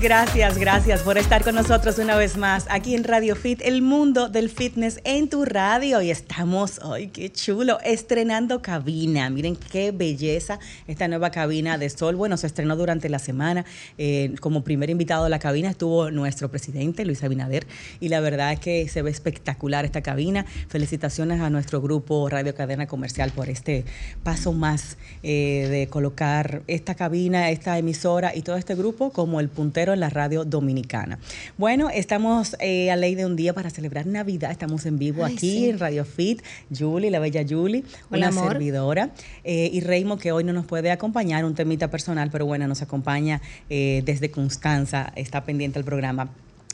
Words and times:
gracias, 0.00 0.58
gracias 0.58 1.02
por 1.02 1.18
estar 1.18 1.42
con 1.42 1.54
nosotros 1.54 1.98
una 1.98 2.16
vez 2.16 2.36
más 2.36 2.66
aquí 2.70 2.94
en 2.94 3.04
Radio 3.04 3.34
Fit, 3.34 3.60
el 3.62 3.82
mundo 3.82 4.28
del 4.28 4.48
fitness 4.48 5.00
en 5.04 5.28
tu 5.28 5.44
radio. 5.44 6.00
Y 6.02 6.10
estamos, 6.10 6.80
ay, 6.82 7.08
qué 7.08 7.32
chulo, 7.32 7.80
estrenando 7.80 8.62
cabina. 8.62 9.28
Miren 9.30 9.56
qué 9.56 9.90
belleza 9.90 10.60
esta 10.86 11.08
nueva 11.08 11.30
cabina 11.30 11.78
de 11.78 11.90
Sol. 11.90 12.16
Bueno, 12.16 12.36
se 12.36 12.46
estrenó 12.46 12.76
durante 12.76 13.08
la 13.08 13.18
semana. 13.18 13.64
Eh, 13.96 14.34
como 14.40 14.62
primer 14.62 14.90
invitado 14.90 15.24
a 15.24 15.28
la 15.28 15.38
cabina 15.38 15.70
estuvo 15.70 16.10
nuestro 16.10 16.50
presidente, 16.50 17.04
Luis 17.04 17.22
Abinader. 17.24 17.66
Y 17.98 18.08
la 18.08 18.20
verdad 18.20 18.52
es 18.52 18.60
que 18.60 18.88
se 18.88 19.02
ve 19.02 19.10
espectacular 19.10 19.84
esta 19.84 20.02
cabina. 20.02 20.46
Felicitaciones 20.68 21.40
a 21.40 21.50
nuestro 21.50 21.80
grupo 21.80 22.28
Radio 22.28 22.54
Cadena 22.54 22.86
Comercial 22.86 23.32
por 23.32 23.48
este 23.48 23.84
paso 24.22 24.52
más 24.52 24.96
eh, 25.22 25.66
de 25.70 25.88
colocar 25.88 26.62
esta 26.66 26.94
cabina, 26.94 27.50
esta 27.50 27.78
emisora 27.78 28.34
y 28.34 28.42
todo 28.42 28.56
este 28.56 28.74
grupo 28.74 29.10
como 29.10 29.40
el 29.40 29.48
puntero 29.48 29.87
en 29.92 30.00
la 30.00 30.10
radio 30.10 30.44
dominicana. 30.44 31.18
Bueno, 31.56 31.90
estamos 31.90 32.56
eh, 32.60 32.90
a 32.90 32.96
ley 32.96 33.14
de 33.14 33.26
un 33.26 33.36
día 33.36 33.52
para 33.54 33.70
celebrar 33.70 34.06
Navidad. 34.06 34.50
Estamos 34.50 34.86
en 34.86 34.98
vivo 34.98 35.24
aquí 35.24 35.68
en 35.68 35.78
Radio 35.78 36.04
Fit. 36.04 36.42
Julie, 36.76 37.10
la 37.10 37.18
bella 37.18 37.44
Julie, 37.48 37.84
una 38.10 38.32
servidora. 38.32 39.10
Eh, 39.44 39.70
y 39.72 39.80
Reimo, 39.80 40.18
que 40.18 40.32
hoy 40.32 40.44
no 40.44 40.52
nos 40.52 40.66
puede 40.66 40.90
acompañar, 40.90 41.44
un 41.44 41.54
temita 41.54 41.90
personal, 41.90 42.30
pero 42.30 42.46
bueno, 42.46 42.66
nos 42.66 42.82
acompaña 42.82 43.40
eh, 43.70 44.02
desde 44.04 44.30
Constanza, 44.30 45.12
está 45.16 45.44
pendiente 45.44 45.78
el 45.78 45.84
programa. 45.84 46.30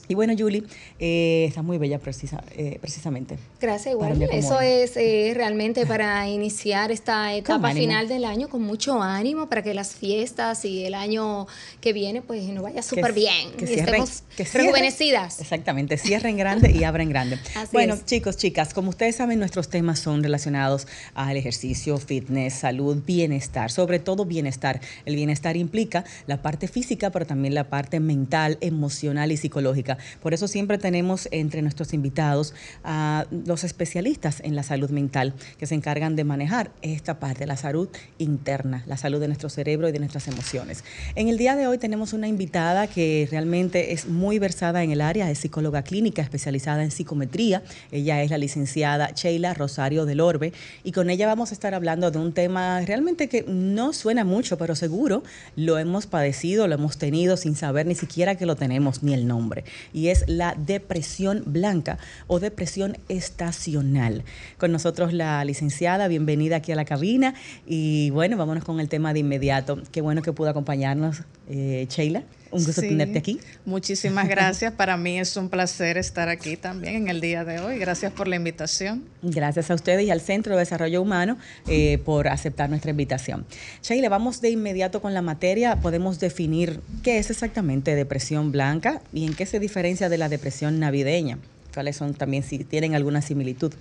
Y 0.08 0.14
bueno, 0.14 0.34
Julie, 0.36 0.62
eh, 0.98 1.46
está 1.48 1.62
muy 1.62 1.78
bella 1.78 1.98
precisa, 1.98 2.42
eh, 2.56 2.78
precisamente. 2.80 3.38
Gracias, 3.60 3.94
igual. 3.94 4.20
Eso 4.30 4.60
es 4.60 4.96
eh, 4.96 5.32
realmente 5.34 5.86
para 5.86 6.28
iniciar 6.28 6.90
esta 6.90 7.34
etapa 7.34 7.72
final 7.72 8.08
del 8.08 8.24
año 8.24 8.48
con 8.48 8.62
mucho 8.62 9.02
ánimo 9.02 9.48
para 9.48 9.62
que 9.62 9.74
las 9.74 9.94
fiestas 9.94 10.64
y 10.64 10.84
el 10.84 10.94
año 10.94 11.46
que 11.80 11.92
viene 11.92 12.22
pues 12.22 12.44
nos 12.44 12.62
vaya 12.62 12.82
súper 12.82 13.12
bien 13.12 13.52
que 13.52 13.64
y 13.64 13.74
estemos 13.74 14.24
rejuvenecidas. 14.52 15.40
Exactamente, 15.40 15.96
cierren 15.96 16.36
grande 16.36 16.70
y 16.70 16.84
abren 16.84 17.08
grande. 17.08 17.38
bueno, 17.72 17.96
chicos, 18.04 18.36
chicas, 18.36 18.74
como 18.74 18.90
ustedes 18.90 19.16
saben, 19.16 19.38
nuestros 19.38 19.68
temas 19.68 19.98
son 19.98 20.22
relacionados 20.22 20.86
al 21.14 21.36
ejercicio, 21.36 21.96
fitness, 21.98 22.54
salud, 22.54 23.02
bienestar, 23.04 23.70
sobre 23.70 23.98
todo 23.98 24.24
bienestar. 24.24 24.80
El 25.04 25.16
bienestar 25.16 25.56
implica 25.56 26.04
la 26.26 26.42
parte 26.42 26.68
física, 26.68 27.10
pero 27.10 27.26
también 27.26 27.54
la 27.54 27.68
parte 27.68 28.00
mental, 28.00 28.58
emocional 28.60 29.32
y 29.32 29.36
psicológica. 29.36 29.93
Por 30.22 30.34
eso 30.34 30.48
siempre 30.48 30.78
tenemos 30.78 31.28
entre 31.30 31.62
nuestros 31.62 31.92
invitados 31.92 32.54
a 32.84 33.26
los 33.46 33.64
especialistas 33.64 34.40
en 34.44 34.56
la 34.56 34.62
salud 34.62 34.90
mental 34.90 35.34
que 35.58 35.66
se 35.66 35.74
encargan 35.74 36.16
de 36.16 36.24
manejar 36.24 36.70
esta 36.82 37.18
parte, 37.18 37.46
la 37.46 37.56
salud 37.56 37.88
interna, 38.18 38.82
la 38.86 38.96
salud 38.96 39.20
de 39.20 39.28
nuestro 39.28 39.48
cerebro 39.48 39.88
y 39.88 39.92
de 39.92 39.98
nuestras 39.98 40.28
emociones. 40.28 40.84
En 41.14 41.28
el 41.28 41.38
día 41.38 41.56
de 41.56 41.66
hoy 41.66 41.78
tenemos 41.78 42.12
una 42.12 42.28
invitada 42.28 42.86
que 42.86 43.28
realmente 43.30 43.92
es 43.92 44.08
muy 44.08 44.38
versada 44.38 44.82
en 44.82 44.90
el 44.90 45.00
área, 45.00 45.30
es 45.30 45.38
psicóloga 45.38 45.82
clínica 45.82 46.22
especializada 46.22 46.82
en 46.82 46.90
psicometría. 46.90 47.62
Ella 47.90 48.22
es 48.22 48.30
la 48.30 48.38
licenciada 48.38 49.10
Sheila 49.10 49.54
Rosario 49.54 50.04
del 50.04 50.20
Orbe 50.20 50.52
y 50.82 50.92
con 50.92 51.10
ella 51.10 51.26
vamos 51.26 51.50
a 51.50 51.54
estar 51.54 51.74
hablando 51.74 52.10
de 52.10 52.18
un 52.18 52.32
tema 52.32 52.80
realmente 52.80 53.28
que 53.28 53.44
no 53.48 53.92
suena 53.92 54.24
mucho, 54.24 54.58
pero 54.58 54.74
seguro 54.74 55.22
lo 55.56 55.78
hemos 55.78 56.06
padecido, 56.06 56.66
lo 56.68 56.74
hemos 56.74 56.98
tenido 56.98 57.36
sin 57.36 57.56
saber 57.56 57.86
ni 57.86 57.94
siquiera 57.94 58.34
que 58.36 58.46
lo 58.46 58.56
tenemos 58.56 59.02
ni 59.02 59.14
el 59.14 59.26
nombre 59.26 59.64
y 59.92 60.08
es 60.08 60.24
la 60.26 60.54
depresión 60.56 61.42
blanca 61.46 61.98
o 62.26 62.40
depresión 62.40 62.96
estacional. 63.08 64.24
Con 64.58 64.72
nosotros 64.72 65.12
la 65.12 65.44
licenciada, 65.44 66.08
bienvenida 66.08 66.56
aquí 66.56 66.72
a 66.72 66.76
la 66.76 66.84
cabina 66.84 67.34
y 67.66 68.10
bueno, 68.10 68.36
vámonos 68.36 68.64
con 68.64 68.80
el 68.80 68.88
tema 68.88 69.12
de 69.12 69.20
inmediato. 69.20 69.82
Qué 69.92 70.00
bueno 70.00 70.22
que 70.22 70.32
pudo 70.32 70.50
acompañarnos, 70.50 71.22
eh, 71.48 71.86
Sheila. 71.88 72.24
Un 72.54 72.64
gusto 72.64 72.82
tenerte 72.82 73.18
aquí. 73.18 73.40
Muchísimas 73.64 74.28
gracias. 74.34 74.72
Para 74.72 74.96
mí 74.96 75.18
es 75.18 75.36
un 75.36 75.48
placer 75.48 75.98
estar 75.98 76.28
aquí 76.28 76.56
también 76.56 76.94
en 76.94 77.08
el 77.08 77.20
día 77.20 77.44
de 77.44 77.58
hoy. 77.58 77.78
Gracias 77.78 78.12
por 78.12 78.28
la 78.28 78.36
invitación. 78.36 79.02
Gracias 79.22 79.72
a 79.72 79.74
ustedes 79.74 80.06
y 80.06 80.10
al 80.10 80.20
Centro 80.20 80.54
de 80.54 80.60
Desarrollo 80.60 81.02
Humano 81.02 81.36
eh, 81.66 81.98
por 82.04 82.28
aceptar 82.28 82.70
nuestra 82.70 82.92
invitación. 82.92 83.44
Sheila, 83.82 84.08
vamos 84.08 84.40
de 84.40 84.50
inmediato 84.50 85.02
con 85.02 85.14
la 85.14 85.22
materia. 85.22 85.80
Podemos 85.80 86.20
definir 86.20 86.80
qué 87.02 87.18
es 87.18 87.28
exactamente 87.28 87.96
depresión 87.96 88.52
blanca 88.52 89.02
y 89.12 89.26
en 89.26 89.34
qué 89.34 89.46
se 89.46 89.58
diferencia 89.58 90.08
de 90.08 90.18
la 90.18 90.28
depresión 90.28 90.78
navideña. 90.78 91.38
¿Cuáles 91.74 91.96
son 91.96 92.14
también 92.14 92.44
si 92.44 92.58
tienen 92.62 92.94
alguna 92.94 93.20
similitud? 93.20 93.74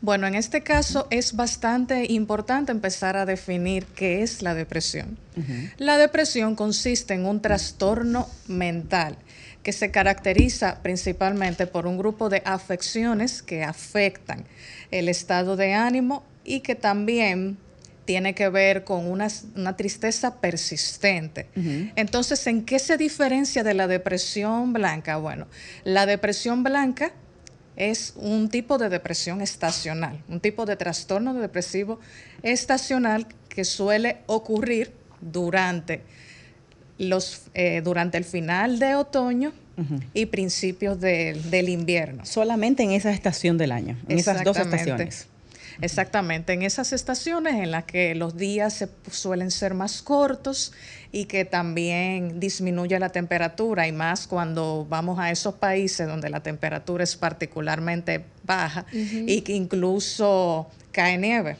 Bueno, 0.00 0.26
en 0.26 0.34
este 0.34 0.62
caso 0.62 1.06
es 1.10 1.36
bastante 1.36 2.12
importante 2.12 2.72
empezar 2.72 3.16
a 3.16 3.24
definir 3.24 3.86
qué 3.86 4.22
es 4.22 4.42
la 4.42 4.54
depresión. 4.54 5.16
La 5.78 5.96
depresión 5.96 6.56
consiste 6.56 7.14
en 7.14 7.24
un 7.24 7.40
trastorno 7.40 8.28
mental 8.48 9.16
que 9.62 9.72
se 9.72 9.90
caracteriza 9.90 10.82
principalmente 10.82 11.66
por 11.66 11.86
un 11.86 11.98
grupo 11.98 12.28
de 12.28 12.42
afecciones 12.44 13.42
que 13.42 13.62
afectan 13.62 14.44
el 14.90 15.08
estado 15.08 15.56
de 15.56 15.74
ánimo 15.74 16.24
y 16.44 16.60
que 16.60 16.74
también 16.74 17.58
tiene 18.06 18.34
que 18.34 18.48
ver 18.48 18.84
con 18.84 19.06
una, 19.06 19.28
tristeza 19.76 20.40
persistente. 20.40 21.48
Entonces, 21.96 22.46
¿en 22.46 22.64
qué 22.64 22.78
se 22.78 22.96
diferencia 22.96 23.62
de 23.62 23.74
la 23.74 23.88
depresión 23.88 24.72
blanca? 24.72 25.16
Bueno, 25.16 25.46
la 25.84 26.06
depresión 26.06 26.62
blanca 26.62 27.12
es 27.76 28.14
un 28.16 28.48
tipo 28.48 28.78
de 28.78 28.88
depresión 28.88 29.40
estacional, 29.40 30.22
un 30.28 30.40
tipo 30.40 30.64
de 30.66 30.76
trastorno 30.76 31.34
depresivo 31.34 32.00
estacional 32.42 33.26
que 33.48 33.64
suele 33.64 34.18
ocurrir 34.26 34.92
durante, 35.20 36.02
los, 36.98 37.42
eh, 37.54 37.82
durante 37.84 38.18
el 38.18 38.24
final 38.24 38.78
de 38.78 38.94
otoño 38.94 39.52
y 40.14 40.26
principios 40.26 40.98
del 41.00 41.68
invierno. 41.68 42.24
Solamente 42.24 42.82
en 42.82 42.92
esa 42.92 43.10
estación 43.10 43.58
del 43.58 43.72
año, 43.72 43.98
en 44.08 44.18
esas 44.18 44.42
dos 44.42 44.56
estaciones. 44.56 45.28
Exactamente, 45.80 46.52
en 46.52 46.62
esas 46.62 46.92
estaciones 46.92 47.54
en 47.54 47.70
las 47.70 47.84
que 47.84 48.14
los 48.14 48.36
días 48.36 48.72
se, 48.72 48.88
suelen 49.10 49.50
ser 49.50 49.74
más 49.74 50.02
cortos 50.02 50.72
y 51.12 51.26
que 51.26 51.44
también 51.44 52.40
disminuye 52.40 52.98
la 52.98 53.10
temperatura 53.10 53.86
y 53.86 53.92
más 53.92 54.26
cuando 54.26 54.86
vamos 54.88 55.18
a 55.18 55.30
esos 55.30 55.54
países 55.54 56.06
donde 56.06 56.30
la 56.30 56.42
temperatura 56.42 57.04
es 57.04 57.16
particularmente 57.16 58.24
baja 58.44 58.86
y 58.92 59.42
que 59.42 59.52
incluso 59.52 60.70
cae 60.92 61.18
nieve. 61.18 61.56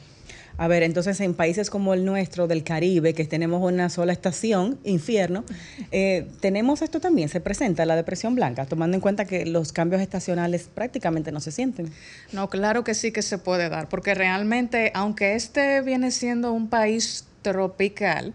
A 0.57 0.67
ver, 0.67 0.81
entonces 0.81 1.19
en 1.21 1.35
países 1.35 1.69
como 1.69 1.93
el 1.93 2.03
nuestro, 2.03 2.47
del 2.47 2.63
Caribe, 2.63 3.13
que 3.13 3.25
tenemos 3.25 3.61
una 3.61 3.89
sola 3.89 4.11
estación, 4.11 4.79
infierno, 4.83 5.43
eh, 5.91 6.27
tenemos 6.39 6.81
esto 6.81 6.99
también, 6.99 7.29
se 7.29 7.39
presenta 7.39 7.85
la 7.85 7.95
depresión 7.95 8.33
blanca, 8.33 8.65
tomando 8.65 8.95
en 8.95 9.01
cuenta 9.01 9.25
que 9.25 9.45
los 9.45 9.71
cambios 9.71 10.01
estacionales 10.01 10.67
prácticamente 10.73 11.31
no 11.31 11.39
se 11.41 11.51
sienten. 11.51 11.91
No, 12.31 12.49
claro 12.49 12.83
que 12.83 12.95
sí 12.95 13.11
que 13.11 13.21
se 13.21 13.37
puede 13.37 13.69
dar, 13.69 13.87
porque 13.87 14.15
realmente, 14.15 14.91
aunque 14.95 15.35
este 15.35 15.81
viene 15.81 16.09
siendo 16.09 16.51
un 16.51 16.69
país 16.69 17.25
tropical, 17.43 18.33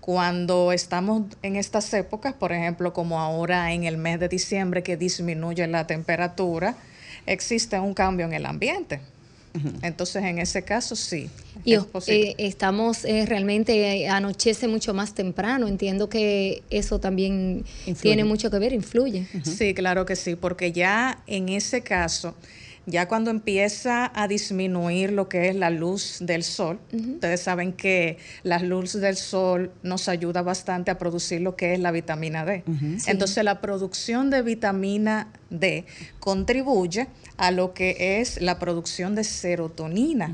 cuando 0.00 0.72
estamos 0.72 1.24
en 1.42 1.56
estas 1.56 1.92
épocas, 1.94 2.32
por 2.32 2.52
ejemplo, 2.52 2.92
como 2.92 3.20
ahora 3.20 3.72
en 3.72 3.84
el 3.84 3.96
mes 3.96 4.20
de 4.20 4.28
diciembre 4.28 4.84
que 4.84 4.96
disminuye 4.96 5.66
la 5.66 5.86
temperatura, 5.86 6.76
existe 7.26 7.78
un 7.80 7.92
cambio 7.92 8.26
en 8.26 8.34
el 8.34 8.46
ambiente. 8.46 9.00
Entonces, 9.82 10.22
en 10.22 10.38
ese 10.38 10.62
caso, 10.62 10.94
sí. 10.96 11.28
Y 11.64 11.74
eh, 11.74 12.34
estamos 12.38 13.04
eh, 13.04 13.26
realmente, 13.26 14.02
eh, 14.02 14.08
anochece 14.08 14.68
mucho 14.68 14.94
más 14.94 15.14
temprano. 15.14 15.66
Entiendo 15.68 16.08
que 16.08 16.62
eso 16.70 17.00
también 17.00 17.64
tiene 18.00 18.24
mucho 18.24 18.50
que 18.50 18.58
ver, 18.58 18.72
influye. 18.72 19.26
Sí, 19.42 19.74
claro 19.74 20.06
que 20.06 20.16
sí, 20.16 20.36
porque 20.36 20.72
ya 20.72 21.22
en 21.26 21.48
ese 21.48 21.82
caso 21.82 22.34
Ya 22.86 23.08
cuando 23.08 23.30
empieza 23.30 24.10
a 24.14 24.26
disminuir 24.26 25.12
lo 25.12 25.28
que 25.28 25.48
es 25.48 25.54
la 25.54 25.70
luz 25.70 26.18
del 26.20 26.42
sol, 26.42 26.80
ustedes 26.92 27.40
saben 27.40 27.72
que 27.72 28.18
la 28.42 28.58
luz 28.58 28.94
del 28.94 29.16
sol 29.16 29.70
nos 29.82 30.08
ayuda 30.08 30.42
bastante 30.42 30.90
a 30.90 30.98
producir 30.98 31.40
lo 31.40 31.56
que 31.56 31.74
es 31.74 31.78
la 31.78 31.92
vitamina 31.92 32.44
D. 32.44 32.64
Entonces 33.06 33.44
la 33.44 33.60
producción 33.60 34.30
de 34.30 34.42
vitamina 34.42 35.28
D 35.50 35.84
contribuye 36.20 37.08
a 37.38 37.50
lo 37.50 37.72
que 37.72 38.20
es 38.20 38.40
la 38.42 38.58
producción 38.58 39.14
de 39.14 39.24
serotonina, 39.24 40.30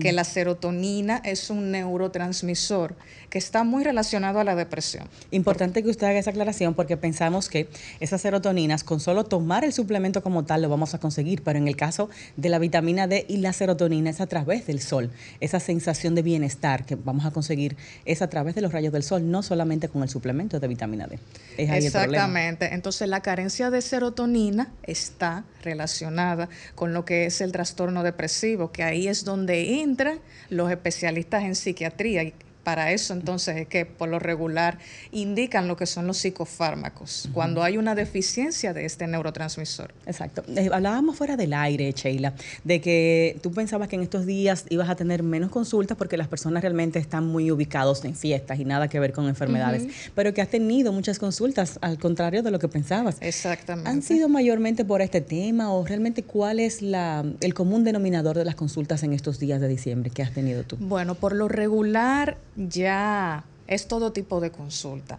que 0.00 0.10
la 0.12 0.24
serotonina 0.24 1.22
es 1.24 1.50
un 1.50 1.70
neurotransmisor 1.70 2.96
que 3.30 3.38
está 3.38 3.62
muy 3.62 3.84
relacionado 3.84 4.40
a 4.40 4.44
la 4.44 4.56
depresión. 4.56 5.06
Importante 5.30 5.82
que 5.82 5.90
usted 5.90 6.08
haga 6.08 6.18
esa 6.18 6.30
aclaración 6.30 6.74
porque 6.74 6.96
pensamos 6.96 7.48
que 7.48 7.68
esas 8.00 8.22
serotoninas, 8.22 8.82
con 8.82 8.98
solo 8.98 9.24
tomar 9.24 9.64
el 9.64 9.72
suplemento 9.72 10.22
como 10.22 10.44
tal, 10.44 10.62
lo 10.62 10.68
vamos 10.68 10.94
a 10.94 10.98
conseguir, 10.98 11.42
pero 11.44 11.58
en 11.58 11.68
el 11.68 11.76
caso 11.76 12.10
de 12.36 12.48
la 12.48 12.58
vitamina 12.58 13.06
D 13.06 13.24
y 13.28 13.36
la 13.36 13.52
serotonina 13.52 14.10
es 14.10 14.20
a 14.20 14.26
través 14.26 14.66
del 14.66 14.80
sol. 14.80 15.10
Esa 15.40 15.60
sensación 15.60 16.16
de 16.16 16.22
bienestar 16.22 16.84
que 16.84 16.96
vamos 16.96 17.24
a 17.24 17.30
conseguir 17.30 17.76
es 18.04 18.20
a 18.22 18.28
través 18.28 18.56
de 18.56 18.62
los 18.62 18.72
rayos 18.72 18.92
del 18.92 19.04
sol, 19.04 19.30
no 19.30 19.44
solamente 19.44 19.88
con 19.88 20.02
el 20.02 20.08
suplemento 20.08 20.58
de 20.58 20.66
vitamina 20.66 21.06
D. 21.06 21.20
Exactamente. 21.58 22.74
Entonces 22.74 23.08
la 23.08 23.20
carencia 23.20 23.70
de 23.70 23.80
serotonina 23.80 24.72
está 24.82 25.27
relacionada 25.62 26.48
con 26.74 26.92
lo 26.92 27.04
que 27.04 27.26
es 27.26 27.40
el 27.40 27.52
trastorno 27.52 28.02
depresivo, 28.02 28.72
que 28.72 28.82
ahí 28.82 29.08
es 29.08 29.24
donde 29.24 29.82
entran 29.82 30.20
los 30.48 30.70
especialistas 30.70 31.44
en 31.44 31.54
psiquiatría 31.54 32.32
para 32.68 32.92
eso 32.92 33.14
entonces 33.14 33.56
es 33.56 33.66
que 33.66 33.86
por 33.86 34.10
lo 34.10 34.18
regular 34.18 34.76
indican 35.10 35.68
lo 35.68 35.76
que 35.78 35.86
son 35.86 36.06
los 36.06 36.18
psicofármacos, 36.18 37.30
cuando 37.32 37.62
hay 37.62 37.78
una 37.78 37.94
deficiencia 37.94 38.74
de 38.74 38.84
este 38.84 39.06
neurotransmisor. 39.06 39.94
Exacto. 40.04 40.42
Eh, 40.54 40.68
hablábamos 40.70 41.16
fuera 41.16 41.38
del 41.38 41.54
aire, 41.54 41.90
Sheila, 41.92 42.34
de 42.64 42.82
que 42.82 43.38
tú 43.42 43.52
pensabas 43.52 43.88
que 43.88 43.96
en 43.96 44.02
estos 44.02 44.26
días 44.26 44.66
ibas 44.68 44.90
a 44.90 44.96
tener 44.96 45.22
menos 45.22 45.50
consultas 45.50 45.96
porque 45.96 46.18
las 46.18 46.28
personas 46.28 46.62
realmente 46.62 46.98
están 46.98 47.26
muy 47.26 47.50
ubicados 47.50 48.04
en 48.04 48.14
fiestas 48.14 48.60
y 48.60 48.66
nada 48.66 48.88
que 48.88 49.00
ver 49.00 49.14
con 49.14 49.28
enfermedades, 49.28 49.86
pero 50.14 50.34
que 50.34 50.42
has 50.42 50.50
tenido 50.50 50.92
muchas 50.92 51.18
consultas 51.18 51.78
al 51.80 51.98
contrario 51.98 52.42
de 52.42 52.50
lo 52.50 52.58
que 52.58 52.68
pensabas. 52.68 53.16
Exactamente. 53.22 53.88
¿Han 53.88 54.02
sido 54.02 54.28
mayormente 54.28 54.84
por 54.84 55.00
este 55.00 55.22
tema 55.22 55.72
o 55.72 55.86
realmente 55.86 56.22
cuál 56.22 56.60
es 56.60 56.82
la, 56.82 57.24
el 57.40 57.54
común 57.54 57.84
denominador 57.84 58.36
de 58.36 58.44
las 58.44 58.56
consultas 58.56 59.02
en 59.04 59.14
estos 59.14 59.38
días 59.38 59.58
de 59.58 59.68
diciembre 59.68 60.10
que 60.10 60.22
has 60.22 60.34
tenido 60.34 60.64
tú? 60.64 60.76
Bueno, 60.78 61.14
por 61.14 61.34
lo 61.34 61.48
regular 61.48 62.36
ya 62.58 63.44
es 63.68 63.86
todo 63.86 64.12
tipo 64.12 64.40
de 64.40 64.50
consulta. 64.50 65.18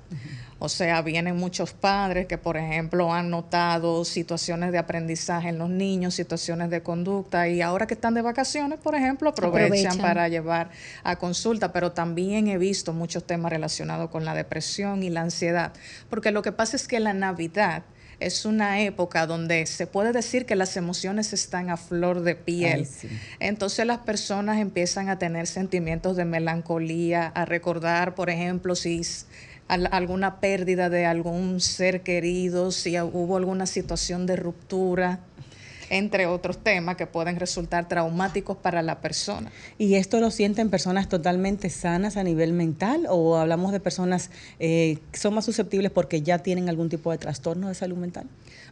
O 0.58 0.68
sea, 0.68 1.02
vienen 1.04 1.38
muchos 1.38 1.72
padres 1.72 2.26
que, 2.26 2.38
por 2.38 2.58
ejemplo, 2.58 3.14
han 3.14 3.30
notado 3.30 4.04
situaciones 4.04 4.74
de 4.74 4.78
aprendizaje 4.78 5.50
en 5.50 5.58
los 5.58 5.70
niños, 5.70 6.16
situaciones 6.16 6.70
de 6.70 6.82
conducta, 6.82 7.48
y 7.48 7.62
ahora 7.62 7.88
que 7.88 7.94
están 7.94 8.16
de 8.16 8.22
vacaciones, 8.22 8.78
por 8.80 8.96
ejemplo, 8.96 9.30
aprovechan, 9.30 10.00
para 10.00 10.28
llevar 10.28 10.72
a 11.04 11.16
consulta. 11.16 11.72
Pero 11.72 11.94
también 11.94 12.48
he 12.48 12.58
visto 12.58 12.92
muchos 12.92 13.24
temas 13.24 13.52
relacionados 13.52 14.10
con 14.10 14.26
la 14.26 14.34
depresión 14.34 15.04
y 15.04 15.10
la 15.10 15.22
ansiedad, 15.22 15.72
porque 16.10 16.32
lo 16.32 16.42
que 16.42 16.52
pasa 16.52 16.76
es 16.76 16.88
que 16.88 17.00
la 17.00 17.14
Navidad 17.14 17.84
es 18.20 18.46
una 18.46 18.82
época 18.82 19.26
donde 19.26 19.66
se 19.66 19.88
puede 19.88 20.12
decir 20.12 20.46
que 20.46 20.56
las 20.56 20.76
emociones 20.78 21.34
están 21.34 21.70
a 21.70 21.78
flor 21.78 22.22
de 22.22 22.36
piel. 22.36 22.88
Entonces 23.40 23.86
las 23.86 24.00
personas 24.00 24.58
empiezan 24.60 25.10
a 25.10 25.20
tener 25.20 25.48
sentimientos 25.48 26.18
de 26.18 26.26
melancolía, 26.26 27.28
a 27.28 27.46
recordar, 27.46 28.16
por 28.16 28.30
ejemplo, 28.30 28.76
si 28.76 29.02
alguna 29.68 30.40
pérdida 30.40 30.90
de 30.90 31.06
algún 31.06 31.62
ser 31.62 32.02
querido, 32.02 32.72
si 32.72 33.00
hubo 33.00 33.38
alguna 33.38 33.66
situación 33.66 34.26
de 34.26 34.36
ruptura 34.36 35.20
entre 35.90 36.28
otros 36.28 36.60
temas 36.60 36.96
que 36.96 37.08
pueden 37.08 37.40
resultar 37.40 37.88
traumáticos 37.88 38.58
para 38.58 38.82
la 38.82 39.02
persona. 39.02 39.52
¿Y 39.78 39.96
esto 39.96 40.20
lo 40.20 40.32
sienten 40.32 40.70
personas 40.70 41.10
totalmente 41.10 41.70
sanas 41.70 42.18
a 42.18 42.24
nivel 42.24 42.54
mental 42.54 43.06
o 43.10 43.38
hablamos 43.38 43.72
de 43.72 43.80
personas 43.80 44.30
eh, 44.60 45.00
que 45.12 45.20
son 45.20 45.34
más 45.34 45.46
susceptibles 45.46 45.92
porque 45.92 46.22
ya 46.22 46.40
tienen 46.40 46.70
algún 46.70 46.90
tipo 46.90 47.12
de 47.12 47.18
trastorno 47.18 47.68
de 47.68 47.76
salud 47.76 47.98
mental? 47.98 48.26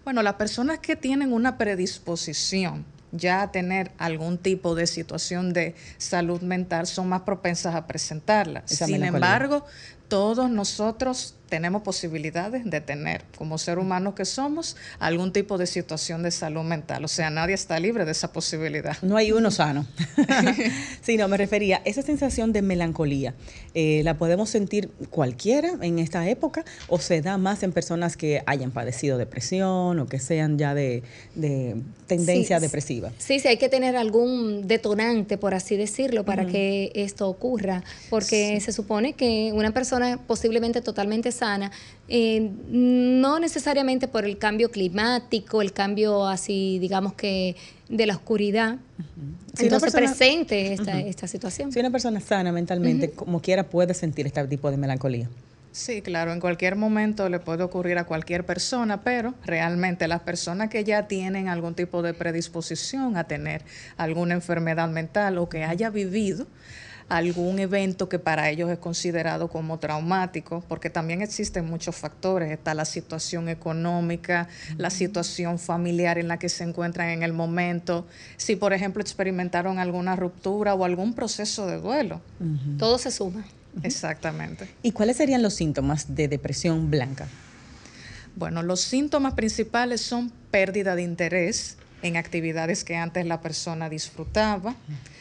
Bueno, 0.03 0.21
las 0.23 0.35
personas 0.35 0.79
que 0.79 0.95
tienen 0.95 1.33
una 1.33 1.57
predisposición 1.57 2.85
ya 3.11 3.41
a 3.41 3.51
tener 3.51 3.91
algún 3.97 4.37
tipo 4.37 4.75
de 4.75 4.87
situación 4.87 5.53
de 5.53 5.75
salud 5.97 6.41
mental 6.41 6.87
son 6.87 7.09
más 7.09 7.21
propensas 7.21 7.75
a 7.75 7.87
presentarla. 7.87 8.63
Sin 8.65 9.03
embargo, 9.03 9.65
todos 10.07 10.49
nosotros 10.49 11.36
tenemos 11.49 11.81
posibilidades 11.81 12.69
de 12.69 12.81
tener, 12.81 13.23
como 13.37 13.57
ser 13.57 13.79
humanos 13.79 14.13
que 14.13 14.25
somos, 14.25 14.75
algún 14.99 15.31
tipo 15.31 15.57
de 15.57 15.65
situación 15.65 16.23
de 16.23 16.31
salud 16.31 16.63
mental. 16.63 17.03
O 17.05 17.07
sea, 17.07 17.29
nadie 17.29 17.55
está 17.55 17.79
libre 17.79 18.05
de 18.05 18.11
esa 18.11 18.31
posibilidad. 18.31 18.97
No 19.01 19.17
hay 19.17 19.31
uno 19.31 19.51
sano. 19.51 19.85
sí, 21.01 21.17
no, 21.17 21.27
me 21.27 21.37
refería, 21.37 21.81
esa 21.85 22.01
sensación 22.01 22.53
de 22.53 22.61
melancolía, 22.61 23.33
eh, 23.73 24.01
¿la 24.03 24.17
podemos 24.17 24.49
sentir 24.49 24.89
cualquiera 25.09 25.73
en 25.81 25.99
esta 25.99 26.27
época 26.29 26.65
o 26.87 26.99
se 26.99 27.21
da 27.21 27.37
más 27.37 27.63
en 27.63 27.71
personas 27.71 28.17
que 28.17 28.43
hayan 28.45 28.71
padecido 28.71 29.17
depresión 29.17 29.99
o 29.99 30.07
que 30.07 30.19
sean 30.19 30.57
ya 30.57 30.73
de, 30.73 31.03
tendencia 32.07 32.59
depresiva? 32.59 33.11
Sí, 33.17 33.39
sí, 33.39 33.47
hay 33.47 33.57
que 33.57 33.69
tener 33.69 33.95
algún 33.95 34.67
detonante, 34.67 35.37
por 35.37 35.53
así 35.53 35.77
decirlo, 35.77 36.25
para 36.25 36.45
que 36.45 36.91
esto 36.95 37.27
ocurra, 37.27 37.83
porque 38.09 38.59
se 38.61 38.71
supone 38.71 39.13
que 39.13 39.51
una 39.53 39.71
persona 39.71 40.19
posiblemente 40.25 40.81
totalmente 40.81 41.31
sana, 41.37 41.71
eh, 42.07 42.51
no 42.69 43.39
necesariamente 43.39 44.07
por 44.07 44.25
el 44.25 44.37
cambio 44.37 44.71
climático, 44.71 45.61
el 45.61 45.73
cambio 45.73 46.27
así, 46.27 46.79
digamos 46.79 47.13
que 47.13 47.55
de 47.89 48.05
la 48.05 48.15
oscuridad. 48.15 48.77
Entonces 49.57 49.93
presente 49.93 50.73
esta, 50.73 50.99
esta 50.99 51.27
situación. 51.27 51.71
Si 51.71 51.79
una 51.79 51.91
persona 51.91 52.19
sana 52.19 52.51
mentalmente, 52.51 53.11
como 53.11 53.41
quiera, 53.41 53.63
puede 53.63 53.93
sentir 53.93 54.27
este 54.27 54.45
tipo 54.47 54.69
de 54.71 54.77
melancolía. 54.77 55.29
Sí, 55.77 56.01
claro, 56.01 56.33
en 56.33 56.39
cualquier 56.39 56.75
momento 56.75 57.29
le 57.29 57.39
puede 57.39 57.61
ocurrir 57.61 57.99
a 57.99 58.05
cualquier 58.05 58.45
persona, 58.47 59.03
pero 59.03 59.35
realmente 59.45 60.07
las 60.07 60.21
personas 60.21 60.69
que 60.69 60.83
ya 60.83 61.07
tienen 61.07 61.49
algún 61.49 61.75
tipo 61.75 62.01
de 62.01 62.15
predisposición 62.15 63.15
a 63.15 63.25
tener 63.25 63.63
alguna 63.95 64.33
enfermedad 64.33 64.89
mental 64.89 65.37
o 65.37 65.49
que 65.49 65.65
haya 65.65 65.91
vivido 65.91 66.47
algún 67.09 67.59
evento 67.59 68.09
que 68.09 68.19
para 68.19 68.49
ellos 68.49 68.69
es 68.69 68.79
considerado 68.79 69.47
como 69.47 69.79
traumático, 69.79 70.63
porque 70.67 70.89
también 70.89 71.21
existen 71.21 71.65
muchos 71.65 71.95
factores. 71.95 72.51
Está 72.51 72.73
la 72.73 72.85
situación 72.85 73.47
económica, 73.49 74.49
la 74.77 74.89
situación 74.89 75.57
familiar 75.59 76.17
en 76.17 76.27
la 76.27 76.37
que 76.37 76.49
se 76.49 76.63
encuentran 76.63 77.09
en 77.09 77.23
el 77.23 77.33
momento, 77.33 78.05
si 78.35 78.55
por 78.55 78.73
ejemplo 78.73 79.01
experimentaron 79.01 79.79
alguna 79.79 80.15
ruptura 80.15 80.73
o 80.73 80.83
algún 80.83 81.13
proceso 81.13 81.65
de 81.67 81.77
duelo. 81.77 82.21
Todo 82.77 82.97
se 82.97 83.11
suma. 83.11 83.45
Exactamente. 83.83 84.67
¿Y 84.81 84.91
cuáles 84.91 85.17
serían 85.17 85.41
los 85.41 85.53
síntomas 85.53 86.15
de 86.15 86.27
depresión 86.27 86.89
blanca? 86.89 87.27
Bueno, 88.35 88.63
los 88.63 88.81
síntomas 88.81 89.33
principales 89.33 90.01
son 90.01 90.31
pérdida 90.51 90.95
de 90.95 91.03
interés 91.03 91.77
en 92.01 92.17
actividades 92.17 92.83
que 92.83 92.95
antes 92.95 93.25
la 93.25 93.41
persona 93.41 93.89
disfrutaba. 93.89 94.75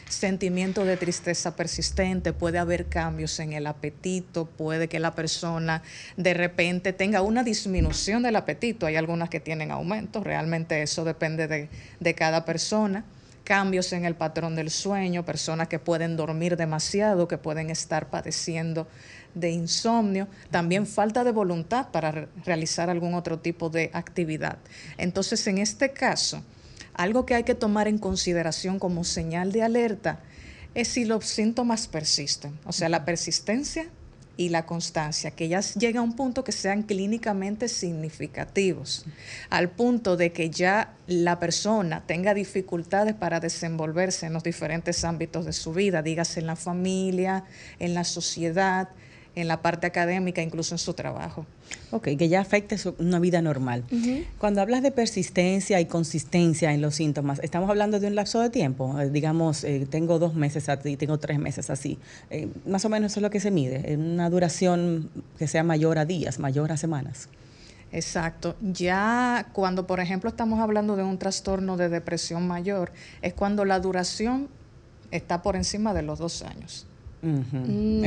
Sentimiento 0.09 0.85
de 0.85 0.95
tristeza 0.95 1.55
persistente, 1.55 2.31
puede 2.31 2.59
haber 2.59 2.85
cambios 2.85 3.39
en 3.39 3.51
el 3.51 3.67
apetito, 3.67 4.45
puede 4.45 4.87
que 4.87 4.99
la 4.99 5.13
persona 5.15 5.83
de 6.15 6.33
repente 6.33 6.93
tenga 6.93 7.21
una 7.21 7.43
disminución 7.43 8.23
del 8.23 8.37
apetito, 8.37 8.85
hay 8.85 8.95
algunas 8.95 9.29
que 9.29 9.41
tienen 9.41 9.69
aumento, 9.69 10.23
realmente 10.23 10.81
eso 10.81 11.03
depende 11.03 11.47
de, 11.47 11.69
de 11.99 12.13
cada 12.13 12.45
persona. 12.45 13.03
Cambios 13.43 13.93
en 13.93 14.03
el 14.03 14.15
patrón 14.15 14.55
del 14.55 14.69
sueño, 14.69 15.23
personas 15.23 15.69
que 15.69 15.79
pueden 15.79 16.17
dormir 16.17 16.57
demasiado, 16.57 17.29
que 17.29 17.37
pueden 17.37 17.69
estar 17.69 18.09
padeciendo 18.09 18.87
de 19.33 19.51
insomnio, 19.51 20.27
también 20.51 20.85
falta 20.85 21.23
de 21.23 21.31
voluntad 21.31 21.89
para 21.91 22.27
realizar 22.45 22.89
algún 22.89 23.13
otro 23.13 23.39
tipo 23.39 23.69
de 23.69 23.89
actividad. 23.93 24.57
Entonces, 24.97 25.45
en 25.47 25.59
este 25.59 25.91
caso, 25.91 26.43
algo 26.97 27.25
que 27.25 27.35
hay 27.35 27.43
que 27.43 27.55
tomar 27.55 27.87
en 27.87 27.99
consideración 27.99 28.79
como 28.79 29.03
señal 29.03 29.51
de 29.51 29.63
alerta 29.63 30.19
es 30.73 30.89
si 30.89 31.05
los 31.05 31.25
síntomas 31.25 31.87
persisten, 31.87 32.59
o 32.65 32.71
sea, 32.71 32.89
la 32.89 33.05
persistencia 33.05 33.87
y 34.35 34.49
la 34.49 34.65
constancia, 34.67 35.31
que 35.31 35.47
ya 35.47 35.61
llega 35.61 35.99
a 35.99 36.03
un 36.03 36.15
punto 36.15 36.43
que 36.43 36.51
sean 36.51 36.83
clínicamente 36.83 37.67
significativos, 37.67 39.05
al 39.49 39.69
punto 39.69 40.15
de 40.15 40.31
que 40.31 40.51
ya 40.51 40.93
la 41.07 41.39
persona 41.39 42.03
tenga 42.05 42.35
dificultades 42.35 43.15
para 43.15 43.39
desenvolverse 43.39 44.27
en 44.27 44.33
los 44.33 44.43
diferentes 44.43 45.03
ámbitos 45.03 45.45
de 45.45 45.53
su 45.53 45.73
vida, 45.73 46.03
dígase 46.03 46.39
en 46.39 46.45
la 46.45 46.55
familia, 46.55 47.45
en 47.79 47.95
la 47.95 48.03
sociedad, 48.03 48.89
en 49.37 49.47
la 49.47 49.61
parte 49.61 49.85
académica, 49.85 50.41
incluso 50.41 50.73
en 50.73 50.79
su 50.79 50.95
trabajo. 50.95 51.45
Ok, 51.91 52.09
que 52.17 52.27
ya 52.27 52.41
afecte 52.41 52.75
una 52.97 53.19
vida 53.19 53.39
normal. 53.39 53.83
Cuando 54.39 54.61
hablas 54.61 54.81
de 54.81 54.91
persistencia 54.91 55.79
y 55.79 55.85
consistencia 55.85 56.73
en 56.73 56.81
los 56.81 56.95
síntomas, 56.95 57.39
¿estamos 57.43 57.69
hablando 57.69 57.99
de 57.99 58.07
un 58.07 58.15
lapso 58.15 58.41
de 58.41 58.49
tiempo? 58.49 58.99
Eh, 58.99 59.11
digamos, 59.11 59.63
eh, 59.63 59.87
tengo 59.87 60.17
dos 60.17 60.33
meses 60.33 60.69
así, 60.69 60.97
tengo 60.97 61.19
tres 61.19 61.37
meses 61.37 61.69
así. 61.69 61.99
Eh, 62.31 62.49
más 62.65 62.83
o 62.85 62.89
menos 62.89 63.11
eso 63.11 63.19
es 63.19 63.21
lo 63.21 63.29
que 63.29 63.39
se 63.39 63.51
mide, 63.51 63.95
una 63.95 64.27
duración 64.31 65.11
que 65.37 65.47
sea 65.47 65.63
mayor 65.63 65.99
a 65.99 66.05
días, 66.05 66.39
mayor 66.39 66.71
a 66.71 66.77
semanas. 66.77 67.29
Exacto. 67.91 68.55
Ya 68.59 69.49
cuando, 69.53 69.85
por 69.85 69.99
ejemplo, 69.99 70.31
estamos 70.31 70.59
hablando 70.59 70.95
de 70.95 71.03
un 71.03 71.19
trastorno 71.19 71.77
de 71.77 71.89
depresión 71.89 72.47
mayor, 72.47 72.91
es 73.21 73.35
cuando 73.35 73.65
la 73.65 73.79
duración 73.79 74.49
está 75.11 75.43
por 75.43 75.55
encima 75.55 75.93
de 75.93 76.01
los 76.01 76.17
dos 76.17 76.41
años. 76.41 76.87
Mm. 77.27 78.05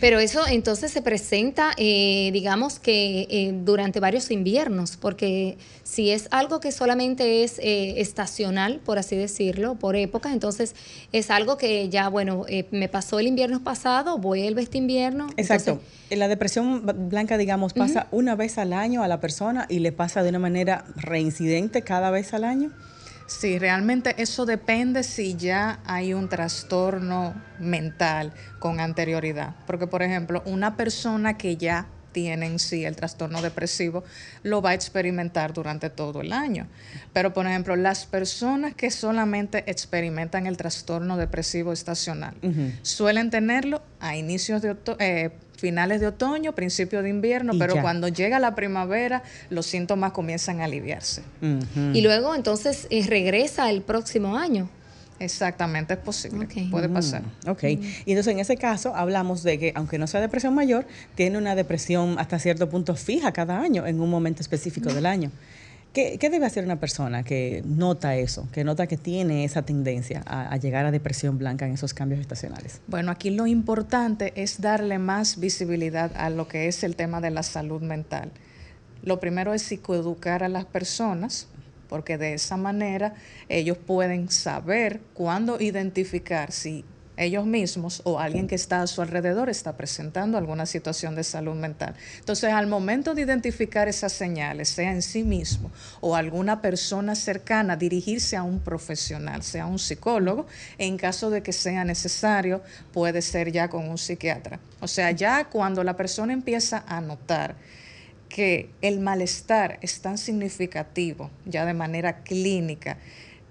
Pero 0.00 0.18
eso 0.18 0.46
entonces 0.46 0.90
se 0.90 1.02
presenta, 1.02 1.72
eh, 1.76 2.30
digamos 2.32 2.78
que 2.78 3.26
eh, 3.30 3.52
durante 3.64 4.00
varios 4.00 4.30
inviernos, 4.30 4.96
porque 4.96 5.58
si 5.82 6.10
es 6.10 6.28
algo 6.30 6.60
que 6.60 6.72
solamente 6.72 7.44
es 7.44 7.58
eh, 7.58 8.00
estacional, 8.00 8.80
por 8.84 8.98
así 8.98 9.16
decirlo, 9.16 9.74
por 9.74 9.96
época, 9.96 10.32
entonces 10.32 10.74
es 11.12 11.30
algo 11.30 11.56
que 11.56 11.88
ya, 11.88 12.08
bueno, 12.08 12.46
me 12.70 12.88
pasó 12.88 13.18
el 13.18 13.26
invierno 13.26 13.62
pasado, 13.62 14.18
voy 14.18 14.42
el 14.42 14.58
este 14.58 14.78
invierno. 14.78 15.28
Exacto. 15.36 15.80
la 16.10 16.28
depresión 16.28 16.82
blanca, 17.08 17.36
digamos, 17.38 17.72
pasa 17.72 18.06
una 18.10 18.36
vez 18.36 18.58
al 18.58 18.72
año 18.72 19.02
a 19.02 19.08
la 19.08 19.20
persona 19.20 19.66
y 19.68 19.80
le 19.80 19.92
pasa 19.92 20.22
de 20.22 20.30
una 20.30 20.38
manera 20.38 20.84
reincidente 20.96 21.82
cada 21.82 22.10
vez 22.10 22.32
al 22.34 22.44
año. 22.44 22.70
Sí, 23.34 23.58
realmente 23.58 24.20
eso 24.22 24.44
depende 24.44 25.02
si 25.02 25.36
ya 25.36 25.80
hay 25.86 26.12
un 26.12 26.28
trastorno 26.28 27.50
mental 27.56 28.34
con 28.58 28.78
anterioridad. 28.78 29.56
Porque, 29.64 29.86
por 29.86 30.02
ejemplo, 30.02 30.42
una 30.44 30.76
persona 30.76 31.38
que 31.38 31.56
ya 31.56 31.94
tiene 32.12 32.46
en 32.46 32.58
sí 32.58 32.84
el 32.84 32.96
trastorno 32.96 33.42
depresivo 33.42 34.04
lo 34.42 34.62
va 34.62 34.70
a 34.70 34.74
experimentar 34.74 35.52
durante 35.52 35.90
todo 35.90 36.20
el 36.20 36.32
año. 36.32 36.66
Pero, 37.12 37.32
por 37.32 37.46
ejemplo, 37.46 37.76
las 37.76 38.06
personas 38.06 38.74
que 38.74 38.90
solamente 38.90 39.64
experimentan 39.70 40.46
el 40.46 40.56
trastorno 40.56 41.16
depresivo 41.16 41.72
estacional 41.72 42.34
suelen 42.82 43.30
tenerlo 43.30 43.82
a 44.00 44.16
inicios 44.16 44.62
de 44.62 44.76
eh, 44.98 45.30
finales 45.56 46.00
de 46.00 46.08
otoño, 46.08 46.54
principio 46.54 47.02
de 47.02 47.08
invierno, 47.08 47.52
pero 47.58 47.80
cuando 47.80 48.08
llega 48.08 48.38
la 48.38 48.54
primavera 48.54 49.22
los 49.48 49.66
síntomas 49.66 50.12
comienzan 50.12 50.60
a 50.60 50.64
aliviarse. 50.64 51.22
Y 51.40 52.00
luego 52.02 52.34
entonces 52.34 52.86
eh, 52.90 53.04
regresa 53.06 53.70
el 53.70 53.82
próximo 53.82 54.36
año. 54.36 54.68
Exactamente, 55.22 55.94
es 55.94 56.00
posible, 56.00 56.48
puede 56.70 56.88
mm, 56.88 56.92
pasar. 56.92 57.22
ok, 57.46 57.62
y 57.64 57.78
entonces 58.06 58.32
en 58.32 58.40
ese 58.40 58.56
caso 58.56 58.94
hablamos 58.94 59.42
de 59.42 59.58
que 59.58 59.72
aunque 59.74 59.98
no 59.98 60.06
sea 60.06 60.20
depresión 60.20 60.54
mayor, 60.54 60.86
tiene 61.14 61.38
una 61.38 61.54
depresión 61.54 62.18
hasta 62.18 62.38
cierto 62.38 62.68
punto 62.68 62.96
fija 62.96 63.32
cada 63.32 63.60
año 63.60 63.86
en 63.86 64.00
un 64.00 64.10
momento 64.10 64.42
específico 64.42 64.92
del 64.92 65.06
año. 65.06 65.30
¿Qué, 65.92 66.18
debe 66.18 66.46
hacer 66.46 66.64
una 66.64 66.80
persona 66.80 67.22
que 67.22 67.62
nota 67.66 68.16
eso, 68.16 68.48
que 68.50 68.64
nota 68.64 68.86
que 68.86 68.96
tiene 68.96 69.44
esa 69.44 69.60
tendencia 69.60 70.22
a, 70.24 70.56
llegar 70.56 70.86
a 70.86 70.90
depresión 70.90 71.36
blanca 71.36 71.66
en 71.66 71.74
esos 71.74 71.92
cambios 71.92 72.18
estacionales? 72.18 72.80
Bueno, 72.86 73.10
aquí 73.10 73.28
lo 73.28 73.46
importante 73.46 74.32
es 74.34 74.62
darle 74.62 74.98
más 74.98 75.38
visibilidad 75.38 76.10
a 76.16 76.30
lo 76.30 76.48
que 76.48 76.66
es 76.66 76.82
el 76.82 76.96
tema 76.96 77.20
de 77.20 77.30
la 77.30 77.42
salud 77.42 77.82
mental. 77.82 78.32
Lo 79.02 79.20
primero 79.20 79.52
es 79.52 79.62
psicoeducar 79.62 80.42
a 80.42 80.48
las 80.48 80.64
personas, 80.64 81.48
porque 81.92 82.16
de 82.16 82.32
esa 82.32 82.56
manera 82.56 83.12
ellos 83.50 83.76
pueden 83.76 84.30
saber 84.30 85.02
cuándo 85.12 85.60
identificar 85.60 86.50
si 86.50 86.86
ellos 87.18 87.44
mismos 87.44 88.00
o 88.06 88.18
alguien 88.18 88.48
que 88.48 88.54
está 88.54 88.80
a 88.80 88.86
su 88.86 89.02
alrededor 89.02 89.50
está 89.50 89.76
presentando 89.76 90.38
alguna 90.38 90.64
situación 90.64 91.14
de 91.14 91.22
salud 91.22 91.54
mental. 91.54 91.94
Entonces, 92.18 92.50
al 92.50 92.66
momento 92.66 93.14
de 93.14 93.20
identificar 93.20 93.88
esas 93.88 94.14
señales, 94.14 94.70
sea 94.70 94.90
en 94.90 95.02
sí 95.02 95.22
mismo 95.22 95.70
o 96.00 96.16
alguna 96.16 96.62
persona 96.62 97.14
cercana, 97.14 97.76
dirigirse 97.76 98.38
a 98.38 98.42
un 98.42 98.60
profesional, 98.60 99.42
sea 99.42 99.66
un 99.66 99.78
psicólogo, 99.78 100.46
en 100.78 100.96
caso 100.96 101.28
de 101.28 101.42
que 101.42 101.52
sea 101.52 101.84
necesario, 101.84 102.62
puede 102.90 103.20
ser 103.20 103.52
ya 103.52 103.68
con 103.68 103.86
un 103.86 103.98
psiquiatra. 103.98 104.60
O 104.80 104.88
sea, 104.88 105.10
ya 105.10 105.44
cuando 105.50 105.84
la 105.84 105.94
persona 105.94 106.32
empieza 106.32 106.84
a 106.86 107.02
notar 107.02 107.54
que 108.32 108.70
el 108.80 108.98
malestar 109.00 109.78
es 109.82 110.00
tan 110.00 110.16
significativo, 110.16 111.30
ya 111.44 111.66
de 111.66 111.74
manera 111.74 112.22
clínica, 112.22 112.96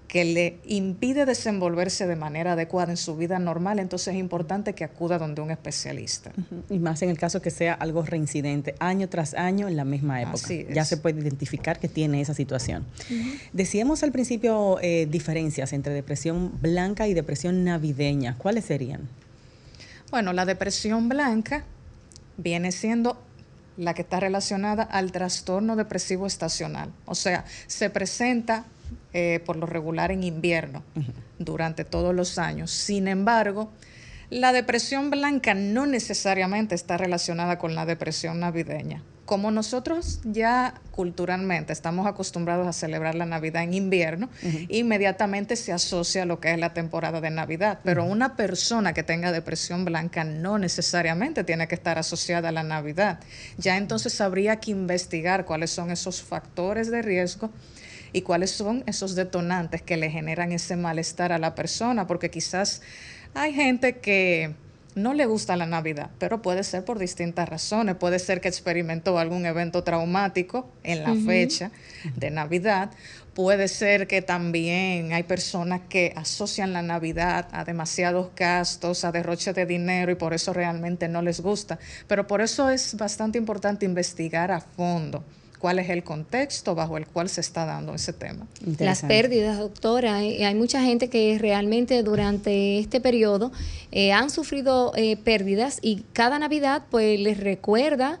que 0.08 0.24
le 0.24 0.58
impide 0.66 1.24
desenvolverse 1.24 2.06
de 2.06 2.16
manera 2.16 2.52
adecuada 2.52 2.90
en 2.90 2.96
su 2.96 3.16
vida 3.16 3.38
normal, 3.38 3.78
entonces 3.78 4.08
es 4.12 4.20
importante 4.20 4.74
que 4.74 4.84
acuda 4.84 5.18
donde 5.18 5.40
un 5.40 5.52
especialista. 5.52 6.32
Y 6.68 6.80
más 6.80 7.00
en 7.00 7.10
el 7.10 7.16
caso 7.16 7.40
que 7.40 7.50
sea 7.50 7.74
algo 7.74 8.02
reincidente, 8.02 8.74
año 8.80 9.08
tras 9.08 9.34
año 9.34 9.68
en 9.68 9.76
la 9.76 9.84
misma 9.84 10.20
época. 10.20 10.48
Ya 10.74 10.84
se 10.84 10.96
puede 10.98 11.20
identificar 11.20 11.78
que 11.78 11.88
tiene 11.88 12.20
esa 12.20 12.34
situación. 12.34 12.84
Decíamos 13.52 14.02
al 14.02 14.12
principio 14.12 14.78
eh, 14.82 15.06
diferencias 15.08 15.72
entre 15.72 15.94
depresión 15.94 16.60
blanca 16.60 17.06
y 17.06 17.14
depresión 17.14 17.64
navideña. 17.64 18.36
¿Cuáles 18.36 18.66
serían? 18.66 19.08
Bueno, 20.10 20.34
la 20.34 20.44
depresión 20.44 21.08
blanca 21.08 21.64
viene 22.36 22.72
siendo 22.72 23.16
la 23.76 23.94
que 23.94 24.02
está 24.02 24.20
relacionada 24.20 24.82
al 24.82 25.12
trastorno 25.12 25.76
depresivo 25.76 26.26
estacional. 26.26 26.92
O 27.06 27.14
sea, 27.14 27.44
se 27.66 27.90
presenta 27.90 28.64
eh, 29.12 29.40
por 29.44 29.56
lo 29.56 29.66
regular 29.66 30.10
en 30.10 30.22
invierno 30.24 30.82
durante 31.38 31.84
todos 31.84 32.14
los 32.14 32.38
años. 32.38 32.70
Sin 32.70 33.08
embargo, 33.08 33.70
la 34.30 34.52
depresión 34.52 35.10
blanca 35.10 35.54
no 35.54 35.86
necesariamente 35.86 36.74
está 36.74 36.96
relacionada 36.96 37.58
con 37.58 37.74
la 37.74 37.84
depresión 37.86 38.40
navideña. 38.40 39.02
Como 39.24 39.50
nosotros 39.50 40.20
ya 40.24 40.74
culturalmente 40.90 41.72
estamos 41.72 42.06
acostumbrados 42.06 42.66
a 42.66 42.72
celebrar 42.72 43.14
la 43.14 43.24
Navidad 43.24 43.62
en 43.62 43.72
invierno, 43.72 44.28
inmediatamente 44.68 45.54
se 45.56 45.72
asocia 45.72 46.24
a 46.24 46.26
lo 46.26 46.40
que 46.40 46.52
es 46.52 46.58
la 46.58 46.74
temporada 46.74 47.20
de 47.20 47.30
Navidad. 47.30 47.78
Pero 47.84 48.04
una 48.04 48.36
persona 48.36 48.92
que 48.92 49.04
tenga 49.04 49.30
depresión 49.30 49.84
blanca 49.84 50.24
no 50.24 50.58
necesariamente 50.58 51.44
tiene 51.44 51.68
que 51.68 51.76
estar 51.76 51.98
asociada 51.98 52.48
a 52.48 52.52
la 52.52 52.64
Navidad. 52.64 53.20
Ya 53.58 53.76
entonces 53.76 54.20
habría 54.20 54.56
que 54.56 54.72
investigar 54.72 55.44
cuáles 55.44 55.70
son 55.70 55.90
esos 55.90 56.22
factores 56.22 56.90
de 56.90 57.00
riesgo 57.00 57.50
y 58.12 58.22
cuáles 58.22 58.50
son 58.50 58.82
esos 58.86 59.14
detonantes 59.14 59.82
que 59.82 59.96
le 59.96 60.10
generan 60.10 60.52
ese 60.52 60.76
malestar 60.76 61.32
a 61.32 61.38
la 61.38 61.54
persona, 61.54 62.06
porque 62.06 62.30
quizás 62.30 62.82
hay 63.34 63.54
gente 63.54 63.98
que 63.98 64.54
no 64.94 65.14
le 65.14 65.26
gusta 65.26 65.56
la 65.56 65.66
Navidad, 65.66 66.10
pero 66.18 66.42
puede 66.42 66.64
ser 66.64 66.84
por 66.84 66.98
distintas 66.98 67.48
razones. 67.48 67.96
Puede 67.96 68.18
ser 68.18 68.40
que 68.40 68.48
experimentó 68.48 69.18
algún 69.18 69.46
evento 69.46 69.82
traumático 69.84 70.70
en 70.82 71.02
la 71.02 71.14
fecha 71.14 71.70
de 72.16 72.30
Navidad. 72.30 72.90
Puede 73.34 73.68
ser 73.68 74.06
que 74.06 74.20
también 74.20 75.12
hay 75.12 75.22
personas 75.22 75.80
que 75.88 76.12
asocian 76.16 76.72
la 76.74 76.82
Navidad 76.82 77.48
a 77.52 77.64
demasiados 77.64 78.30
gastos, 78.36 79.04
a 79.04 79.12
derroche 79.12 79.54
de 79.54 79.64
dinero 79.64 80.12
y 80.12 80.16
por 80.16 80.34
eso 80.34 80.52
realmente 80.52 81.08
no 81.08 81.22
les 81.22 81.40
gusta. 81.40 81.78
Pero 82.06 82.26
por 82.26 82.42
eso 82.42 82.68
es 82.68 82.94
bastante 82.96 83.38
importante 83.38 83.86
investigar 83.86 84.50
a 84.50 84.60
fondo 84.60 85.24
cuál 85.62 85.78
es 85.78 85.90
el 85.90 86.02
contexto 86.02 86.74
bajo 86.74 86.96
el 86.96 87.06
cual 87.06 87.28
se 87.28 87.40
está 87.40 87.64
dando 87.64 87.94
ese 87.94 88.12
tema. 88.12 88.48
Las 88.80 89.02
pérdidas, 89.02 89.58
doctora, 89.58 90.20
eh, 90.20 90.44
hay 90.44 90.56
mucha 90.56 90.82
gente 90.82 91.08
que 91.08 91.38
realmente 91.38 92.02
durante 92.02 92.80
este 92.80 93.00
periodo 93.00 93.52
eh, 93.92 94.12
han 94.12 94.28
sufrido 94.28 94.92
eh, 94.96 95.16
pérdidas 95.16 95.78
y 95.80 96.04
cada 96.14 96.40
Navidad 96.40 96.82
pues 96.90 97.20
les 97.20 97.38
recuerda 97.38 98.18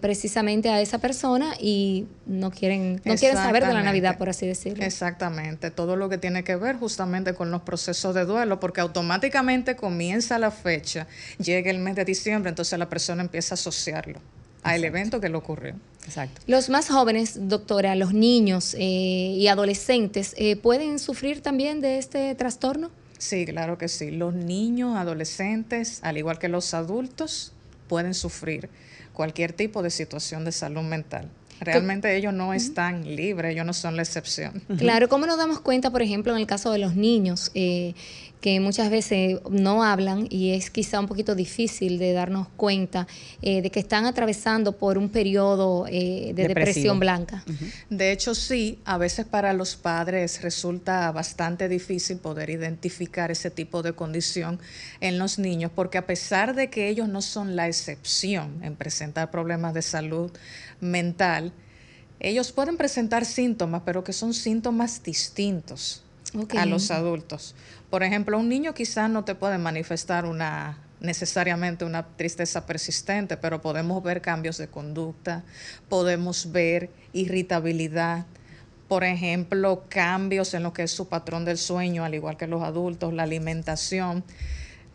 precisamente 0.00 0.68
a 0.68 0.80
esa 0.80 0.98
persona 0.98 1.54
y 1.58 2.06
no 2.24 2.52
quieren, 2.52 3.00
no 3.04 3.16
quieren 3.16 3.36
saber 3.36 3.66
de 3.66 3.72
la 3.72 3.82
Navidad, 3.82 4.16
por 4.16 4.28
así 4.28 4.46
decirlo. 4.46 4.84
Exactamente, 4.84 5.72
todo 5.72 5.96
lo 5.96 6.08
que 6.08 6.18
tiene 6.18 6.44
que 6.44 6.54
ver 6.54 6.76
justamente 6.76 7.34
con 7.34 7.50
los 7.50 7.62
procesos 7.62 8.14
de 8.14 8.24
duelo, 8.24 8.60
porque 8.60 8.80
automáticamente 8.80 9.74
comienza 9.74 10.38
la 10.38 10.52
fecha, 10.52 11.08
llega 11.38 11.70
el 11.70 11.78
mes 11.80 11.96
de 11.96 12.04
diciembre, 12.04 12.48
entonces 12.48 12.78
la 12.78 12.88
persona 12.88 13.22
empieza 13.22 13.54
a 13.54 13.56
asociarlo 13.56 14.20
al 14.62 14.84
evento 14.84 15.20
que 15.20 15.28
le 15.28 15.36
ocurrió. 15.36 15.74
Exacto. 16.06 16.40
Los 16.46 16.68
más 16.68 16.88
jóvenes, 16.88 17.48
doctora, 17.48 17.94
los 17.96 18.14
niños 18.14 18.74
eh, 18.78 18.78
y 18.78 19.48
adolescentes, 19.48 20.34
eh, 20.38 20.56
¿pueden 20.56 20.98
sufrir 20.98 21.42
también 21.42 21.80
de 21.80 21.98
este 21.98 22.34
trastorno? 22.34 22.90
Sí, 23.18 23.44
claro 23.44 23.76
que 23.78 23.88
sí. 23.88 24.10
Los 24.10 24.34
niños, 24.34 24.96
adolescentes, 24.96 26.00
al 26.02 26.16
igual 26.18 26.38
que 26.38 26.48
los 26.48 26.74
adultos, 26.74 27.52
pueden 27.88 28.14
sufrir 28.14 28.68
cualquier 29.12 29.52
tipo 29.52 29.82
de 29.82 29.90
situación 29.90 30.44
de 30.44 30.52
salud 30.52 30.82
mental. 30.82 31.28
Realmente 31.60 32.14
ellos 32.14 32.34
no 32.34 32.52
están 32.52 33.16
libres, 33.16 33.52
ellos 33.52 33.64
no 33.64 33.72
son 33.72 33.96
la 33.96 34.02
excepción. 34.02 34.62
Claro, 34.76 35.08
¿cómo 35.08 35.26
nos 35.26 35.38
damos 35.38 35.60
cuenta, 35.60 35.90
por 35.90 36.02
ejemplo, 36.02 36.32
en 36.34 36.38
el 36.38 36.46
caso 36.46 36.70
de 36.70 36.78
los 36.78 36.94
niños? 36.94 37.50
Eh, 37.54 37.94
que 38.40 38.60
muchas 38.60 38.90
veces 38.90 39.40
no 39.50 39.82
hablan 39.82 40.26
y 40.30 40.52
es 40.52 40.70
quizá 40.70 41.00
un 41.00 41.06
poquito 41.06 41.34
difícil 41.34 41.98
de 41.98 42.12
darnos 42.12 42.48
cuenta 42.56 43.06
eh, 43.42 43.62
de 43.62 43.70
que 43.70 43.80
están 43.80 44.06
atravesando 44.06 44.72
por 44.76 44.98
un 44.98 45.08
periodo 45.08 45.86
eh, 45.88 46.32
de 46.34 46.48
depresión 46.48 47.00
blanca. 47.00 47.44
De 47.90 48.12
hecho, 48.12 48.34
sí, 48.34 48.78
a 48.84 48.98
veces 48.98 49.26
para 49.26 49.52
los 49.52 49.76
padres 49.76 50.42
resulta 50.42 51.10
bastante 51.12 51.68
difícil 51.68 52.18
poder 52.18 52.50
identificar 52.50 53.30
ese 53.30 53.50
tipo 53.50 53.82
de 53.82 53.94
condición 53.94 54.60
en 55.00 55.18
los 55.18 55.38
niños, 55.38 55.70
porque 55.74 55.98
a 55.98 56.06
pesar 56.06 56.54
de 56.54 56.70
que 56.70 56.88
ellos 56.88 57.08
no 57.08 57.22
son 57.22 57.56
la 57.56 57.66
excepción 57.66 58.62
en 58.62 58.76
presentar 58.76 59.30
problemas 59.30 59.74
de 59.74 59.82
salud 59.82 60.30
mental, 60.80 61.52
ellos 62.20 62.52
pueden 62.52 62.76
presentar 62.76 63.24
síntomas, 63.24 63.82
pero 63.84 64.04
que 64.04 64.12
son 64.12 64.32
síntomas 64.34 65.02
distintos 65.02 66.02
a 66.56 66.66
los 66.66 66.90
adultos. 66.90 67.54
Por 67.90 68.02
ejemplo, 68.02 68.38
un 68.38 68.48
niño 68.48 68.74
quizás 68.74 69.08
no 69.10 69.24
te 69.24 69.34
puede 69.34 69.58
manifestar 69.58 70.26
una 70.26 70.78
necesariamente 71.00 71.84
una 71.84 72.06
tristeza 72.16 72.66
persistente, 72.66 73.36
pero 73.36 73.60
podemos 73.60 74.02
ver 74.02 74.22
cambios 74.22 74.58
de 74.58 74.68
conducta, 74.68 75.44
podemos 75.88 76.52
ver 76.52 76.90
irritabilidad, 77.12 78.26
por 78.88 79.04
ejemplo, 79.04 79.84
cambios 79.88 80.54
en 80.54 80.62
lo 80.62 80.72
que 80.72 80.84
es 80.84 80.92
su 80.92 81.08
patrón 81.08 81.44
del 81.44 81.58
sueño, 81.58 82.04
al 82.04 82.14
igual 82.14 82.36
que 82.36 82.46
los 82.46 82.62
adultos, 82.62 83.12
la 83.12 83.24
alimentación, 83.24 84.24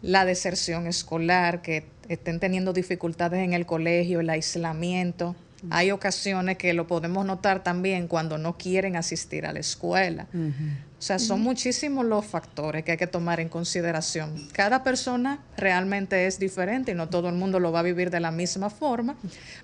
la 0.01 0.25
deserción 0.25 0.87
escolar, 0.87 1.61
que 1.61 1.85
estén 2.07 2.39
teniendo 2.39 2.73
dificultades 2.73 3.41
en 3.41 3.53
el 3.53 3.65
colegio, 3.65 4.21
el 4.21 4.29
aislamiento. 4.29 5.35
Hay 5.69 5.91
ocasiones 5.91 6.57
que 6.57 6.73
lo 6.73 6.87
podemos 6.87 7.25
notar 7.25 7.63
también 7.63 8.07
cuando 8.07 8.37
no 8.37 8.57
quieren 8.57 8.95
asistir 8.95 9.45
a 9.45 9.53
la 9.53 9.59
escuela. 9.59 10.27
O 11.01 11.03
sea, 11.03 11.17
son 11.17 11.41
muchísimos 11.41 12.05
los 12.05 12.23
factores 12.27 12.83
que 12.83 12.91
hay 12.91 12.97
que 12.97 13.07
tomar 13.07 13.39
en 13.39 13.49
consideración. 13.49 14.47
Cada 14.53 14.83
persona 14.83 15.39
realmente 15.57 16.27
es 16.27 16.37
diferente 16.37 16.91
y 16.91 16.93
no 16.93 17.09
todo 17.09 17.27
el 17.27 17.33
mundo 17.33 17.59
lo 17.59 17.71
va 17.71 17.79
a 17.79 17.81
vivir 17.81 18.11
de 18.11 18.19
la 18.19 18.29
misma 18.29 18.69
forma, 18.69 19.15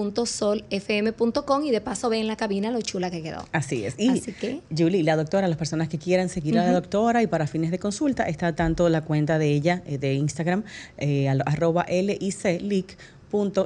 y 1.63 1.71
de 1.71 1.81
paso 1.81 2.09
ven 2.09 2.27
la 2.27 2.35
cabina 2.35 2.69
lo 2.71 2.81
chula 2.81 3.09
que 3.09 3.23
quedó. 3.23 3.47
Así 3.53 3.85
es. 3.85 3.95
Y 3.97 4.09
Así 4.09 4.33
que, 4.33 4.59
Julie, 4.75 5.03
la 5.03 5.15
doctora, 5.15 5.47
las 5.47 5.55
personas 5.57 5.87
que 5.87 5.97
quieran 5.97 6.27
seguir 6.29 6.59
a 6.59 6.65
la 6.65 6.73
doctora 6.73 7.23
y 7.23 7.27
para 7.27 7.47
fines 7.47 7.71
de 7.71 7.79
consulta, 7.79 8.27
está 8.27 8.53
tanto 8.53 8.89
la 8.89 8.99
cuenta 9.01 9.39
de 9.39 9.51
ella 9.51 9.81
eh, 9.85 9.97
de 9.97 10.15
Instagram, 10.15 10.65
eh, 10.97 11.29
arroba 11.45 11.85
LIC 11.89 12.97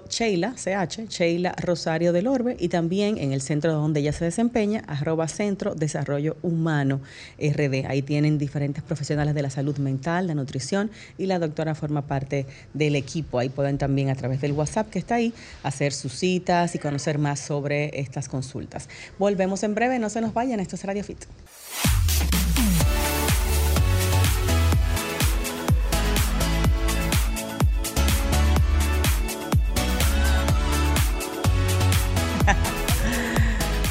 Sheila, 0.09 0.53
CH, 0.55 1.09
Sheila 1.09 1.53
Rosario 1.61 2.13
del 2.13 2.27
Orbe, 2.27 2.55
y 2.57 2.69
también 2.69 3.17
en 3.17 3.33
el 3.33 3.41
centro 3.41 3.73
donde 3.73 3.99
ella 3.99 4.13
se 4.13 4.23
desempeña, 4.23 4.81
arroba 4.87 5.27
Centro 5.27 5.75
Desarrollo 5.75 6.37
Humano 6.41 7.01
RD. 7.37 7.85
Ahí 7.87 8.01
tienen 8.01 8.37
diferentes 8.37 8.81
profesionales 8.81 9.35
de 9.35 9.41
la 9.41 9.49
salud 9.49 9.77
mental, 9.77 10.27
la 10.27 10.35
nutrición, 10.35 10.89
y 11.17 11.25
la 11.25 11.37
doctora 11.37 11.75
forma 11.75 12.03
parte 12.03 12.45
del 12.73 12.95
equipo. 12.95 13.39
Ahí 13.39 13.49
pueden 13.49 13.77
también 13.77 14.09
a 14.09 14.15
través 14.15 14.39
del 14.39 14.53
WhatsApp 14.53 14.89
que 14.89 14.99
está 14.99 15.15
ahí 15.15 15.33
hacer 15.63 15.91
sus 15.91 16.13
citas 16.13 16.73
y 16.73 16.79
conocer 16.79 17.17
más 17.17 17.41
sobre 17.41 17.99
estas 17.99 18.29
consultas. 18.29 18.87
Volvemos 19.19 19.63
en 19.63 19.75
breve, 19.75 19.99
no 19.99 20.09
se 20.09 20.21
nos 20.21 20.33
vayan, 20.33 20.61
esto 20.61 20.77
es 20.77 20.85
Radio 20.85 21.03
Fit. 21.03 21.25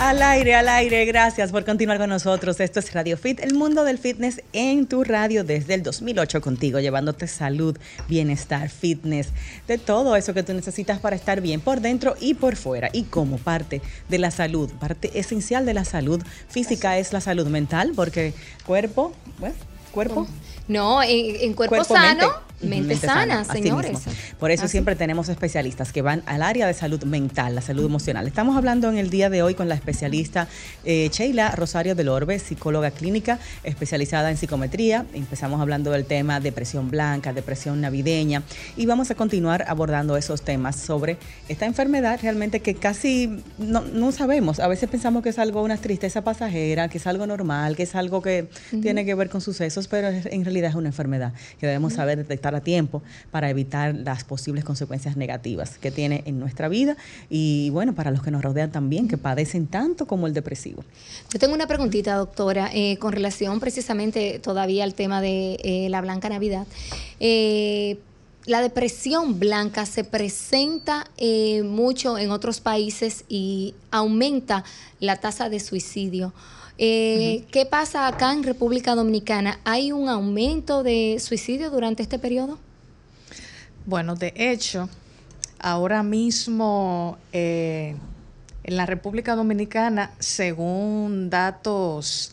Al 0.07 0.23
aire, 0.23 0.55
al 0.55 0.69
aire, 0.69 1.05
gracias 1.05 1.51
por 1.51 1.65
continuar 1.65 1.99
con 1.99 2.09
nosotros. 2.09 2.61
Esto 2.61 2.79
es 2.79 2.95
Radio 2.95 3.17
Fit, 3.17 3.41
el 3.41 3.55
mundo 3.55 3.83
del 3.83 3.99
fitness 3.99 4.41
en 4.53 4.87
tu 4.87 5.03
radio 5.03 5.43
desde 5.43 5.75
el 5.75 5.83
2008 5.83 6.41
contigo, 6.41 6.79
llevándote 6.79 7.27
salud, 7.27 7.77
bienestar, 8.09 8.69
fitness, 8.69 9.31
de 9.67 9.79
todo 9.79 10.15
eso 10.15 10.33
que 10.33 10.45
tú 10.45 10.55
necesitas 10.55 11.01
para 11.01 11.17
estar 11.17 11.41
bien 11.41 11.61
por 11.61 11.81
dentro 11.81 12.15
y 12.21 12.35
por 12.35 12.55
fuera. 12.55 12.89
Y 12.93 13.03
como 13.03 13.39
parte 13.39 13.83
de 14.09 14.19
la 14.21 14.31
salud, 14.31 14.71
parte 14.79 15.11
esencial 15.19 15.67
de 15.67 15.75
la 15.75 15.85
salud 15.85 16.23
física 16.49 16.99
es 16.99 17.13
la 17.13 17.21
salud 17.21 17.49
mental, 17.49 17.91
porque 17.97 18.33
cuerpo, 18.65 19.13
bueno, 19.41 19.57
cuerpo. 19.91 20.29
No, 20.69 21.03
en, 21.03 21.55
cuerpo, 21.55 21.85
sano. 21.85 22.47
Mente, 22.61 22.97
sana, 22.97 23.45
señores. 23.45 23.99
Por 24.39 24.51
eso 24.51 24.67
siempre 24.67 24.97
tenemos 24.97 25.29
especialistas 25.29 25.93
que 25.93 26.01
van 26.01 26.23
al 26.25 26.43
área 26.43 26.67
de 26.67 26.73
salud 26.73 27.03
mental, 27.05 27.55
la 27.55 27.61
salud 27.61 27.85
emocional. 27.85 28.27
Estamos 28.27 28.57
hablando 28.57 28.89
en 28.89 28.97
el 28.97 29.11
día 29.11 29.29
de 29.29 29.43
hoy 29.43 29.55
con 29.55 29.69
la 29.69 29.75
especialista 29.75 30.49
eh, 30.85 31.11
Sheila 31.13 31.51
Rosario 31.51 31.95
del 31.95 32.09
Orbe, 32.09 32.39
psicóloga 32.39 32.91
clínica 32.93 33.39
especializada 33.63 34.31
en 34.31 34.39
psicometría. 34.39 35.05
Empezamos 35.13 35.61
hablando 35.61 35.91
del 35.91 36.07
tema 36.07 36.41
depresión 36.41 36.91
blanca, 36.91 37.35
depresión 37.35 37.83
navideña 37.83 38.43
y 38.77 38.87
vamos 38.87 39.11
a 39.11 39.15
continuar 39.15 39.67
abordando 39.69 40.17
esos 40.17 40.41
temas 40.41 40.77
sobre 40.77 41.19
esta 41.49 41.67
enfermedad 41.67 42.19
realmente 42.23 42.61
que 42.61 42.75
casi 42.75 43.43
no, 43.59 43.83
no 43.83 44.13
sabemos. 44.13 44.61
A 44.61 44.69
veces 44.69 44.89
pensamos 44.89 45.23
que 45.23 45.29
es 45.29 45.39
algo, 45.39 45.63
una 45.63 45.77
tristeza 45.77 46.25
pasajera, 46.25 46.89
que 46.89 46.97
es 46.99 47.07
algo 47.07 47.27
normal, 47.27 47.77
que 47.77 47.83
es 47.83 47.95
algo 47.95 48.23
que 48.23 48.49
tiene 48.81 49.05
que 49.05 49.15
ver 49.15 49.29
con 49.29 49.43
sucesos, 49.43 49.89
pero 49.89 50.09
en 50.09 50.45
realidad 50.45 50.56
es 50.65 50.75
una 50.75 50.89
enfermedad 50.89 51.33
que 51.59 51.67
debemos 51.67 51.95
saber 51.95 52.19
detectar 52.19 52.55
a 52.55 52.61
tiempo 52.61 53.03
para 53.31 53.51
evitar 53.51 53.95
las 53.95 54.25
posibles 54.25 54.65
consecuencias 54.65 55.17
negativas 55.17 55.79
que 55.79 55.91
tiene 55.91 56.23
en 56.27 56.39
nuestra 56.39 56.69
vida 56.69 56.97
y 57.29 57.71
bueno, 57.71 57.95
para 57.95 58.11
los 58.11 58.23
que 58.23 58.31
nos 58.31 58.43
rodean 58.43 58.71
también, 58.71 59.09
que 59.09 59.19
padecen 59.19 59.67
tanto 59.67 60.07
como 60.07 60.27
el 60.27 60.35
depresivo. 60.35 60.85
Yo 61.33 61.39
tengo 61.39 61.55
una 61.55 61.67
preguntita, 61.67 62.15
doctora, 62.17 62.71
eh, 62.73 62.97
con 62.99 63.13
relación 63.13 63.61
precisamente 63.61 64.39
todavía 64.39 64.85
al 64.85 64.95
tema 64.95 65.21
de 65.21 65.59
eh, 65.63 65.89
la 65.91 66.01
Blanca 66.01 66.29
Navidad. 66.29 66.67
Eh, 67.21 67.99
la 68.47 68.61
depresión 68.61 69.39
blanca 69.41 69.87
se 69.87 70.05
presenta 70.05 71.11
mucho 71.65 72.17
en 72.17 72.31
otros 72.31 72.61
países 72.61 73.25
y 73.29 73.75
aumenta 73.91 74.65
la 75.01 75.17
tasa 75.17 75.49
de 75.49 75.59
suicidio. 75.61 76.33
Eh, 76.79 77.45
¿Qué 77.51 77.67
pasa 77.67 78.07
acá 78.07 78.33
en 78.33 78.45
República 78.45 78.95
Dominicana? 78.95 79.59
¿Hay 79.65 79.93
un 79.93 80.09
aumento 80.09 80.83
de 80.83 81.17
suicidio 81.19 81.71
durante 81.71 82.03
este 82.03 82.19
periodo? 82.19 82.59
Bueno, 83.85 84.15
de 84.15 84.33
hecho, 84.37 84.89
ahora 85.59 86.03
mismo 86.03 87.19
eh, 87.33 87.97
en 88.63 88.77
la 88.77 88.87
República 88.87 89.35
Dominicana, 89.35 90.13
según 90.21 91.31
datos 91.31 92.33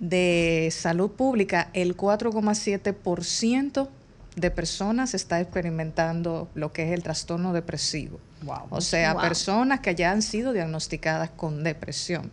de 0.00 0.68
salud 0.72 1.12
pública, 1.12 1.70
el 1.72 1.96
4,7% 1.96 3.88
de 4.36 4.50
personas 4.50 5.14
está 5.14 5.40
experimentando 5.40 6.48
lo 6.54 6.72
que 6.72 6.84
es 6.84 6.92
el 6.92 7.02
trastorno 7.02 7.52
depresivo. 7.52 8.18
O 8.70 8.80
sea, 8.80 9.16
personas 9.16 9.80
que 9.80 9.94
ya 9.94 10.10
han 10.10 10.22
sido 10.22 10.52
diagnosticadas 10.52 11.30
con 11.30 11.62
depresión. 11.62 12.30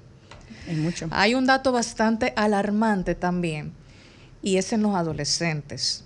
Hay 1.11 1.35
un 1.35 1.45
dato 1.45 1.71
bastante 1.71 2.33
alarmante 2.35 3.15
también, 3.15 3.73
y 4.41 4.57
es 4.57 4.71
en 4.73 4.81
los 4.81 4.95
adolescentes. 4.95 6.03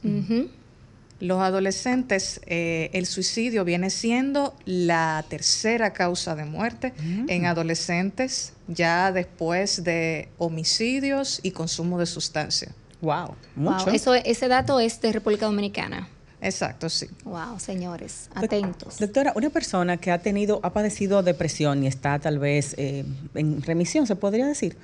Los 1.19 1.41
adolescentes, 1.41 2.41
eh, 2.47 2.89
el 2.91 3.05
suicidio 3.05 3.63
viene 3.63 3.89
siendo 3.89 4.57
la 4.65 5.23
tercera 5.29 5.93
causa 5.93 6.35
de 6.35 6.43
muerte 6.43 6.93
mm. 7.01 7.29
en 7.29 7.45
adolescentes, 7.45 8.53
ya 8.67 9.11
después 9.11 9.85
de 9.85 10.27
homicidios 10.37 11.39
y 11.43 11.51
consumo 11.51 11.97
de 11.97 12.07
sustancias. 12.07 12.73
Wow, 13.03 13.35
mucho. 13.57 13.89
Eso, 13.89 14.13
ese 14.15 14.47
dato 14.47 14.79
es 14.79 15.01
de 15.01 15.11
República 15.11 15.45
Dominicana. 15.45 16.07
Exacto, 16.39 16.89
sí. 16.89 17.07
Wow, 17.25 17.59
señores, 17.59 18.29
atentos. 18.33 18.97
Doctora, 18.97 19.33
una 19.35 19.49
persona 19.49 19.97
que 19.97 20.09
ha 20.09 20.19
tenido, 20.19 20.61
ha 20.63 20.71
padecido 20.71 21.21
depresión 21.21 21.83
y 21.83 21.87
está 21.87 22.17
tal 22.19 22.39
vez 22.39 22.75
eh, 22.77 23.03
en 23.35 23.61
remisión, 23.61 24.07
se 24.07 24.15
podría 24.15 24.47
decir, 24.47 24.77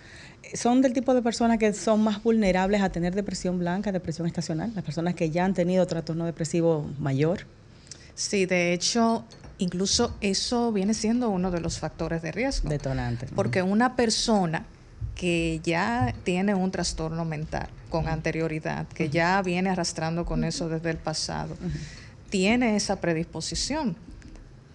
¿son 0.54 0.82
del 0.82 0.92
tipo 0.92 1.14
de 1.14 1.22
personas 1.22 1.60
que 1.60 1.72
son 1.74 2.02
más 2.02 2.22
vulnerables 2.22 2.82
a 2.82 2.90
tener 2.90 3.16
depresión 3.16 3.58
blanca, 3.58 3.94
depresión 3.94 4.28
estacional? 4.28 4.74
Las 4.76 4.84
personas 4.84 5.16
que 5.16 5.30
ya 5.30 5.46
han 5.46 5.54
tenido 5.54 5.88
trastorno 5.88 6.26
depresivo 6.26 6.90
mayor. 7.00 7.46
Sí, 8.16 8.46
de 8.46 8.74
hecho, 8.74 9.24
incluso 9.60 10.14
eso 10.20 10.74
viene 10.74 10.94
siendo 10.94 11.30
uno 11.30 11.52
de 11.52 11.62
los 11.62 11.80
factores 11.80 12.22
de 12.22 12.34
riesgo. 12.34 12.68
Detonantes. 12.68 13.30
Porque 13.34 13.62
una 13.62 13.96
persona 13.96 14.66
que 15.20 15.60
ya 15.66 16.16
tiene 16.24 16.56
un 16.56 16.72
trastorno 16.72 17.26
mental 17.26 17.68
con 17.90 18.08
anterioridad, 18.08 18.88
que 18.88 19.10
ya 19.10 19.42
viene 19.42 19.70
arrastrando 19.70 20.24
con 20.24 20.46
eso 20.46 20.70
desde 20.70 20.92
el 20.92 20.98
pasado, 20.98 21.58
tiene 22.30 22.78
esa 22.78 23.02
predisposición 23.02 23.98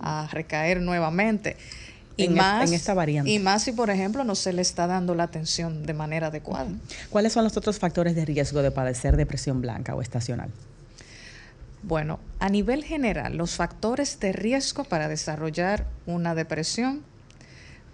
a 0.00 0.28
recaer 0.30 0.82
nuevamente. 0.82 1.56
Y 2.18 2.28
más, 2.28 2.68
en 2.68 2.74
esta 2.74 2.92
variante. 2.92 3.30
Y 3.30 3.38
más 3.38 3.62
si, 3.62 3.72
por 3.72 3.88
ejemplo, 3.88 4.22
no 4.22 4.34
se 4.34 4.52
le 4.52 4.60
está 4.60 4.86
dando 4.86 5.14
la 5.14 5.22
atención 5.22 5.86
de 5.86 5.94
manera 5.94 6.26
adecuada. 6.26 6.68
¿Cuáles 7.08 7.32
son 7.32 7.44
los 7.44 7.56
otros 7.56 7.78
factores 7.78 8.14
de 8.14 8.26
riesgo 8.26 8.60
de 8.60 8.70
padecer 8.70 9.16
depresión 9.16 9.62
blanca 9.62 9.94
o 9.94 10.02
estacional? 10.02 10.50
Bueno, 11.82 12.20
a 12.38 12.50
nivel 12.50 12.84
general, 12.84 13.38
los 13.38 13.56
factores 13.56 14.20
de 14.20 14.32
riesgo 14.32 14.84
para 14.84 15.08
desarrollar 15.08 15.86
una 16.04 16.34
depresión 16.34 17.02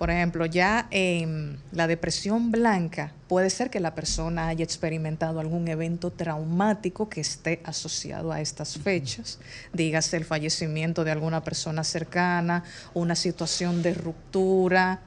por 0.00 0.10
ejemplo, 0.10 0.46
ya 0.46 0.88
en 0.90 1.58
la 1.72 1.86
depresión 1.86 2.50
blanca 2.50 3.12
puede 3.28 3.50
ser 3.50 3.68
que 3.68 3.80
la 3.80 3.94
persona 3.94 4.48
haya 4.48 4.64
experimentado 4.64 5.40
algún 5.40 5.68
evento 5.68 6.10
traumático 6.10 7.10
que 7.10 7.20
esté 7.20 7.60
asociado 7.66 8.32
a 8.32 8.40
estas 8.40 8.78
fechas, 8.78 9.40
dígase 9.74 10.16
el 10.16 10.24
fallecimiento 10.24 11.04
de 11.04 11.10
alguna 11.10 11.44
persona 11.44 11.84
cercana, 11.84 12.64
una 12.94 13.14
situación 13.14 13.82
de 13.82 13.92
ruptura, 13.92 15.00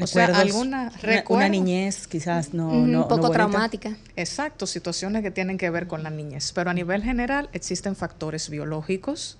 o 0.00 0.06
sea, 0.06 0.26
alguna 0.26 0.92
una, 1.30 1.48
niñez 1.48 2.06
quizás 2.06 2.54
no, 2.54 2.68
un 2.68 3.08
poco 3.08 3.30
traumática. 3.30 3.96
Exacto, 4.14 4.68
situaciones 4.68 5.24
que 5.24 5.32
tienen 5.32 5.58
que 5.58 5.68
ver 5.68 5.88
con 5.88 6.04
la 6.04 6.10
niñez. 6.10 6.52
Pero 6.52 6.70
a 6.70 6.74
nivel 6.74 7.02
general 7.02 7.48
existen 7.52 7.96
factores 7.96 8.50
biológicos, 8.50 9.36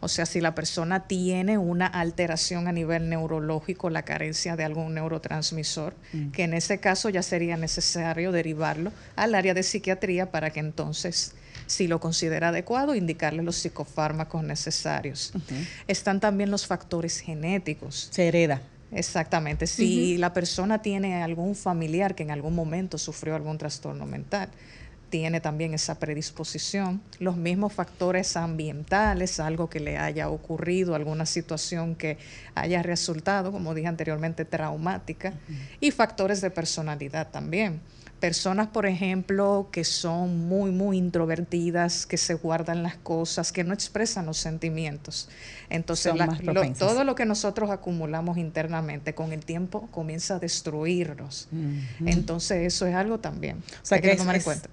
o 0.00 0.08
sea, 0.08 0.26
si 0.26 0.40
la 0.40 0.54
persona 0.54 1.06
tiene 1.06 1.58
una 1.58 1.86
alteración 1.86 2.68
a 2.68 2.72
nivel 2.72 3.08
neurológico, 3.08 3.90
la 3.90 4.02
carencia 4.02 4.56
de 4.56 4.64
algún 4.64 4.94
neurotransmisor, 4.94 5.94
mm. 6.12 6.30
que 6.30 6.44
en 6.44 6.54
ese 6.54 6.80
caso 6.80 7.08
ya 7.08 7.22
sería 7.22 7.56
necesario 7.56 8.32
derivarlo 8.32 8.92
al 9.16 9.34
área 9.34 9.54
de 9.54 9.62
psiquiatría 9.62 10.30
para 10.30 10.50
que 10.50 10.60
entonces 10.60 11.34
si 11.66 11.86
lo 11.86 12.00
considera 12.00 12.48
adecuado, 12.48 12.94
indicarle 12.94 13.42
los 13.42 13.56
psicofármacos 13.56 14.42
necesarios. 14.44 15.32
Están 15.88 16.20
también 16.20 16.50
los 16.50 16.66
factores 16.66 17.20
genéticos. 17.20 18.08
Se 18.10 18.28
hereda. 18.28 18.60
Exactamente. 18.92 19.66
Si 19.66 20.18
la 20.18 20.32
persona 20.32 20.82
tiene 20.82 21.22
algún 21.22 21.54
familiar 21.54 22.14
que 22.14 22.22
en 22.22 22.30
algún 22.30 22.54
momento 22.54 22.98
sufrió 22.98 23.34
algún 23.34 23.58
trastorno 23.58 24.06
mental, 24.06 24.50
tiene 25.14 25.40
también 25.40 25.74
esa 25.74 26.00
predisposición. 26.00 27.00
Los 27.20 27.36
mismos 27.36 27.72
factores 27.72 28.36
ambientales, 28.36 29.38
algo 29.38 29.70
que 29.70 29.78
le 29.78 29.96
haya 29.96 30.28
ocurrido, 30.28 30.96
alguna 30.96 31.24
situación 31.24 31.94
que 31.94 32.18
haya 32.56 32.82
resultado, 32.82 33.52
como 33.52 33.74
dije 33.74 33.86
anteriormente, 33.86 34.44
traumática, 34.44 35.34
y 35.78 35.92
factores 35.92 36.40
de 36.40 36.50
personalidad 36.50 37.30
también 37.30 37.80
personas, 38.24 38.68
por 38.68 38.86
ejemplo, 38.86 39.68
que 39.70 39.84
son 39.84 40.48
muy, 40.48 40.70
muy 40.70 40.96
introvertidas, 40.96 42.06
que 42.06 42.16
se 42.16 42.32
guardan 42.32 42.82
las 42.82 42.96
cosas, 42.96 43.52
que 43.52 43.64
no 43.64 43.74
expresan 43.74 44.24
los 44.24 44.38
sentimientos. 44.38 45.28
Entonces, 45.68 46.14
todo 46.78 47.04
lo 47.04 47.14
que 47.14 47.26
nosotros 47.26 47.68
acumulamos 47.68 48.38
internamente 48.38 49.14
con 49.14 49.34
el 49.34 49.44
tiempo 49.44 49.88
comienza 49.90 50.36
a 50.36 50.38
destruirnos. 50.38 51.48
Entonces, 52.06 52.66
eso 52.66 52.86
es 52.86 52.94
algo 52.94 53.18
también. 53.18 53.58
O 53.58 53.84
sea, 53.84 54.00
que, 54.00 54.12
es, 54.12 54.22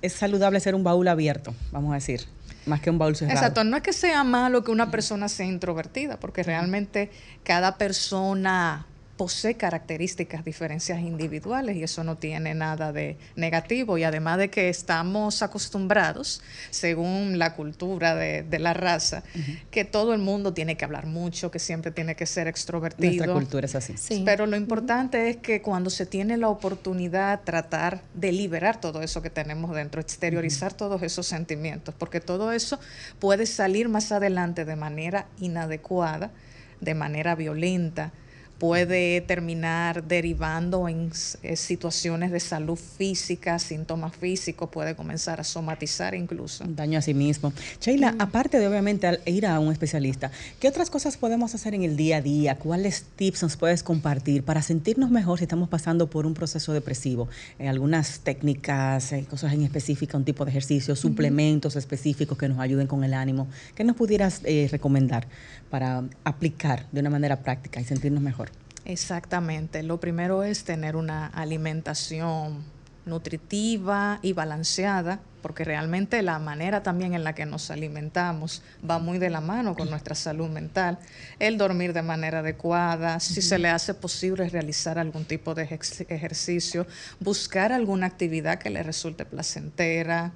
es, 0.01 0.13
saludable 0.13 0.61
ser 0.61 0.73
un 0.73 0.85
baúl 0.85 1.09
abierto, 1.09 1.53
vamos 1.73 1.91
a 1.91 1.95
decir 1.95 2.21
más 2.65 2.79
que 2.79 2.89
un 2.89 2.99
baúl 2.99 3.17
cerrado. 3.17 3.37
Exacto, 3.37 3.65
no 3.65 3.75
es 3.75 3.83
que 3.83 3.91
sea 3.91 4.23
malo 4.23 4.63
que 4.63 4.71
una 4.71 4.91
persona 4.91 5.27
sea 5.27 5.45
introvertida, 5.45 6.21
porque 6.21 6.41
realmente 6.41 7.11
cada 7.43 7.77
persona 7.77 8.85
posee 9.21 9.53
características, 9.53 10.43
diferencias 10.43 10.99
individuales 10.99 11.75
y 11.75 11.83
eso 11.83 12.03
no 12.03 12.17
tiene 12.17 12.55
nada 12.55 12.91
de 12.91 13.19
negativo. 13.35 13.99
Y 13.99 14.03
además 14.03 14.39
de 14.39 14.49
que 14.49 14.67
estamos 14.67 15.43
acostumbrados, 15.43 16.41
según 16.71 17.37
la 17.37 17.53
cultura 17.55 18.15
de, 18.15 18.57
la 18.57 18.73
raza, 18.73 19.21
que 19.69 19.85
todo 19.85 20.15
el 20.15 20.21
mundo 20.21 20.55
tiene 20.55 20.75
que 20.75 20.85
hablar 20.85 21.05
mucho, 21.05 21.51
que 21.51 21.59
siempre 21.59 21.91
tiene 21.91 22.15
que 22.15 22.25
ser 22.25 22.47
extrovertido. 22.47 23.11
Nuestra 23.11 23.33
cultura 23.33 23.65
es 23.67 23.75
así. 23.75 24.23
Pero 24.25 24.47
lo 24.47 24.57
importante 24.57 25.29
es 25.29 25.37
que 25.37 25.61
cuando 25.61 25.91
se 25.91 26.07
tiene 26.07 26.35
la 26.37 26.49
oportunidad, 26.49 27.41
tratar 27.43 28.01
de 28.15 28.31
liberar 28.31 28.81
todo 28.81 29.03
eso 29.03 29.21
que 29.21 29.29
tenemos 29.29 29.75
dentro, 29.75 30.01
exteriorizar 30.01 30.73
todos 30.73 31.03
esos 31.03 31.27
sentimientos, 31.27 31.93
porque 31.95 32.21
todo 32.21 32.51
eso 32.51 32.79
puede 33.19 33.45
salir 33.45 33.87
más 33.87 34.11
adelante 34.11 34.65
de 34.65 34.75
manera 34.75 35.27
inadecuada, 35.39 36.31
de 36.79 36.95
manera 36.95 37.35
violenta 37.35 38.13
puede 38.61 39.21
terminar 39.21 40.03
derivando 40.03 40.87
en 40.87 41.09
eh, 41.41 41.55
situaciones 41.55 42.29
de 42.29 42.39
salud 42.39 42.77
física, 42.77 43.57
síntomas 43.57 44.15
físicos, 44.15 44.69
puede 44.69 44.95
comenzar 44.95 45.39
a 45.39 45.43
somatizar 45.43 46.13
incluso. 46.13 46.63
Daño 46.67 46.99
a 46.99 47.01
sí 47.01 47.15
mismo. 47.15 47.53
Sheila, 47.79 48.11
mm. 48.11 48.21
aparte 48.21 48.59
de 48.59 48.67
obviamente 48.67 49.19
ir 49.25 49.47
a 49.47 49.59
un 49.59 49.71
especialista, 49.71 50.29
¿qué 50.59 50.67
otras 50.67 50.91
cosas 50.91 51.17
podemos 51.17 51.55
hacer 51.55 51.73
en 51.73 51.81
el 51.81 51.97
día 51.97 52.17
a 52.17 52.21
día? 52.21 52.59
¿Cuáles 52.59 53.05
tips 53.15 53.41
nos 53.41 53.57
puedes 53.57 53.81
compartir 53.81 54.43
para 54.43 54.61
sentirnos 54.61 55.09
mejor 55.09 55.39
si 55.39 55.45
estamos 55.45 55.67
pasando 55.67 56.11
por 56.11 56.27
un 56.27 56.35
proceso 56.35 56.71
depresivo? 56.71 57.29
Eh, 57.57 57.67
algunas 57.67 58.19
técnicas, 58.19 59.11
eh, 59.11 59.25
cosas 59.27 59.53
en 59.53 59.63
específico, 59.63 60.15
un 60.19 60.23
tipo 60.23 60.45
de 60.45 60.51
ejercicio, 60.51 60.95
suplementos 60.95 61.75
específicos 61.75 62.37
que 62.37 62.47
nos 62.47 62.59
ayuden 62.59 62.85
con 62.85 63.03
el 63.03 63.15
ánimo. 63.15 63.47
¿Qué 63.73 63.83
nos 63.83 63.95
pudieras 63.95 64.43
recomendar 64.69 65.25
para 65.71 66.03
aplicar 66.23 66.85
de 66.91 66.99
una 66.99 67.09
manera 67.09 67.41
práctica 67.41 67.81
y 67.81 67.85
sentirnos 67.85 68.21
mejor? 68.21 68.51
Exactamente. 68.85 69.81
Lo 69.81 69.99
primero 69.99 70.43
es 70.43 70.63
tener 70.63 70.95
una 70.95 71.25
alimentación 71.25 72.63
nutritiva 73.05 74.19
y 74.21 74.33
balanceada, 74.33 75.21
porque 75.41 75.63
realmente 75.63 76.21
la 76.21 76.39
manera 76.39 76.83
también 76.83 77.13
en 77.13 77.23
la 77.23 77.33
que 77.33 77.45
nos 77.45 77.71
alimentamos 77.71 78.61
va 78.87 78.99
muy 78.99 79.17
de 79.17 79.29
la 79.29 79.41
mano 79.41 79.75
con 79.75 79.89
nuestra 79.89 80.15
salud 80.15 80.49
mental. 80.49 80.99
El 81.39 81.57
dormir 81.57 81.93
de 81.93 82.01
manera 82.01 82.39
adecuada, 82.39 83.19
si 83.19 83.41
se 83.41 83.57
le 83.57 83.69
hace 83.69 83.93
posible 83.93 84.47
realizar 84.49 84.99
algún 84.99 85.25
tipo 85.25 85.55
de 85.55 85.63
ejercicio, 85.63 86.85
buscar 87.19 87.71
alguna 87.71 88.07
actividad 88.07 88.59
que 88.59 88.69
le 88.69 88.83
resulte 88.83 89.25
placentera, 89.25 90.31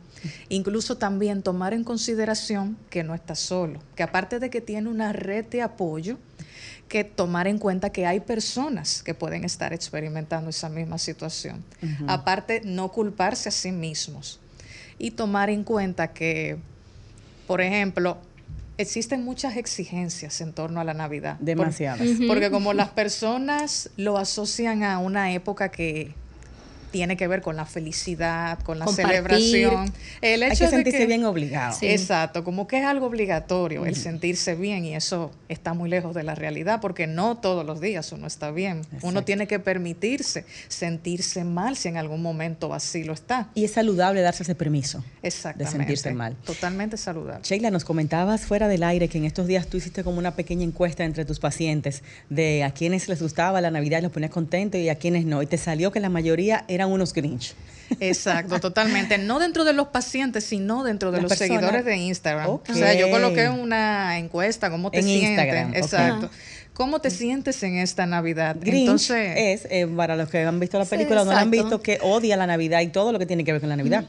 incluso 0.49 0.97
también 0.97 1.41
tomar 1.43 1.73
en 1.73 1.83
consideración 1.83 2.77
que 2.89 3.03
no 3.03 3.13
está 3.13 3.35
solo, 3.35 3.79
que 3.95 4.03
aparte 4.03 4.39
de 4.39 4.49
que 4.49 4.61
tiene 4.61 4.89
una 4.89 5.13
red 5.13 5.45
de 5.45 5.61
apoyo, 5.61 6.17
que 6.87 7.03
tomar 7.03 7.47
en 7.47 7.57
cuenta 7.57 7.89
que 7.89 8.05
hay 8.05 8.19
personas 8.19 9.01
que 9.01 9.13
pueden 9.13 9.43
estar 9.43 9.73
experimentando 9.73 10.49
esa 10.49 10.69
misma 10.69 10.97
situación. 10.97 11.63
Aparte, 12.07 12.61
no 12.63 12.91
culparse 12.91 13.49
a 13.49 13.51
sí 13.51 13.71
mismos 13.71 14.39
y 14.97 15.11
tomar 15.11 15.49
en 15.49 15.63
cuenta 15.63 16.13
que, 16.13 16.57
por 17.47 17.61
ejemplo, 17.61 18.17
existen 18.77 19.23
muchas 19.23 19.57
exigencias 19.57 20.41
en 20.41 20.53
torno 20.53 20.79
a 20.79 20.83
la 20.83 20.93
Navidad. 20.93 21.37
Demasiadas. 21.39 22.07
porque 22.27 22.51
como 22.51 22.73
las 22.73 22.89
personas 22.89 23.89
lo 23.97 24.17
asocian 24.17 24.83
a 24.83 24.99
una 24.99 25.31
época 25.33 25.69
que 25.69 26.13
tiene 26.95 27.17
que 27.17 27.27
ver 27.27 27.41
con 27.41 27.57
la 27.57 27.65
felicidad, 27.65 28.57
con 28.59 28.79
la 28.79 28.87
celebración. 28.87 29.91
El 30.21 30.43
hecho 30.43 30.53
Hay 30.53 30.57
que 30.59 30.75
sentirse 30.77 31.05
bien 31.05 31.25
obligado. 31.25 31.77
Exacto, 31.81 32.45
como 32.45 32.69
que 32.69 32.79
es 32.79 32.85
algo 32.85 33.07
obligatorio 33.07 33.85
el 33.85 33.97
sentirse 33.97 34.55
bien 34.55 34.85
y 34.85 34.95
eso 34.95 35.33
está 35.49 35.73
muy 35.73 35.89
lejos 35.89 36.15
de 36.15 36.23
la 36.23 36.35
realidad 36.35 36.79
porque 36.79 37.05
no 37.05 37.35
todos 37.35 37.65
los 37.65 37.81
días 37.81 38.13
uno 38.13 38.27
está 38.27 38.49
bien. 38.51 38.83
Uno 39.01 39.25
tiene 39.25 39.45
que 39.45 39.59
permitirse 39.59 40.45
sentirse 40.69 41.43
mal 41.43 41.75
si 41.75 41.89
en 41.89 41.97
algún 41.97 42.21
momento 42.21 42.73
así 42.73 43.03
lo 43.03 43.11
está. 43.11 43.49
Y 43.55 43.65
es 43.65 43.73
saludable 43.73 44.21
darse 44.21 44.43
ese 44.43 44.55
permiso 44.55 45.03
de 45.21 45.31
sentirse 45.31 46.13
mal. 46.13 46.37
Totalmente 46.45 46.95
saludable. 46.95 47.43
Sheila, 47.43 47.71
nos 47.71 47.83
comentabas 47.83 48.45
fuera 48.45 48.69
del 48.69 48.83
aire 48.83 49.09
que 49.09 49.17
en 49.17 49.25
estos 49.25 49.47
días 49.47 49.67
tú 49.67 49.75
hiciste 49.75 50.05
como 50.05 50.17
una 50.17 50.33
pequeña 50.37 50.63
encuesta 50.63 51.03
entre 51.03 51.25
tus 51.25 51.41
pacientes 51.41 52.03
de 52.29 52.63
a 52.63 52.71
quienes 52.71 53.09
les 53.09 53.21
gustaba 53.21 53.59
la 53.59 53.69
Navidad 53.69 53.99
y 53.99 54.03
los 54.03 54.13
ponías 54.13 54.31
contentos 54.31 54.79
y 54.79 54.87
a 54.87 54.95
quienes 54.95 55.25
no. 55.25 55.41
Y 55.41 55.45
te 55.45 55.57
salió 55.57 55.91
que 55.91 55.99
la 55.99 56.07
mayoría 56.07 56.63
eran 56.69 56.84
unos 56.85 57.13
Grinch. 57.13 57.53
Exacto, 57.99 58.59
totalmente. 58.59 59.17
No 59.17 59.39
dentro 59.39 59.63
de 59.63 59.73
los 59.73 59.87
pacientes, 59.87 60.43
sino 60.43 60.83
dentro 60.83 61.11
de 61.11 61.21
los 61.21 61.31
seguidores 61.33 61.85
de 61.85 61.97
Instagram. 61.97 62.49
O 62.49 62.61
sea, 62.73 62.93
yo 62.93 63.09
coloqué 63.09 63.49
una 63.49 64.17
encuesta, 64.17 64.69
¿cómo 64.69 64.91
te 64.91 65.03
sientes? 65.03 65.75
Exacto. 65.75 66.29
¿Cómo 66.73 66.99
te 66.99 67.09
sientes 67.09 67.63
en 67.63 67.77
esta 67.77 68.05
Navidad? 68.05 68.57
Grinch 68.59 68.81
Entonces, 68.81 69.33
es, 69.37 69.67
eh, 69.71 69.87
para 69.87 70.17
los 70.17 70.27
que 70.27 70.43
han 70.43 70.59
visto 70.59 70.77
la 70.77 70.83
película 70.83 71.21
o 71.21 71.25
no 71.25 71.31
la 71.31 71.39
han 71.39 71.51
visto, 71.51 71.81
que 71.81 71.99
odia 72.01 72.35
la 72.35 72.47
Navidad 72.47 72.81
y 72.81 72.87
todo 72.87 73.13
lo 73.13 73.19
que 73.19 73.25
tiene 73.25 73.45
que 73.45 73.53
ver 73.53 73.61
con 73.61 73.69
la 73.69 73.77
Navidad. 73.77 74.05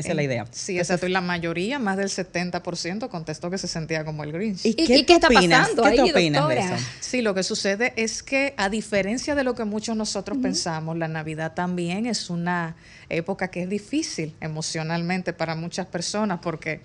Esa 0.00 0.10
es 0.10 0.16
la 0.16 0.22
idea. 0.22 0.46
Sí, 0.50 0.78
exacto. 0.78 1.06
Y 1.06 1.10
la 1.10 1.20
mayoría, 1.20 1.78
más 1.78 1.96
del 1.96 2.08
70%, 2.08 3.08
contestó 3.08 3.50
que 3.50 3.58
se 3.58 3.68
sentía 3.68 4.04
como 4.04 4.24
el 4.24 4.32
Grinch. 4.32 4.64
¿Y, 4.64 4.74
qué, 4.74 5.04
está 5.06 5.28
pasando 5.28 5.82
¿Qué 5.82 5.92
te 5.92 6.02
opinas 6.02 6.48
de 6.48 6.58
eso? 6.58 6.74
Sí, 7.00 7.22
lo 7.22 7.34
que 7.34 7.42
sucede 7.42 7.92
es 7.96 8.22
que, 8.22 8.54
a 8.56 8.68
diferencia 8.68 9.34
de 9.34 9.44
lo 9.44 9.54
que 9.54 9.64
muchos 9.64 9.96
nosotros 9.96 10.38
pensamos, 10.42 10.96
la 10.96 11.08
Navidad 11.08 11.54
también 11.54 12.06
es 12.06 12.30
una 12.30 12.76
época 13.08 13.48
que 13.48 13.62
es 13.62 13.68
difícil 13.68 14.34
emocionalmente 14.40 15.32
para 15.32 15.54
muchas 15.54 15.86
personas, 15.86 16.40
porque 16.42 16.80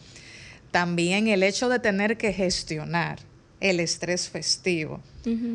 también 0.71 1.28
el 1.28 1.43
hecho 1.43 1.69
de 1.69 1.80
tener 1.80 2.17
que 2.17 2.34
gestionar 2.34 3.19
el 3.62 3.80
estrés 3.80 4.30
festivo, 4.30 5.01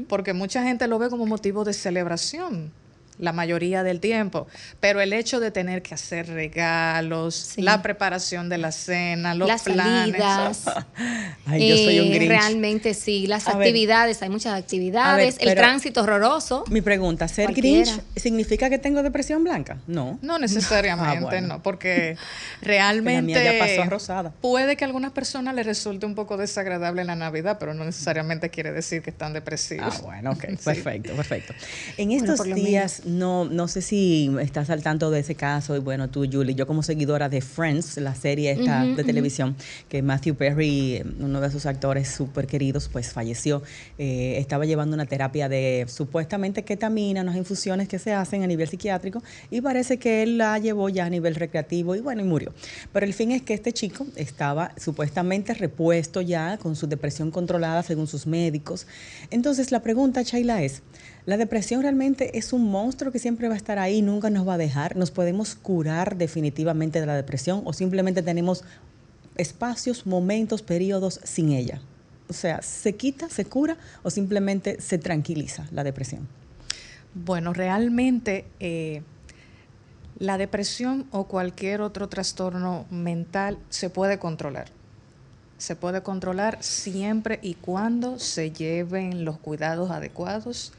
porque 0.08 0.32
mucha 0.32 0.62
gente 0.62 0.88
lo 0.88 0.98
ve 0.98 1.08
como 1.10 1.26
motivo 1.26 1.64
de 1.64 1.72
celebración 1.72 2.72
la 3.20 3.32
mayoría 3.32 3.82
del 3.82 4.00
tiempo, 4.00 4.46
pero 4.80 5.00
el 5.00 5.12
hecho 5.12 5.40
de 5.40 5.50
tener 5.50 5.82
que 5.82 5.94
hacer 5.94 6.28
regalos, 6.28 7.54
la 7.56 7.82
preparación 7.82 8.48
de 8.48 8.58
la 8.58 8.72
cena, 8.72 9.34
los 9.34 9.48
las 9.48 9.62
planes. 9.62 10.16
Salidas, 10.16 10.64
Ay, 11.46 11.68
yo 11.68 11.76
soy 11.76 12.00
un 12.00 12.12
eh, 12.12 12.26
Realmente 12.28 12.94
sí, 12.94 13.26
las 13.26 13.48
actividades, 13.48 14.22
hay 14.22 14.30
muchas 14.30 14.58
actividades, 14.58 15.36
el 15.40 15.54
tránsito 15.54 16.02
horroroso. 16.02 16.64
Mi 16.70 16.80
pregunta, 16.80 17.28
¿ser 17.28 17.52
Grinch 17.52 18.00
significa 18.16 18.70
que 18.70 18.78
tengo 18.78 19.02
depresión 19.02 19.44
blanca? 19.44 19.78
No. 19.86 20.18
No 20.22 20.38
necesariamente, 20.40 21.38
ah, 21.38 21.40
no, 21.40 21.62
porque 21.62 22.16
realmente 22.62 23.32
la 23.32 23.40
mía 23.40 23.52
ya 23.52 23.58
pasó 23.58 23.90
rosada. 23.90 24.32
puede 24.40 24.76
que 24.76 24.84
a 24.84 24.86
algunas 24.86 25.12
personas 25.12 25.54
les 25.54 25.66
resulte 25.66 26.06
un 26.06 26.14
poco 26.14 26.36
desagradable 26.36 27.04
la 27.04 27.16
Navidad, 27.16 27.58
pero 27.58 27.74
no 27.74 27.84
necesariamente 27.84 28.50
quiere 28.50 28.72
decir 28.72 29.02
que 29.02 29.10
están 29.10 29.32
depresivos. 29.32 29.96
Ah, 29.98 30.02
bueno, 30.02 30.30
ok, 30.32 30.44
perfecto, 30.64 31.12
perfecto. 31.14 31.54
En 31.96 32.12
estos 32.12 32.42
días 32.44 33.02
no, 33.18 33.44
no 33.44 33.68
sé 33.68 33.82
si 33.82 34.30
estás 34.40 34.70
al 34.70 34.82
tanto 34.82 35.10
de 35.10 35.20
ese 35.20 35.34
caso, 35.34 35.76
y 35.76 35.78
bueno, 35.78 36.08
tú, 36.08 36.26
Julie, 36.30 36.54
yo 36.54 36.66
como 36.66 36.82
seguidora 36.82 37.28
de 37.28 37.40
Friends, 37.40 37.96
la 37.98 38.14
serie 38.14 38.52
esta 38.52 38.84
de 38.84 39.04
televisión, 39.04 39.56
que 39.88 40.02
Matthew 40.02 40.34
Perry, 40.36 41.02
uno 41.20 41.40
de 41.40 41.50
sus 41.50 41.66
actores 41.66 42.08
súper 42.08 42.46
queridos, 42.46 42.88
pues 42.88 43.12
falleció. 43.12 43.62
Eh, 43.98 44.36
estaba 44.38 44.64
llevando 44.64 44.94
una 44.94 45.06
terapia 45.06 45.48
de 45.48 45.86
supuestamente 45.88 46.62
ketamina, 46.62 47.22
unas 47.22 47.36
infusiones 47.36 47.88
que 47.88 47.98
se 47.98 48.12
hacen 48.12 48.42
a 48.42 48.46
nivel 48.46 48.68
psiquiátrico, 48.68 49.22
y 49.50 49.60
parece 49.60 49.98
que 49.98 50.22
él 50.22 50.38
la 50.38 50.58
llevó 50.58 50.88
ya 50.88 51.06
a 51.06 51.10
nivel 51.10 51.34
recreativo 51.34 51.94
y 51.94 52.00
bueno, 52.00 52.22
y 52.22 52.24
murió. 52.24 52.52
Pero 52.92 53.06
el 53.06 53.14
fin 53.14 53.32
es 53.32 53.42
que 53.42 53.54
este 53.54 53.72
chico 53.72 54.06
estaba 54.16 54.72
supuestamente 54.76 55.54
repuesto 55.54 56.20
ya 56.20 56.58
con 56.58 56.76
su 56.76 56.86
depresión 56.86 57.30
controlada 57.30 57.82
según 57.82 58.06
sus 58.06 58.26
médicos. 58.26 58.86
Entonces 59.30 59.70
la 59.72 59.80
pregunta, 59.80 60.24
Chayla, 60.24 60.62
es, 60.62 60.82
la 61.26 61.36
depresión 61.36 61.82
realmente 61.82 62.38
es 62.38 62.52
un 62.52 62.70
monstruo 62.70 63.12
que 63.12 63.18
siempre 63.18 63.48
va 63.48 63.54
a 63.54 63.56
estar 63.56 63.78
ahí, 63.78 64.02
nunca 64.02 64.30
nos 64.30 64.48
va 64.48 64.54
a 64.54 64.58
dejar. 64.58 64.96
¿Nos 64.96 65.10
podemos 65.10 65.54
curar 65.54 66.16
definitivamente 66.16 67.00
de 67.00 67.06
la 67.06 67.14
depresión 67.14 67.62
o 67.64 67.72
simplemente 67.72 68.22
tenemos 68.22 68.64
espacios, 69.36 70.06
momentos, 70.06 70.62
periodos 70.62 71.20
sin 71.24 71.52
ella? 71.52 71.80
O 72.28 72.32
sea, 72.32 72.62
¿se 72.62 72.94
quita, 72.94 73.28
se 73.28 73.44
cura 73.44 73.76
o 74.02 74.10
simplemente 74.10 74.80
se 74.80 74.98
tranquiliza 74.98 75.66
la 75.72 75.84
depresión? 75.84 76.26
Bueno, 77.12 77.52
realmente 77.52 78.46
eh, 78.60 79.02
la 80.18 80.38
depresión 80.38 81.06
o 81.10 81.24
cualquier 81.24 81.80
otro 81.80 82.08
trastorno 82.08 82.86
mental 82.90 83.58
se 83.68 83.90
puede 83.90 84.18
controlar. 84.18 84.68
Se 85.58 85.76
puede 85.76 86.02
controlar 86.02 86.62
siempre 86.62 87.40
y 87.42 87.54
cuando 87.54 88.18
se 88.18 88.52
lleven 88.52 89.24
los 89.24 89.38
cuidados 89.38 89.90
adecuados 89.90 90.72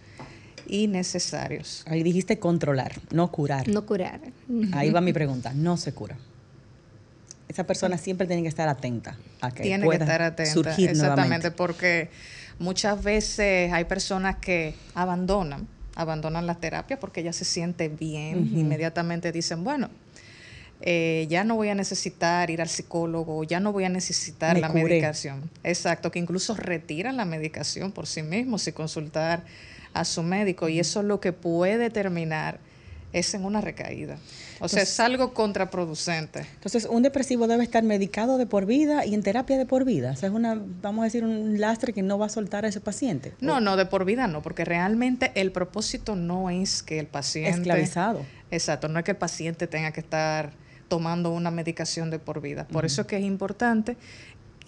y 0.67 0.87
necesarios. 0.87 1.83
Ahí 1.87 2.03
dijiste 2.03 2.39
controlar, 2.39 2.99
no 3.11 3.31
curar. 3.31 3.67
No 3.67 3.85
curar. 3.85 4.19
Ahí 4.73 4.89
va 4.89 5.01
mi 5.01 5.13
pregunta, 5.13 5.53
no 5.53 5.77
se 5.77 5.93
cura. 5.93 6.17
Esa 7.47 7.65
persona 7.67 7.97
siempre 7.97 8.27
tiene 8.27 8.43
que 8.43 8.47
estar 8.47 8.69
atenta 8.69 9.17
a 9.41 9.51
que 9.51 9.63
tiene 9.63 9.87
que 9.87 9.95
estar 9.95 10.21
atenta, 10.21 10.75
exactamente, 10.75 11.51
porque 11.51 12.09
muchas 12.59 13.03
veces 13.03 13.73
hay 13.73 13.83
personas 13.85 14.37
que 14.37 14.73
abandonan, 14.93 15.67
abandonan 15.95 16.47
la 16.47 16.55
terapia 16.55 16.97
porque 16.97 17.23
ya 17.23 17.33
se 17.33 17.43
siente 17.43 17.89
bien, 17.89 18.57
inmediatamente 18.57 19.33
dicen, 19.33 19.65
bueno, 19.65 19.89
eh, 20.83 21.27
ya 21.29 21.43
no 21.43 21.55
voy 21.55 21.69
a 21.69 21.75
necesitar 21.75 22.49
ir 22.49 22.61
al 22.61 22.69
psicólogo, 22.69 23.43
ya 23.43 23.59
no 23.59 23.71
voy 23.71 23.83
a 23.83 23.89
necesitar 23.89 24.57
la 24.57 24.69
medicación. 24.69 25.49
Exacto, 25.63 26.09
que 26.11 26.17
incluso 26.17 26.55
retiran 26.55 27.17
la 27.17 27.25
medicación 27.25 27.91
por 27.91 28.07
sí 28.07 28.23
mismos 28.23 28.67
y 28.67 28.71
consultar 28.71 29.43
a 29.93 30.05
su 30.05 30.23
médico 30.23 30.69
y 30.69 30.79
eso 30.79 31.03
lo 31.03 31.19
que 31.19 31.33
puede 31.33 31.89
terminar 31.89 32.59
es 33.13 33.33
en 33.33 33.45
una 33.45 33.61
recaída. 33.61 34.17
O 34.59 34.69
sea, 34.69 34.83
es 34.83 34.99
algo 34.99 35.33
contraproducente. 35.33 36.45
Entonces, 36.53 36.87
un 36.89 37.01
depresivo 37.01 37.47
debe 37.47 37.63
estar 37.63 37.83
medicado 37.83 38.37
de 38.37 38.45
por 38.45 38.65
vida 38.65 39.05
y 39.05 39.15
en 39.15 39.23
terapia 39.23 39.57
de 39.57 39.65
por 39.65 39.85
vida. 39.85 40.11
O 40.11 40.15
sea, 40.15 40.29
es 40.29 40.35
una, 40.35 40.61
vamos 40.81 41.01
a 41.01 41.05
decir, 41.05 41.23
un 41.23 41.59
lastre 41.59 41.93
que 41.93 42.03
no 42.03 42.19
va 42.19 42.27
a 42.27 42.29
soltar 42.29 42.63
a 42.65 42.67
ese 42.67 42.79
paciente. 42.79 43.33
No, 43.41 43.59
no, 43.59 43.75
de 43.75 43.85
por 43.85 44.05
vida 44.05 44.27
no, 44.27 44.41
porque 44.41 44.63
realmente 44.63 45.31
el 45.35 45.51
propósito 45.51 46.15
no 46.15 46.49
es 46.49 46.83
que 46.83 46.99
el 46.99 47.07
paciente... 47.07 47.59
Esclavizado. 47.59 48.25
Exacto, 48.51 48.87
no 48.87 48.99
es 48.99 49.05
que 49.05 49.11
el 49.11 49.17
paciente 49.17 49.67
tenga 49.67 49.91
que 49.91 50.01
estar 50.01 50.53
tomando 50.87 51.31
una 51.31 51.51
medicación 51.51 52.09
de 52.11 52.19
por 52.19 52.41
vida. 52.41 52.67
Por 52.67 52.85
eso 52.85 53.01
es 53.01 53.07
que 53.07 53.15
es 53.15 53.23
importante 53.23 53.95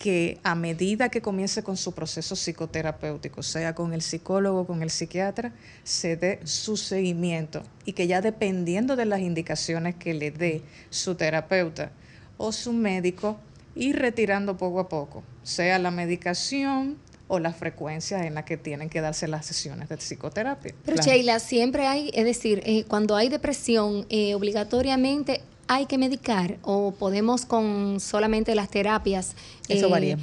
que 0.04 0.38
a 0.44 0.54
medida 0.54 1.08
que 1.08 1.22
comience 1.22 1.64
con 1.64 1.78
su 1.78 1.94
proceso 1.94 2.36
psicoterapéutico, 2.36 3.42
sea 3.42 3.74
con 3.74 3.94
el 3.94 4.02
psicólogo, 4.02 4.68
con 4.68 4.84
el 4.84 4.90
psiquiatra, 4.90 5.54
se 5.86 6.18
dé 6.18 6.42
su 6.44 6.76
seguimiento 6.76 7.64
y 7.86 7.94
que 7.94 8.06
ya 8.06 8.20
dependiendo 8.20 8.98
de 8.98 9.06
las 9.06 9.22
indicaciones 9.22 9.96
que 9.96 10.14
le 10.14 10.30
dé 10.32 10.62
su 10.90 11.16
terapeuta 11.16 11.94
o 12.36 12.52
su 12.52 12.74
médico, 12.74 13.38
ir 13.76 13.98
retirando 13.98 14.58
poco 14.58 14.82
a 14.82 14.90
poco, 14.90 15.24
sea 15.42 15.80
la 15.80 15.90
medicación 15.90 16.98
o 17.30 17.40
la 17.40 17.54
frecuencia 17.54 18.28
en 18.28 18.34
la 18.34 18.44
que 18.44 18.58
tienen 18.58 18.90
que 18.90 19.00
darse 19.00 19.30
las 19.30 19.46
sesiones 19.46 19.88
de 19.88 19.96
psicoterapia. 19.96 20.76
Pero 20.84 21.02
Sheila, 21.02 21.40
siempre 21.40 21.88
hay, 21.88 22.12
es 22.14 22.26
decir, 22.26 22.62
eh, 22.66 22.84
cuando 22.90 23.16
hay 23.16 23.30
depresión, 23.30 24.06
eh, 24.10 24.36
obligatoriamente 24.36 25.40
hay 25.76 25.86
que 25.86 25.98
medicar 25.98 26.58
o 26.62 26.92
podemos 26.92 27.46
con 27.46 28.00
solamente 28.00 28.56
las 28.56 28.70
terapias 28.70 29.36
eso 29.68 29.90
varía. 29.90 30.18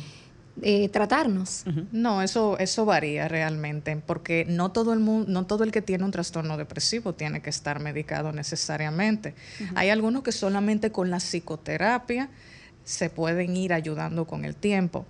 eh, 0.63 0.89
tratarnos 0.89 1.65
no 1.93 2.23
eso 2.23 2.59
eso 2.59 2.85
varía 2.85 3.29
realmente 3.29 3.97
porque 4.07 4.45
no 4.49 4.73
todo 4.73 4.93
el 4.93 5.01
mundo 5.01 5.31
no 5.31 5.47
todo 5.47 5.65
el 5.65 5.73
que 5.73 5.83
tiene 5.83 6.05
un 6.05 6.11
trastorno 6.11 6.57
depresivo 6.57 7.15
tiene 7.15 7.41
que 7.43 7.51
estar 7.51 7.81
medicado 7.81 8.33
necesariamente. 8.33 9.35
Hay 9.75 9.91
algunos 9.91 10.23
que 10.23 10.33
solamente 10.33 10.91
con 10.93 11.11
la 11.11 11.19
psicoterapia 11.19 12.31
se 12.85 13.11
pueden 13.11 13.57
ir 13.57 13.73
ayudando 13.73 14.27
con 14.27 14.45
el 14.45 14.55
tiempo 14.55 15.07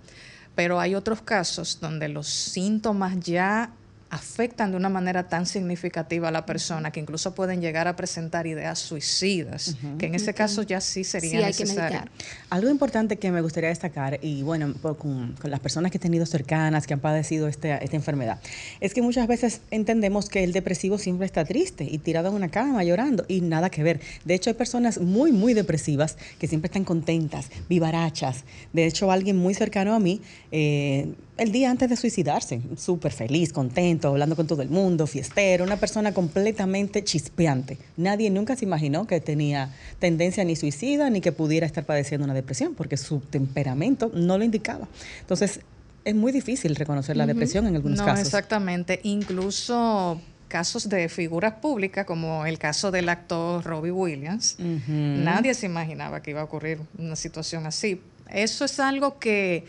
pero 0.55 0.79
hay 0.79 0.95
otros 0.95 1.21
casos 1.21 1.79
donde 1.79 2.07
los 2.07 2.27
síntomas 2.27 3.19
ya 3.19 3.71
afectan 4.11 4.71
de 4.71 4.77
una 4.77 4.89
manera 4.89 5.29
tan 5.29 5.45
significativa 5.45 6.27
a 6.27 6.31
la 6.31 6.45
persona 6.45 6.91
que 6.91 6.99
incluso 6.99 7.33
pueden 7.33 7.61
llegar 7.61 7.87
a 7.87 7.95
presentar 7.95 8.45
ideas 8.45 8.77
suicidas, 8.77 9.77
que 9.97 10.07
en 10.07 10.15
ese 10.15 10.33
caso 10.33 10.63
ya 10.63 10.81
sí 10.81 11.05
sería 11.05 11.47
necesario. 11.47 12.01
Algo 12.49 12.69
importante 12.69 13.15
que 13.17 13.31
me 13.31 13.39
gustaría 13.41 13.69
destacar, 13.69 14.19
y 14.21 14.43
bueno, 14.43 14.73
con, 14.97 15.35
las 15.43 15.61
personas 15.61 15.91
que 15.91 15.97
he 15.97 16.01
tenido 16.01 16.25
cercanas, 16.25 16.87
que 16.87 16.93
han 16.93 16.99
padecido 16.99 17.47
este, 17.47 17.81
esta 17.81 17.95
enfermedad, 17.95 18.41
es 18.81 18.93
que 18.93 19.01
muchas 19.01 19.27
veces 19.27 19.61
entendemos 19.71 20.27
que 20.27 20.43
el 20.43 20.51
depresivo 20.51 20.97
siempre 20.97 21.25
está 21.25 21.45
triste 21.45 21.87
y 21.89 21.97
tirado 21.97 22.27
en 22.27 22.35
una 22.35 22.49
cama 22.49 22.83
llorando, 22.83 23.23
y 23.29 23.39
nada 23.39 23.69
que 23.69 23.81
ver. 23.81 24.01
De 24.25 24.33
hecho, 24.33 24.49
hay 24.49 24.55
personas 24.55 24.99
muy, 24.99 25.31
muy 25.31 25.53
depresivas 25.53 26.17
que 26.37 26.47
siempre 26.47 26.67
están 26.67 26.83
contentas, 26.83 27.49
vivarachas. 27.69 28.43
De 28.73 28.85
hecho, 28.85 29.09
alguien 29.09 29.37
muy 29.37 29.53
cercano 29.53 29.93
a 29.93 29.99
mí, 29.99 30.21
eh, 30.51 31.13
el 31.41 31.51
día 31.51 31.71
antes 31.71 31.89
de 31.89 31.95
suicidarse, 31.95 32.61
súper 32.77 33.11
feliz, 33.11 33.51
contento, 33.51 34.09
hablando 34.09 34.35
con 34.35 34.45
todo 34.45 34.61
el 34.61 34.69
mundo, 34.69 35.07
fiestero, 35.07 35.63
una 35.63 35.77
persona 35.77 36.13
completamente 36.13 37.03
chispeante. 37.03 37.79
Nadie 37.97 38.29
nunca 38.29 38.55
se 38.55 38.63
imaginó 38.63 39.07
que 39.07 39.19
tenía 39.21 39.73
tendencia 39.97 40.43
ni 40.43 40.55
suicida 40.55 41.09
ni 41.09 41.19
que 41.19 41.31
pudiera 41.31 41.65
estar 41.65 41.83
padeciendo 41.83 42.25
una 42.25 42.35
depresión, 42.35 42.75
porque 42.75 42.95
su 42.95 43.21
temperamento 43.21 44.11
no 44.13 44.37
lo 44.37 44.43
indicaba. 44.43 44.87
Entonces, 45.21 45.61
es 46.05 46.13
muy 46.13 46.31
difícil 46.31 46.75
reconocer 46.75 47.17
la 47.17 47.25
depresión 47.25 47.65
en 47.65 47.75
algunos 47.75 48.03
casos. 48.03 48.27
Exactamente, 48.27 48.99
incluso 49.01 50.21
casos 50.47 50.89
de 50.89 51.09
figuras 51.09 51.53
públicas, 51.55 52.05
como 52.05 52.45
el 52.45 52.59
caso 52.59 52.91
del 52.91 53.09
actor 53.09 53.63
Robbie 53.63 53.89
Williams, 53.89 54.57
nadie 54.59 55.55
se 55.55 55.65
imaginaba 55.65 56.21
que 56.21 56.29
iba 56.29 56.41
a 56.41 56.43
ocurrir 56.43 56.77
una 56.99 57.15
situación 57.15 57.65
así. 57.65 57.99
Eso 58.29 58.63
es 58.63 58.79
algo 58.79 59.17
que 59.17 59.65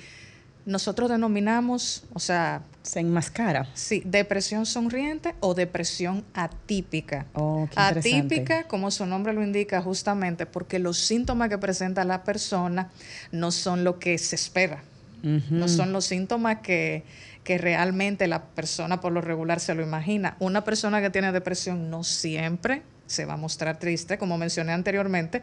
nosotros 0.65 1.11
denominamos, 1.11 2.05
o 2.13 2.19
sea... 2.19 2.63
Se 2.83 2.99
enmascara. 2.99 3.69
Sí, 3.75 4.03
depresión 4.05 4.67
sonriente 4.67 5.37
o 5.39 5.55
depresión 5.55 6.25
atípica. 6.35 7.27
Oh, 7.35 7.69
atípica, 7.77 8.65
como 8.65 8.91
su 8.91 9.07
nombre 9.07 9.33
lo 9.33 9.45
indica, 9.45 9.81
justamente 9.81 10.47
porque 10.47 10.81
los 10.81 10.99
síntomas 10.99 11.49
que 11.49 11.59
presenta 11.59 12.05
la 12.05 12.25
persona 12.25 12.91
no 13.31 13.53
son 13.53 13.85
lo 13.85 14.01
que 14.01 14.19
se 14.19 14.35
espera. 14.35 14.83
No 15.23 15.69
son 15.69 15.93
los 15.93 16.07
síntomas 16.07 16.59
que, 16.63 17.05
que 17.45 17.57
realmente 17.57 18.27
la 18.27 18.43
persona 18.43 19.01
por 19.01 19.13
lo 19.13 19.21
regular 19.21 19.61
se 19.61 19.77
lo 19.77 19.85
imagina. 19.85 20.37
Una 20.41 20.65
persona 20.65 21.01
que 21.01 21.11
tiene 21.11 21.31
depresión 21.31 21.89
no 21.91 22.03
siempre 22.03 22.83
se 23.07 23.25
va 23.25 23.35
a 23.35 23.37
mostrar 23.37 23.79
triste, 23.79 24.19
como 24.19 24.39
mencioné 24.39 24.73
anteriormente, 24.73 25.43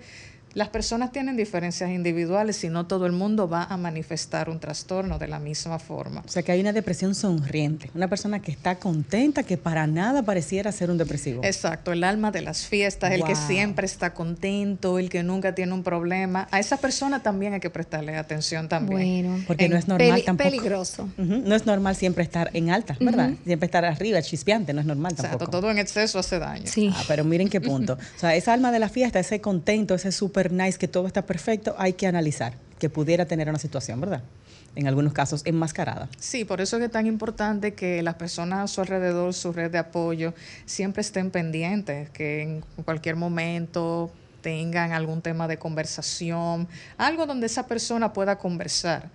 Las 0.54 0.70
personas 0.70 1.12
tienen 1.12 1.38
diferencias 1.38 1.90
individuales 1.92 2.64
y 2.64 2.70
no 2.70 2.88
todo 2.88 3.06
el 3.06 3.12
mundo 3.12 3.48
va 3.48 3.64
a 3.64 3.78
manifestar 3.78 4.50
un 4.50 4.60
trastorno 4.60 5.20
de 5.20 5.28
la 5.28 5.40
misma 5.40 5.78
forma. 5.78 6.24
O 6.26 6.30
sea 6.30 6.42
que 6.42 6.52
hay 6.52 6.60
una 6.60 6.74
depresión 6.74 7.14
sonriente, 7.14 7.92
una 7.94 8.08
persona 8.08 8.42
que 8.42 8.52
está 8.52 8.76
contenta, 8.76 9.44
que 9.44 9.58
para 9.58 9.86
nada 9.86 10.24
pareciera 10.24 10.72
ser 10.72 10.90
un 10.90 10.98
depresivo. 10.98 11.44
Exacto, 11.44 11.92
el 11.92 12.04
alma 12.04 12.32
de 12.32 12.42
las 12.42 12.66
fiestas, 12.66 13.12
el 13.12 13.24
que 13.24 13.36
siempre 13.36 13.86
está 13.86 14.14
contento, 14.14 14.98
el 14.98 15.10
que 15.10 15.22
nunca 15.24 15.54
tiene 15.54 15.74
un 15.74 15.84
problema. 15.84 16.48
A 16.52 16.60
esa 16.60 16.78
persona 16.78 17.22
también 17.22 17.54
hay 17.54 17.60
que 17.60 17.70
prestarle 17.70 18.18
atención 18.18 18.68
también. 18.68 19.28
Bueno, 19.28 19.44
porque 19.46 19.70
no 19.70 19.78
es 19.78 19.88
normal 19.88 20.24
tampoco. 20.24 20.50
peligroso. 20.50 21.10
No 21.18 21.56
es 21.56 21.66
normal 21.66 21.96
siempre 21.96 22.24
estar 22.24 22.50
en 22.54 22.72
alta, 22.72 22.98
¿verdad? 23.00 23.34
Siempre 23.46 23.66
estar 23.66 23.86
arriba, 23.86 24.22
chispeante, 24.22 24.74
no 24.74 24.82
es 24.82 24.88
normal 24.88 25.16
tampoco. 25.16 25.44
Exacto, 25.44 25.60
todo 25.60 25.72
en 25.72 25.78
exceso 25.78 26.20
hace 26.20 26.40
daño. 26.40 26.66
Sí. 26.66 26.92
Ah, 26.94 27.04
pero 27.08 27.24
miren 27.24 27.50
qué 27.50 27.62
punto. 27.62 27.94
O 27.94 28.20
sea, 28.20 28.36
esa 28.36 28.54
alma 28.54 28.72
de 28.72 28.80
la 28.80 28.90
fiesta, 28.90 29.20
ese 29.20 29.42
contento, 29.42 29.96
ese 29.96 30.12
nice, 30.48 30.78
que 30.78 30.88
todo 30.88 31.08
está 31.08 31.26
perfecto, 31.26 31.76
hay 31.78 31.94
que 31.94 32.08
analizar 32.08 32.54
que 32.80 32.90
pudiera 32.90 33.26
tener 33.26 33.50
una 33.50 33.60
situación, 33.60 34.00
¿verdad? 34.02 34.24
En 34.76 34.88
algunos 34.88 35.14
casos 35.14 35.42
enmascarada. 35.46 36.10
Sí, 36.18 36.46
por 36.46 36.62
eso 36.62 36.78
es 36.78 36.82
que 36.82 36.86
es 36.86 36.92
tan 36.92 37.06
importante 37.06 37.74
que 37.74 38.02
las 38.02 38.16
personas 38.16 38.60
a 38.60 38.68
su 38.68 38.82
alrededor, 38.82 39.34
su 39.34 39.52
red 39.52 39.70
de 39.70 39.78
apoyo, 39.78 40.34
siempre 40.66 41.02
estén 41.02 41.30
pendientes, 41.30 42.10
que 42.12 42.42
en 42.42 42.64
cualquier 42.84 43.16
momento 43.16 44.12
tengan 44.42 44.94
algún 44.94 45.22
tema 45.22 45.48
de 45.48 45.58
conversación, 45.58 46.68
algo 46.98 47.26
donde 47.26 47.48
esa 47.48 47.68
persona 47.68 48.14
pueda 48.14 48.38
conversar 48.38 49.10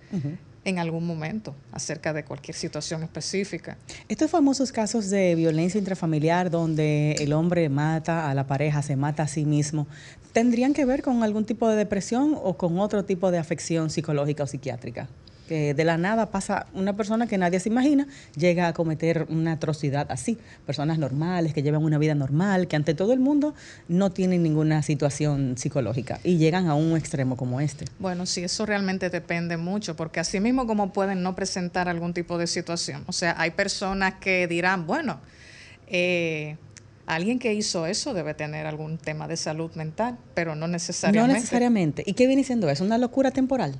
en 0.65 0.79
algún 0.79 1.05
momento 1.05 1.55
acerca 1.71 2.11
de 2.13 2.23
cualquier 2.23 2.55
situación 2.55 3.03
específica. 3.03 3.77
Estos 4.09 4.29
famosos 4.29 4.71
casos 4.71 5.09
de 5.09 5.35
violencia 5.35 5.77
intrafamiliar 5.79 6.49
donde 6.49 7.13
el 7.19 7.33
hombre 7.33 7.69
mata 7.69 8.29
a 8.29 8.33
la 8.33 8.45
pareja, 8.45 8.81
se 8.81 8.95
mata 8.95 9.23
a 9.23 9.27
sí 9.27 9.45
mismo, 9.45 9.87
¿tendrían 10.35 10.73
que 10.73 10.83
ver 10.83 11.01
con 11.01 11.23
algún 11.23 11.45
tipo 11.45 11.69
de 11.69 11.77
depresión 11.77 12.35
o 12.35 12.57
con 12.57 12.77
otro 12.77 13.05
tipo 13.05 13.31
de 13.31 13.37
afección 13.37 13.89
psicológica 13.89 14.43
o 14.43 14.47
psiquiátrica? 14.47 15.07
que 15.47 15.75
de 15.75 15.85
la 15.85 15.95
nada 15.95 16.31
pasa 16.31 16.65
una 16.73 16.97
persona 16.97 17.27
que 17.27 17.37
nadie 17.37 17.59
se 17.59 17.69
imagina, 17.69 18.07
llega 18.35 18.67
a 18.67 18.73
cometer 18.73 19.27
una 19.29 19.51
atrocidad 19.51 20.11
así. 20.11 20.39
Personas 20.65 20.97
normales, 20.97 21.53
que 21.53 21.61
llevan 21.61 21.83
una 21.83 21.99
vida 21.99 22.15
normal, 22.15 22.67
que 22.67 22.75
ante 22.75 22.95
todo 22.95 23.13
el 23.13 23.19
mundo 23.19 23.53
no 23.87 24.11
tienen 24.11 24.41
ninguna 24.41 24.81
situación 24.81 25.55
psicológica 25.55 26.19
y 26.23 26.37
llegan 26.37 26.67
a 26.67 26.73
un 26.73 26.97
extremo 26.97 27.37
como 27.37 27.61
este. 27.61 27.85
Bueno, 27.99 28.25
sí, 28.25 28.43
eso 28.43 28.65
realmente 28.65 29.11
depende 29.11 29.55
mucho, 29.55 29.95
porque 29.95 30.19
así 30.19 30.39
mismo 30.39 30.65
como 30.65 30.91
pueden 30.91 31.21
no 31.21 31.35
presentar 31.35 31.87
algún 31.89 32.15
tipo 32.15 32.39
de 32.39 32.47
situación. 32.47 33.03
O 33.05 33.13
sea, 33.13 33.35
hay 33.37 33.51
personas 33.51 34.15
que 34.15 34.47
dirán, 34.47 34.87
bueno, 34.87 35.19
eh, 35.85 36.57
alguien 37.07 37.39
que 37.39 37.53
hizo 37.53 37.85
eso 37.85 38.13
debe 38.13 38.33
tener 38.33 38.65
algún 38.65 38.97
tema 38.97 39.27
de 39.27 39.37
salud 39.37 39.71
mental, 39.75 40.17
pero 40.33 40.55
no 40.55 40.67
necesariamente. 40.67 41.27
No 41.27 41.33
necesariamente. 41.33 42.03
¿Y 42.05 42.13
qué 42.13 42.27
viene 42.27 42.43
siendo 42.43 42.69
eso? 42.69 42.83
¿Una 42.83 42.97
locura 42.97 43.31
temporal? 43.31 43.79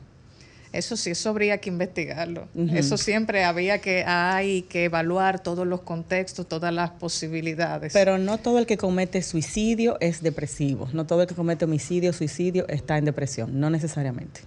Eso 0.75 0.97
sí, 0.97 1.11
eso 1.11 1.29
habría 1.29 1.59
que 1.59 1.69
investigarlo. 1.69 2.49
Eso 2.73 2.97
siempre 2.97 3.45
había 3.45 3.79
que, 3.79 4.03
hay 4.03 4.63
que 4.63 4.85
evaluar 4.85 5.39
todos 5.39 5.65
los 5.65 5.81
contextos, 5.81 6.49
todas 6.49 6.73
las 6.73 6.89
posibilidades. 6.91 7.93
Pero 7.93 8.17
no 8.17 8.38
todo 8.39 8.59
el 8.59 8.65
que 8.65 8.75
comete 8.75 9.21
suicidio 9.21 9.95
es 10.01 10.21
depresivo. 10.21 10.89
No 10.91 11.05
todo 11.05 11.21
el 11.21 11.27
que 11.27 11.35
comete 11.35 11.63
homicidio, 11.63 12.11
suicidio 12.11 12.67
está 12.67 12.97
en 12.97 13.05
depresión. 13.05 13.57
No 13.57 13.69
necesariamente. 13.69 14.41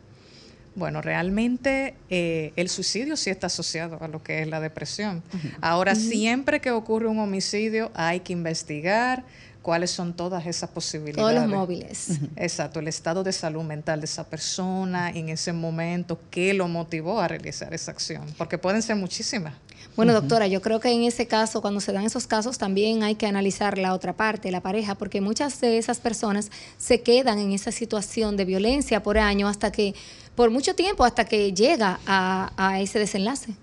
Bueno, 0.79 1.03
realmente 1.03 1.95
eh, 2.09 2.53
el 2.57 2.69
suicidio 2.69 3.17
sí 3.17 3.31
está 3.31 3.49
asociado 3.49 3.99
a 4.01 4.09
lo 4.09 4.23
que 4.23 4.43
es 4.43 4.49
la 4.49 4.61
depresión. 4.61 5.23
Ahora, 5.61 5.95
siempre 5.95 6.61
que 6.61 6.71
ocurre 6.71 7.09
un 7.09 7.19
homicidio 7.19 7.91
hay 7.95 8.21
que 8.21 8.33
investigar, 8.33 9.25
cuáles 9.69 9.91
son 9.91 10.15
todas 10.15 10.47
esas 10.47 10.71
posibilidades. 10.71 11.35
Todos 11.35 11.35
los 11.35 11.47
móviles. 11.47 12.21
Exacto, 12.37 12.81
el 12.81 12.89
estado 12.89 13.23
de 13.23 13.33
salud 13.33 13.65
mental 13.65 14.01
de 14.01 14.07
esa 14.07 14.25
persona 14.25 15.11
en 15.11 15.29
ese 15.29 15.53
momento, 15.53 16.19
qué 16.31 16.55
lo 16.55 16.69
motivó 16.69 17.21
a 17.21 17.29
realizar 17.29 17.75
esa 17.75 17.91
acción, 17.91 18.25
porque 18.39 18.57
pueden 18.57 18.81
ser 18.81 18.97
muchísimas. 18.97 19.53
Bueno, 19.99 20.13
doctora, 20.13 20.47
yo 20.47 20.63
creo 20.63 20.79
que 20.79 20.93
en 20.93 21.03
ese 21.03 21.27
caso, 21.27 21.61
cuando 21.61 21.81
se 21.81 21.91
dan 21.91 22.05
esos 22.05 22.29
casos, 22.29 22.57
también 22.57 23.03
hay 23.03 23.17
que 23.17 23.27
analizar 23.27 23.79
la 23.79 23.95
otra 23.95 24.13
parte, 24.13 24.53
la 24.53 24.61
pareja, 24.61 24.95
porque 24.95 25.21
muchas 25.21 25.61
de 25.61 25.77
esas 25.77 25.99
personas 25.99 26.53
se 26.77 27.01
quedan 27.01 27.41
en 27.41 27.51
esa 27.51 27.73
situación 27.73 28.37
de 28.37 28.45
violencia 28.45 29.03
por 29.03 29.19
año 29.19 29.49
hasta 29.49 29.73
que, 29.73 29.97
por 30.37 30.51
mucho 30.51 30.77
tiempo, 30.77 31.05
hasta 31.05 31.25
que 31.25 31.53
llega 31.53 31.99
a, 32.07 32.53
a 32.57 32.81
ese 32.81 33.01
desenlace. 33.01 33.55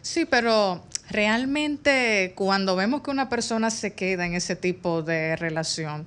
Sí, 0.00 0.26
pero 0.26 0.80
realmente 1.10 2.34
cuando 2.36 2.76
vemos 2.76 3.02
que 3.02 3.10
una 3.10 3.28
persona 3.28 3.68
se 3.70 3.92
queda 3.92 4.24
en 4.26 4.34
ese 4.34 4.54
tipo 4.54 5.02
de 5.02 5.34
relación, 5.34 6.06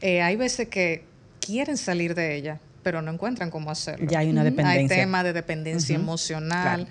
eh, 0.00 0.22
hay 0.22 0.34
veces 0.34 0.66
que 0.70 1.04
quieren 1.38 1.76
salir 1.76 2.16
de 2.16 2.34
ella, 2.34 2.58
pero 2.82 3.00
no 3.00 3.12
encuentran 3.12 3.52
cómo 3.52 3.70
hacerlo. 3.70 4.10
Ya 4.10 4.18
hay 4.18 4.30
una 4.30 4.42
dependencia. 4.42 4.96
Hay 4.96 5.02
tema 5.02 5.22
de 5.22 5.32
dependencia 5.32 5.94
emocional 5.94 6.88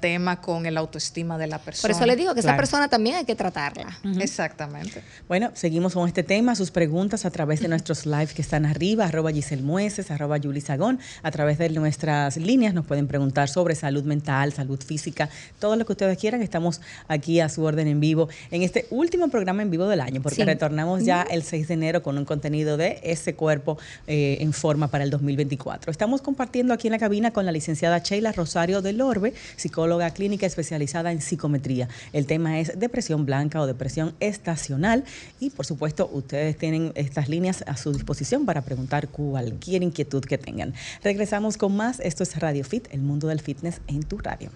tema 0.00 0.40
con 0.40 0.66
el 0.66 0.76
autoestima 0.76 1.38
de 1.38 1.46
la 1.46 1.58
persona. 1.58 1.82
Por 1.82 1.90
eso 1.96 2.06
le 2.06 2.16
digo 2.16 2.34
que 2.34 2.40
esa 2.40 2.56
persona 2.56 2.88
también 2.88 3.16
hay 3.16 3.24
que 3.24 3.34
tratarla. 3.34 3.98
Exactamente. 4.20 5.02
Bueno, 5.28 5.50
seguimos 5.54 5.94
con 5.94 6.06
este 6.06 6.22
tema, 6.22 6.54
sus 6.54 6.70
preguntas 6.70 7.24
a 7.24 7.30
través 7.30 7.60
de 7.60 7.68
nuestros 7.68 8.06
live 8.06 8.28
que 8.28 8.42
están 8.42 8.66
arriba, 8.66 9.06
arroba 9.06 9.32
Giselle 9.32 9.62
Mueces, 9.62 10.10
arroba 10.10 10.38
Sagón, 10.64 11.00
a 11.22 11.30
través 11.30 11.58
de 11.58 11.68
nuestras 11.70 12.36
líneas 12.36 12.74
nos 12.74 12.86
pueden 12.86 13.06
preguntar 13.06 13.48
sobre 13.48 13.74
salud 13.74 14.04
mental, 14.04 14.52
salud 14.52 14.80
física, 14.82 15.28
todo 15.58 15.76
lo 15.76 15.86
que 15.86 15.92
ustedes 15.92 16.18
quieran, 16.18 16.42
estamos 16.42 16.80
aquí 17.08 17.40
a 17.40 17.48
su 17.48 17.64
orden 17.64 17.88
en 17.88 18.00
vivo 18.00 18.28
en 18.50 18.62
este 18.62 18.86
último 18.90 19.28
programa 19.28 19.62
en 19.62 19.70
vivo 19.70 19.86
del 19.86 20.00
año, 20.00 20.20
porque 20.22 20.44
retornamos 20.44 21.04
ya 21.04 21.22
el 21.22 21.42
6 21.42 21.68
de 21.68 21.74
enero 21.74 22.02
con 22.02 22.18
un 22.18 22.24
contenido 22.24 22.76
de 22.76 23.00
ese 23.02 23.34
cuerpo 23.34 23.78
eh, 24.06 24.38
en 24.40 24.52
forma 24.52 24.88
para 24.88 25.04
el 25.04 25.10
2024. 25.10 25.90
Estamos 25.90 26.22
compartiendo 26.22 26.74
aquí 26.74 26.88
en 26.88 26.92
la 26.92 26.98
cabina 26.98 27.30
con 27.30 27.46
la 27.46 27.52
licenciada 27.52 27.98
Sheila 27.98 28.32
Rosario 28.32 28.82
del 28.82 29.00
Orbe, 29.00 29.32
psicóloga 29.62 30.10
clínica 30.10 30.46
especializada 30.46 31.12
en 31.12 31.20
psicometría. 31.20 31.88
El 32.12 32.26
tema 32.26 32.60
es 32.60 32.78
depresión 32.78 33.24
blanca 33.24 33.60
o 33.60 33.66
depresión 33.66 34.14
estacional 34.20 35.04
y 35.40 35.50
por 35.50 35.66
supuesto 35.66 36.10
ustedes 36.12 36.58
tienen 36.58 36.92
estas 36.94 37.28
líneas 37.28 37.64
a 37.66 37.76
su 37.76 37.92
disposición 37.92 38.44
para 38.44 38.62
preguntar 38.62 39.08
cualquier 39.08 39.82
inquietud 39.82 40.24
que 40.24 40.38
tengan. 40.38 40.74
Regresamos 41.02 41.56
con 41.56 41.76
más. 41.76 42.00
Esto 42.00 42.24
es 42.24 42.38
Radio 42.38 42.64
Fit, 42.64 42.88
el 42.90 43.00
mundo 43.00 43.28
del 43.28 43.40
fitness 43.40 43.80
en 43.86 44.02
tu 44.02 44.18
radio. 44.18 44.50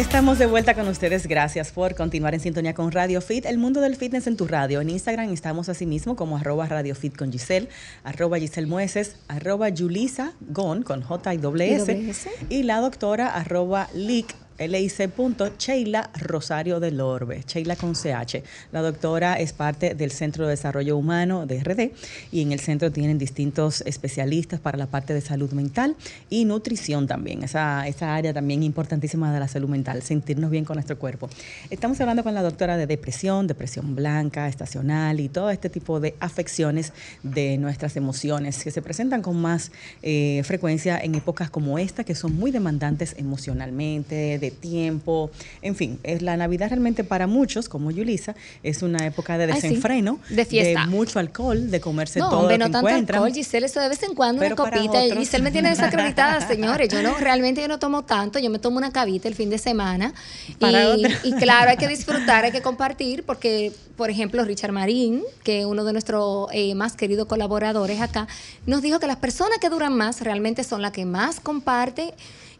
Estamos 0.00 0.38
de 0.38 0.46
vuelta 0.46 0.72
con 0.72 0.88
ustedes. 0.88 1.26
Gracias 1.26 1.72
por 1.72 1.94
continuar 1.94 2.32
en 2.32 2.40
sintonía 2.40 2.72
con 2.72 2.90
Radio 2.90 3.20
Fit, 3.20 3.44
el 3.44 3.58
mundo 3.58 3.82
del 3.82 3.96
fitness 3.96 4.26
en 4.26 4.38
tu 4.38 4.46
radio. 4.46 4.80
En 4.80 4.88
Instagram 4.88 5.30
estamos 5.30 5.68
asimismo 5.68 6.16
como 6.16 6.38
arroba 6.38 6.66
Radio 6.66 6.94
Fit 6.94 7.14
con 7.14 7.30
Giselle, 7.30 7.68
arroba 8.02 8.38
Giselle 8.38 8.66
Mueces, 8.66 9.16
arroba 9.28 9.68
Julisa 9.76 10.32
Gon 10.40 10.84
con 10.84 11.02
J 11.02 11.34
y 11.34 11.40
S, 11.74 12.32
y 12.48 12.62
la 12.62 12.80
doctora 12.80 13.28
arroba 13.34 13.90
Lick 13.92 14.34
Sheila 14.60 16.10
Rosario 16.20 16.80
del 16.80 17.00
Orbe, 17.00 17.42
Sheila 17.46 17.76
con 17.76 17.94
CH. 17.94 18.42
La 18.72 18.82
doctora 18.82 19.40
es 19.40 19.54
parte 19.54 19.94
del 19.94 20.10
Centro 20.10 20.44
de 20.44 20.50
Desarrollo 20.50 20.98
Humano 20.98 21.46
de 21.46 21.64
RD 21.64 21.92
y 22.30 22.42
en 22.42 22.52
el 22.52 22.60
centro 22.60 22.92
tienen 22.92 23.16
distintos 23.16 23.80
especialistas 23.86 24.60
para 24.60 24.76
la 24.76 24.86
parte 24.86 25.14
de 25.14 25.22
salud 25.22 25.52
mental 25.52 25.96
y 26.28 26.44
nutrición 26.44 27.06
también. 27.06 27.42
Esa, 27.42 27.88
esa 27.88 28.14
área 28.14 28.34
también 28.34 28.62
importantísima 28.62 29.32
de 29.32 29.40
la 29.40 29.48
salud 29.48 29.70
mental, 29.70 30.02
sentirnos 30.02 30.50
bien 30.50 30.66
con 30.66 30.74
nuestro 30.74 30.98
cuerpo. 30.98 31.30
Estamos 31.70 31.98
hablando 32.02 32.22
con 32.22 32.34
la 32.34 32.42
doctora 32.42 32.76
de 32.76 32.86
depresión, 32.86 33.46
depresión 33.46 33.96
blanca, 33.96 34.46
estacional 34.46 35.20
y 35.20 35.30
todo 35.30 35.48
este 35.48 35.70
tipo 35.70 36.00
de 36.00 36.16
afecciones 36.20 36.92
de 37.22 37.56
nuestras 37.56 37.96
emociones 37.96 38.62
que 38.62 38.70
se 38.70 38.82
presentan 38.82 39.22
con 39.22 39.40
más 39.40 39.72
eh, 40.02 40.42
frecuencia 40.44 40.98
en 40.98 41.14
épocas 41.14 41.48
como 41.48 41.78
esta, 41.78 42.04
que 42.04 42.14
son 42.14 42.36
muy 42.36 42.50
demandantes 42.50 43.14
emocionalmente, 43.16 44.38
de 44.38 44.49
tiempo, 44.50 45.30
en 45.62 45.74
fin, 45.74 45.98
es 46.02 46.22
la 46.22 46.36
Navidad 46.36 46.68
realmente 46.68 47.04
para 47.04 47.26
muchos, 47.26 47.68
como 47.68 47.90
Yulisa, 47.90 48.34
es 48.62 48.82
una 48.82 49.06
época 49.06 49.38
de 49.38 49.46
desenfreno, 49.46 50.18
de 50.28 50.44
fiesta, 50.44 50.80
de 50.80 50.86
mucho 50.86 51.18
alcohol, 51.18 51.70
de 51.70 51.80
comerse 51.80 52.20
todo 52.20 52.42
lo 52.42 52.48
que 52.48 52.58
no 52.58 52.70
tanto 52.70 52.88
alcohol, 52.88 53.32
Giselle, 53.32 53.66
eso 53.66 53.80
de 53.80 53.88
vez 53.88 54.02
en 54.02 54.14
cuando 54.14 54.44
una 54.44 54.54
copita, 54.54 55.04
y 55.04 55.12
Giselle 55.12 55.44
me 55.44 55.50
tiene 55.50 55.70
desacreditada, 55.70 56.40
señores, 56.46 56.88
yo 56.88 57.02
no, 57.02 57.16
realmente 57.16 57.60
yo 57.60 57.68
no 57.68 57.78
tomo 57.78 58.02
tanto, 58.02 58.38
yo 58.38 58.50
me 58.50 58.58
tomo 58.58 58.78
una 58.78 58.92
cavita 58.92 59.28
el 59.28 59.34
fin 59.34 59.50
de 59.50 59.58
semana, 59.58 60.12
y, 60.48 61.32
claro, 61.34 61.70
hay 61.70 61.76
que 61.76 61.88
disfrutar, 61.88 62.44
hay 62.44 62.52
que 62.52 62.62
compartir, 62.62 63.24
porque, 63.24 63.72
por 63.96 64.10
ejemplo, 64.10 64.44
Richard 64.44 64.72
Marín, 64.72 65.22
que 65.42 65.60
es 65.60 65.66
uno 65.66 65.84
de 65.84 65.92
nuestros 65.92 66.48
eh, 66.52 66.74
más 66.74 66.94
queridos 66.94 67.26
colaboradores 67.26 68.00
acá, 68.00 68.26
nos 68.66 68.82
dijo 68.82 68.98
que 69.00 69.06
las 69.06 69.16
personas 69.16 69.58
que 69.60 69.68
duran 69.68 69.96
más 69.96 70.20
realmente 70.20 70.64
son 70.64 70.82
las 70.82 70.92
que 70.92 71.04
más 71.04 71.40
comparten 71.40 72.10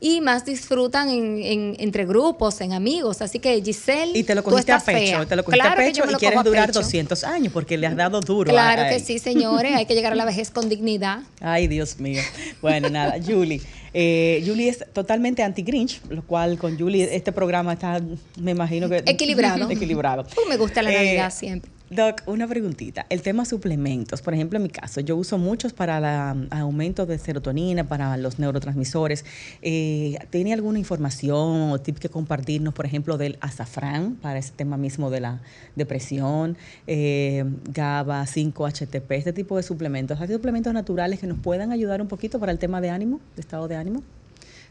y 0.01 0.21
más 0.23 0.45
disfrutan 0.47 1.11
en, 1.11 1.77
entre 1.79 2.07
grupos, 2.07 2.61
en 2.63 2.73
amigos. 2.73 3.21
Así 3.21 3.39
que 3.39 3.63
Giselle, 3.63 4.19
y 4.19 4.25
te 4.25 4.35
lo 4.35 4.43
cogiste 4.43 4.73
a 4.73 4.81
pecho, 4.81 5.27
te 5.27 5.37
lo 5.37 5.45
cogiste 5.45 5.67
a 5.67 5.77
pecho 5.77 6.05
y 6.11 6.15
quieres 6.15 6.43
durar 6.43 6.73
200 6.73 7.23
años 7.25 7.53
porque 7.53 7.77
le 7.77 7.87
has 7.87 7.97
dado 7.97 8.21
duro. 8.21 8.51
Claro 8.51 8.83
que 8.89 8.99
sí, 9.01 9.19
señores, 9.19 9.75
hay 9.75 9.87
que 9.87 9.95
llegar 9.95 10.13
a 10.13 10.17
la 10.17 10.25
vejez 10.31 10.51
con 10.51 10.69
dignidad. 10.69 11.21
Ay, 11.41 11.69
Dios 11.69 12.01
mío. 12.01 12.23
Bueno, 12.63 12.89
nada, 12.89 13.17
Julie. 13.25 13.61
Eh, 13.93 14.43
Julie 14.47 14.69
es 14.69 14.85
totalmente 14.93 15.43
anti-Grinch, 15.43 16.01
lo 16.09 16.23
cual 16.23 16.59
con 16.59 16.79
Julie 16.79 17.15
este 17.15 17.33
programa 17.33 17.73
está, 17.73 18.01
me 18.41 18.53
imagino 18.53 18.89
que... 18.89 19.03
Equilibrado. 19.07 19.69
equilibrado. 19.71 20.25
Me 20.49 20.57
gusta 20.57 20.83
la 20.83 20.93
Navidad 20.93 21.29
eh, 21.29 21.31
siempre. 21.31 21.71
Doc, 21.91 22.23
una 22.27 22.47
preguntita. 22.47 23.05
El 23.09 23.21
tema 23.21 23.45
suplementos, 23.45 24.23
por 24.23 24.33
ejemplo, 24.33 24.59
en 24.59 24.63
mi 24.63 24.69
caso, 24.69 25.01
yo 25.01 25.17
uso 25.17 25.39
muchos 25.39 25.73
para 25.73 25.99
el 25.99 26.47
aumento 26.53 27.05
de 27.05 27.19
serotonina, 27.19 27.89
para 27.89 28.17
los 28.17 28.39
neurotransmisores. 28.39 29.25
Eh, 29.61 30.17
¿Tiene 30.31 30.53
alguna 30.53 30.79
información 30.79 31.73
o 31.73 31.81
tip 31.81 31.99
que 31.99 32.09
compartirnos, 32.09 32.75
por 32.75 32.87
ejemplo, 32.87 33.19
del 33.19 33.39
azafrán 33.41 34.15
para 34.15 34.39
ese 34.39 34.53
tema 34.53 34.77
mismo 34.77 35.11
de 35.11 35.19
la 35.19 35.43
depresión, 35.75 36.57
eh, 36.87 37.45
GABA, 37.75 38.25
5-HTP, 38.25 39.11
este 39.11 39.33
tipo 39.33 39.57
de 39.57 39.65
suplementos? 39.65 40.21
¿Hay 40.21 40.29
suplementos 40.29 40.73
naturales 40.73 41.19
que 41.19 41.27
nos 41.27 41.41
puedan 41.41 41.73
ayudar 41.73 42.01
un 42.01 42.07
poquito 42.07 42.39
para 42.39 42.53
el 42.53 42.61
tema 42.61 42.81
de 42.81 42.91
ánimo, 42.91 43.19
de 43.35 43.41
estado 43.41 43.67
de 43.67 43.75
ánimo? 43.75 44.05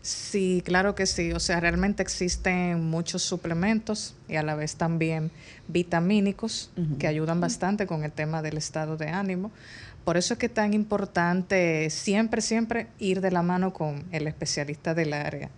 Sí, 0.02 0.62
claro 0.66 0.96
que 0.96 1.06
sí. 1.06 1.32
O 1.34 1.40
sea, 1.40 1.60
realmente 1.60 2.02
existen 2.04 2.84
muchos 2.90 3.22
suplementos 3.22 4.16
y 4.28 4.36
a 4.36 4.44
la 4.44 4.56
vez 4.56 4.76
también 4.76 5.32
vitamínicos 5.68 6.72
que 6.98 7.08
ayudan 7.08 7.42
bastante 7.42 7.86
con 7.86 8.04
el 8.04 8.12
tema 8.12 8.42
del 8.42 8.58
estado 8.58 8.98
de 8.98 9.10
ánimo. 9.10 9.52
Por 10.06 10.18
eso 10.18 10.34
es 10.34 10.40
que 10.40 10.48
es 10.48 10.54
tan 10.54 10.74
importante 10.74 11.90
siempre, 11.90 12.42
siempre 12.42 12.88
ir 12.98 13.22
de 13.22 13.32
la 13.32 13.44
mano 13.44 13.74
con 13.74 14.06
el 14.12 14.28
especialista 14.28 14.94
del 14.94 15.14
área. 15.14 15.50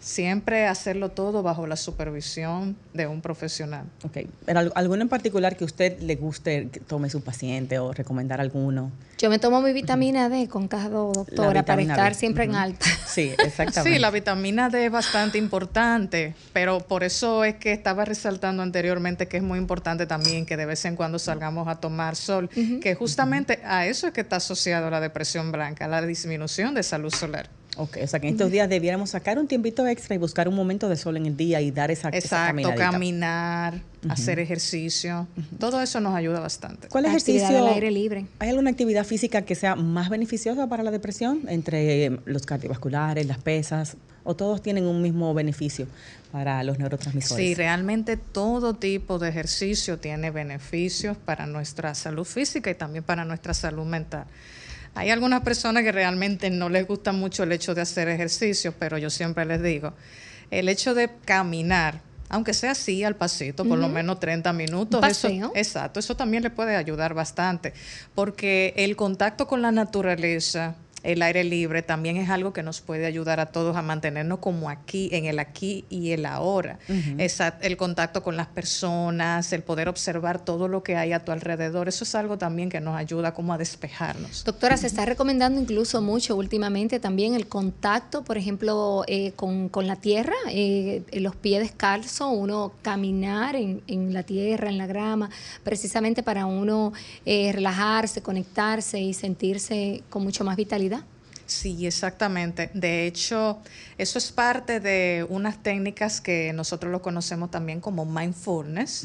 Siempre 0.00 0.66
hacerlo 0.66 1.10
todo 1.10 1.42
bajo 1.42 1.66
la 1.66 1.76
supervisión 1.76 2.76
de 2.94 3.06
un 3.06 3.20
profesional. 3.20 3.84
Ok. 4.02 4.18
¿Pero 4.46 4.60
alguno 4.74 5.02
en 5.02 5.08
particular 5.08 5.56
que 5.56 5.64
usted 5.64 6.00
le 6.00 6.16
guste 6.16 6.68
que 6.70 6.80
tome 6.80 7.10
su 7.10 7.22
paciente 7.22 7.78
o 7.78 7.92
recomendar 7.92 8.40
alguno? 8.40 8.90
Yo 9.18 9.28
me 9.28 9.38
tomo 9.38 9.60
mi 9.60 9.74
vitamina 9.74 10.30
D 10.30 10.48
con 10.48 10.68
cada 10.68 10.88
doctora 10.88 11.62
para 11.66 11.82
estar 11.82 12.14
siempre 12.14 12.44
en 12.44 12.54
alta. 12.54 12.86
Sí, 13.06 13.34
exactamente. 13.44 13.92
sí, 13.92 13.98
la 13.98 14.10
vitamina 14.10 14.70
D 14.70 14.86
es 14.86 14.90
bastante 14.90 15.36
importante, 15.36 16.34
pero 16.54 16.80
por 16.80 17.04
eso 17.04 17.44
es 17.44 17.56
que 17.56 17.72
estaba 17.72 18.06
resaltando 18.06 18.62
anteriormente 18.62 19.28
que 19.28 19.36
es 19.36 19.42
muy 19.42 19.58
importante 19.58 20.06
también 20.06 20.46
que 20.46 20.56
de 20.56 20.64
vez 20.64 20.82
en 20.86 20.96
cuando 20.96 21.18
salgamos 21.18 21.68
a 21.68 21.76
tomar 21.76 22.16
sol, 22.16 22.48
que 22.80 22.94
justamente 22.94 23.60
a 23.64 23.86
eso 23.86 24.06
es 24.06 24.14
que 24.14 24.22
está 24.22 24.36
asociado 24.36 24.88
la 24.88 25.00
depresión 25.00 25.52
blanca, 25.52 25.86
la 25.86 26.00
disminución 26.00 26.74
de 26.74 26.82
salud 26.82 27.12
solar. 27.12 27.50
Ok, 27.76 27.98
o 28.02 28.06
sea 28.06 28.20
que 28.20 28.28
en 28.28 28.34
estos 28.34 28.50
días 28.50 28.68
debiéramos 28.68 29.10
sacar 29.10 29.38
un 29.38 29.46
tiempito 29.46 29.86
extra 29.86 30.14
y 30.14 30.18
buscar 30.18 30.48
un 30.48 30.54
momento 30.54 30.88
de 30.88 30.96
sol 30.96 31.16
en 31.16 31.26
el 31.26 31.36
día 31.36 31.60
y 31.60 31.70
dar 31.70 31.90
esa 31.90 32.08
Exacto, 32.08 32.74
caminar, 32.74 33.80
hacer 34.08 34.38
ejercicio. 34.40 35.28
Todo 35.58 35.80
eso 35.80 36.00
nos 36.00 36.14
ayuda 36.14 36.40
bastante. 36.40 36.88
¿Cuál 36.88 37.06
ejercicio? 37.06 37.46
al 37.46 37.68
aire 37.68 37.90
libre. 37.90 38.26
¿Hay 38.38 38.50
alguna 38.50 38.70
actividad 38.70 39.04
física 39.04 39.42
que 39.42 39.54
sea 39.54 39.76
más 39.76 40.10
beneficiosa 40.10 40.66
para 40.66 40.82
la 40.82 40.90
depresión 40.90 41.42
entre 41.48 42.18
los 42.24 42.44
cardiovasculares, 42.44 43.26
las 43.26 43.38
pesas? 43.38 43.96
¿O 44.24 44.34
todos 44.36 44.60
tienen 44.60 44.84
un 44.84 45.00
mismo 45.00 45.32
beneficio 45.32 45.86
para 46.32 46.62
los 46.62 46.78
neurotransmisores? 46.78 47.46
Sí, 47.46 47.54
realmente 47.54 48.16
todo 48.16 48.74
tipo 48.74 49.18
de 49.18 49.30
ejercicio 49.30 49.98
tiene 49.98 50.30
beneficios 50.30 51.16
para 51.16 51.46
nuestra 51.46 51.94
salud 51.94 52.24
física 52.24 52.70
y 52.70 52.74
también 52.74 53.04
para 53.04 53.24
nuestra 53.24 53.54
salud 53.54 53.86
mental. 53.86 54.26
Hay 54.94 55.10
algunas 55.10 55.42
personas 55.42 55.82
que 55.82 55.92
realmente 55.92 56.50
no 56.50 56.68
les 56.68 56.86
gusta 56.86 57.12
mucho 57.12 57.44
el 57.44 57.52
hecho 57.52 57.74
de 57.74 57.82
hacer 57.82 58.08
ejercicio, 58.08 58.74
pero 58.78 58.98
yo 58.98 59.10
siempre 59.10 59.44
les 59.44 59.62
digo, 59.62 59.94
el 60.50 60.68
hecho 60.68 60.94
de 60.94 61.10
caminar, 61.24 62.00
aunque 62.28 62.54
sea 62.54 62.72
así 62.72 63.04
al 63.04 63.16
pasito, 63.16 63.64
por 63.64 63.78
lo 63.78 63.88
menos 63.88 64.20
30 64.20 64.52
minutos, 64.52 65.04
eso, 65.06 65.28
exacto, 65.54 66.00
eso 66.00 66.16
también 66.16 66.42
le 66.42 66.50
puede 66.50 66.76
ayudar 66.76 67.14
bastante, 67.14 67.72
porque 68.14 68.74
el 68.76 68.96
contacto 68.96 69.46
con 69.46 69.62
la 69.62 69.72
naturaleza, 69.72 70.74
el 71.02 71.22
aire 71.22 71.44
libre 71.44 71.82
también 71.82 72.16
es 72.16 72.30
algo 72.30 72.52
que 72.52 72.62
nos 72.62 72.80
puede 72.80 73.06
ayudar 73.06 73.40
a 73.40 73.46
todos 73.46 73.76
a 73.76 73.82
mantenernos 73.82 74.38
como 74.38 74.68
aquí, 74.68 75.08
en 75.12 75.24
el 75.24 75.38
aquí 75.38 75.84
y 75.88 76.12
el 76.12 76.26
ahora. 76.26 76.78
el 76.88 77.76
contacto 77.76 78.22
con 78.22 78.36
las 78.36 78.46
personas, 78.46 79.52
el 79.52 79.62
poder 79.62 79.88
observar 79.88 80.44
todo 80.44 80.68
lo 80.68 80.82
que 80.82 80.96
hay 80.96 81.12
a 81.12 81.24
tu 81.24 81.32
alrededor, 81.32 81.88
eso 81.88 82.04
es 82.04 82.14
algo 82.14 82.38
también 82.38 82.68
que 82.68 82.80
nos 82.80 82.96
ayuda 82.96 83.32
como 83.32 83.52
a 83.52 83.58
despejarnos. 83.58 84.44
Doctora, 84.44 84.76
se 84.76 84.86
está 84.86 85.04
recomendando 85.04 85.60
incluso 85.60 86.02
mucho 86.02 86.36
últimamente 86.36 87.00
también 87.00 87.34
el 87.34 87.46
contacto, 87.46 88.22
por 88.22 88.36
ejemplo, 88.36 89.04
eh, 89.06 89.32
con, 89.36 89.70
la 89.86 89.96
tierra, 89.96 90.34
eh, 90.50 91.02
los 91.12 91.34
pies 91.36 91.60
descalzos, 91.60 92.28
uno 92.32 92.72
caminar 92.82 93.56
en, 93.56 94.12
la 94.12 94.22
tierra, 94.22 94.68
en 94.68 94.78
la 94.78 94.86
grama, 94.86 95.30
precisamente 95.64 96.22
para 96.22 96.46
uno 96.46 96.92
eh, 97.24 97.52
relajarse, 97.52 98.22
conectarse 98.22 99.00
y 99.00 99.14
sentirse 99.14 100.02
con 100.10 100.22
mucho 100.22 100.44
más 100.44 100.56
vitalidad 100.56 100.99
Sí, 101.50 101.84
exactamente. 101.84 102.70
De 102.74 103.06
hecho, 103.06 103.58
eso 103.98 104.18
es 104.18 104.30
parte 104.30 104.78
de 104.78 105.26
unas 105.28 105.60
técnicas 105.62 106.20
que 106.20 106.52
nosotros 106.52 106.92
lo 106.92 107.02
conocemos 107.02 107.50
también 107.50 107.80
como 107.80 108.06
mindfulness, 108.06 109.04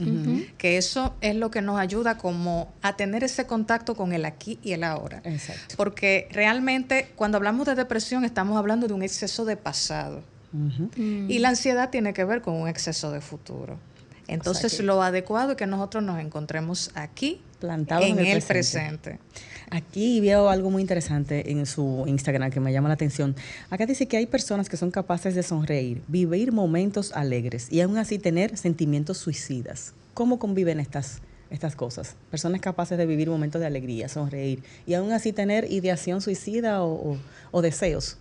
que 0.59 0.77
eso 0.77 1.15
es 1.21 1.35
lo 1.35 1.49
que 1.49 1.63
nos 1.63 1.79
ayuda 1.79 2.19
como 2.19 2.71
a 2.83 2.95
tener 2.95 3.23
ese 3.23 3.47
contacto 3.47 3.95
con 3.95 4.13
el 4.13 4.25
aquí 4.25 4.59
y 4.61 4.73
el 4.73 4.83
ahora. 4.83 5.21
Exacto. 5.23 5.73
Porque 5.75 6.27
realmente 6.31 7.11
cuando 7.15 7.37
hablamos 7.37 7.65
de 7.65 7.73
depresión 7.73 8.23
estamos 8.23 8.57
hablando 8.57 8.87
de 8.87 8.93
un 8.93 9.01
exceso 9.01 9.43
de 9.43 9.57
pasado. 9.57 10.21
Mm. 10.51 11.29
Y 11.29 11.39
la 11.39 11.49
ansiedad 11.49 11.89
tiene 11.89 12.13
que 12.13 12.23
ver 12.25 12.43
con 12.43 12.53
un 12.53 12.67
exceso 12.67 13.11
de 13.11 13.21
futuro. 13.21 13.79
Entonces, 14.27 14.79
lo 14.81 15.01
adecuado 15.01 15.51
es 15.51 15.57
que 15.57 15.67
nosotros 15.67 16.03
nos 16.03 16.19
encontremos 16.19 16.91
aquí, 16.95 17.41
plantados 17.59 18.05
en, 18.05 18.19
el, 18.19 18.41
presente. 18.41 19.19
Aquí 19.69 20.19
veo 20.19 20.49
algo 20.49 20.69
muy 20.69 20.81
interesante 20.81 21.51
en 21.51 21.65
su 21.65 22.03
Instagram 22.07 22.51
que 22.51 22.59
me 22.59 22.71
llama 22.71 22.87
la 22.87 22.93
atención. 22.93 23.35
Acá 23.69 23.85
dice 23.85 24.07
que 24.07 24.17
hay 24.17 24.25
personas 24.25 24.69
que 24.69 24.77
son 24.77 24.91
capaces 24.91 25.35
de 25.35 25.43
sonreír, 25.43 26.01
vivir 26.07 26.51
momentos 26.51 27.11
alegres 27.13 27.67
y 27.71 27.81
aún 27.81 27.97
así 27.97 28.19
tener 28.19 28.57
sentimientos 28.57 29.17
suicidas. 29.17 29.93
¿Cómo 30.13 30.39
conviven 30.39 30.79
estas, 30.79 31.21
estas 31.49 31.75
cosas? 31.75 32.15
Personas 32.29 32.61
capaces 32.61 32.97
de 32.97 33.05
vivir 33.05 33.29
momentos 33.29 33.59
de 33.59 33.67
alegría, 33.67 34.07
sonreír 34.07 34.63
y 34.85 34.93
aún 34.93 35.11
así 35.11 35.33
tener 35.33 35.71
ideación 35.71 36.21
suicida 36.21 36.83
o, 36.83 37.17
o 37.51 37.61
deseos 37.61 38.17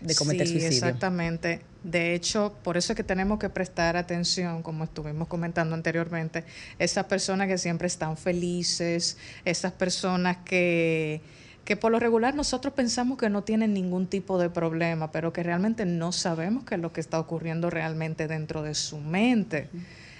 de 0.00 0.14
cometer 0.14 0.46
sí, 0.46 0.54
suicidio. 0.54 0.76
Exactamente. 0.76 1.60
De 1.88 2.14
hecho, 2.14 2.54
por 2.62 2.76
eso 2.76 2.92
es 2.92 2.98
que 2.98 3.02
tenemos 3.02 3.38
que 3.38 3.48
prestar 3.48 3.96
atención, 3.96 4.62
como 4.62 4.84
estuvimos 4.84 5.26
comentando 5.26 5.74
anteriormente, 5.74 6.44
esas 6.78 7.06
personas 7.06 7.48
que 7.48 7.56
siempre 7.56 7.86
están 7.86 8.18
felices, 8.18 9.16
esas 9.46 9.72
personas 9.72 10.36
que, 10.44 11.22
que 11.64 11.76
por 11.76 11.90
lo 11.90 11.98
regular 11.98 12.34
nosotros 12.34 12.74
pensamos 12.74 13.16
que 13.16 13.30
no 13.30 13.42
tienen 13.42 13.72
ningún 13.72 14.06
tipo 14.06 14.38
de 14.38 14.50
problema, 14.50 15.10
pero 15.10 15.32
que 15.32 15.42
realmente 15.42 15.86
no 15.86 16.12
sabemos 16.12 16.64
qué 16.64 16.74
es 16.74 16.80
lo 16.82 16.92
que 16.92 17.00
está 17.00 17.18
ocurriendo 17.18 17.70
realmente 17.70 18.28
dentro 18.28 18.60
de 18.60 18.74
su 18.74 18.98
mente. 18.98 19.70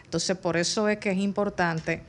Entonces, 0.04 0.38
por 0.38 0.56
eso 0.56 0.88
es 0.88 0.96
que 0.96 1.10
es 1.10 1.18
importante 1.18 2.00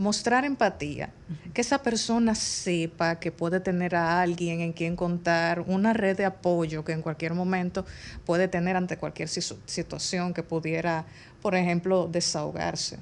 mostrar 0.00 0.46
empatía, 0.46 1.10
que 1.52 1.60
esa 1.60 1.82
persona 1.82 2.34
sepa 2.34 3.20
que 3.20 3.30
puede 3.30 3.60
tener 3.60 3.94
a 3.94 4.22
alguien 4.22 4.62
en 4.62 4.72
quien 4.72 4.96
contar, 4.96 5.60
una 5.60 5.92
red 5.92 6.16
de 6.16 6.24
apoyo 6.24 6.86
que 6.86 6.92
en 6.92 7.02
cualquier 7.02 7.34
momento 7.34 7.84
puede 8.24 8.48
tener 8.48 8.76
ante 8.76 8.96
cualquier 8.96 9.28
situación 9.28 10.32
que 10.32 10.42
pudiera, 10.42 11.04
por 11.42 11.54
ejemplo, 11.54 12.08
desahogarse. 12.10 12.98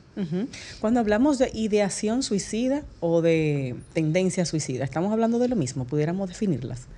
Cuando 0.81 0.99
hablamos 0.99 1.39
de 1.39 1.53
ideación 1.55 2.25
suicida 2.25 2.83
o 2.99 3.23
de 3.23 3.77
tendencia 3.93 4.45
suicida, 4.45 4.83
¿estamos 4.83 5.13
hablando 5.13 5.39
de 5.39 5.47
lo 5.47 5.55
mismo? 5.55 5.85
¿Pudiéramos 5.85 6.29
definirlas? 6.29 6.89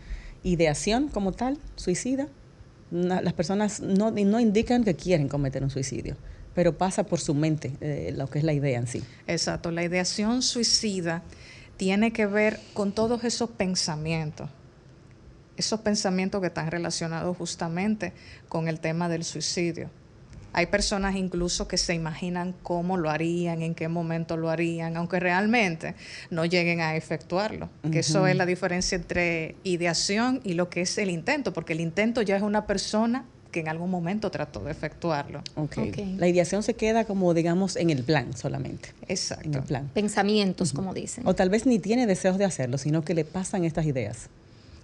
Ideación 0.42 1.08
como 1.08 1.32
tal, 1.32 1.58
suicida, 1.76 2.26
las 2.90 3.34
personas 3.34 3.80
no, 3.80 4.10
no 4.10 4.40
indican 4.40 4.82
que 4.82 4.96
quieren 4.96 5.28
cometer 5.28 5.62
un 5.62 5.68
suicidio 5.68 6.16
pero 6.54 6.76
pasa 6.76 7.04
por 7.04 7.20
su 7.20 7.34
mente 7.34 7.72
eh, 7.80 8.12
lo 8.16 8.28
que 8.28 8.38
es 8.38 8.44
la 8.44 8.52
idea 8.52 8.78
en 8.78 8.86
sí. 8.86 9.02
Exacto, 9.26 9.70
la 9.70 9.84
ideación 9.84 10.42
suicida 10.42 11.22
tiene 11.76 12.12
que 12.12 12.26
ver 12.26 12.60
con 12.74 12.92
todos 12.92 13.24
esos 13.24 13.50
pensamientos, 13.50 14.50
esos 15.56 15.80
pensamientos 15.80 16.40
que 16.40 16.48
están 16.48 16.70
relacionados 16.70 17.36
justamente 17.36 18.12
con 18.48 18.68
el 18.68 18.80
tema 18.80 19.08
del 19.08 19.24
suicidio. 19.24 19.90
Hay 20.52 20.66
personas 20.66 21.14
incluso 21.14 21.68
que 21.68 21.78
se 21.78 21.94
imaginan 21.94 22.54
cómo 22.62 22.96
lo 22.96 23.08
harían, 23.08 23.62
en 23.62 23.74
qué 23.74 23.88
momento 23.88 24.36
lo 24.36 24.50
harían, 24.50 24.96
aunque 24.96 25.20
realmente 25.20 25.94
no 26.28 26.44
lleguen 26.44 26.80
a 26.80 26.96
efectuarlo. 26.96 27.70
Que 27.92 28.00
eso 28.00 28.26
es 28.26 28.34
la 28.34 28.46
diferencia 28.46 28.96
entre 28.96 29.54
ideación 29.62 30.40
y 30.42 30.54
lo 30.54 30.68
que 30.68 30.80
es 30.80 30.98
el 30.98 31.08
intento, 31.08 31.52
porque 31.52 31.72
el 31.72 31.80
intento 31.80 32.20
ya 32.22 32.36
es 32.36 32.42
una 32.42 32.66
persona 32.66 33.26
que 33.50 33.60
en 33.60 33.68
algún 33.68 33.90
momento 33.90 34.30
trató 34.30 34.60
de 34.60 34.70
efectuarlo. 34.70 35.42
Okay. 35.54 36.16
La 36.18 36.28
ideación 36.28 36.62
se 36.62 36.74
queda 36.74 37.04
como, 37.04 37.34
digamos, 37.34 37.76
en 37.76 37.90
el 37.90 38.02
plan 38.04 38.36
solamente. 38.36 38.90
Exacto. 39.08 39.48
En 39.48 39.54
el 39.54 39.62
plan. 39.62 39.90
Pensamientos, 39.92 40.72
como 40.72 40.94
dicen. 40.94 41.26
O 41.26 41.34
tal 41.34 41.50
vez 41.50 41.66
ni 41.66 41.78
tiene 41.78 42.06
deseos 42.06 42.38
de 42.38 42.44
hacerlo, 42.44 42.78
sino 42.78 43.02
que 43.02 43.14
le 43.14 43.24
pasan 43.24 43.64
estas 43.64 43.86
ideas. 43.86 44.28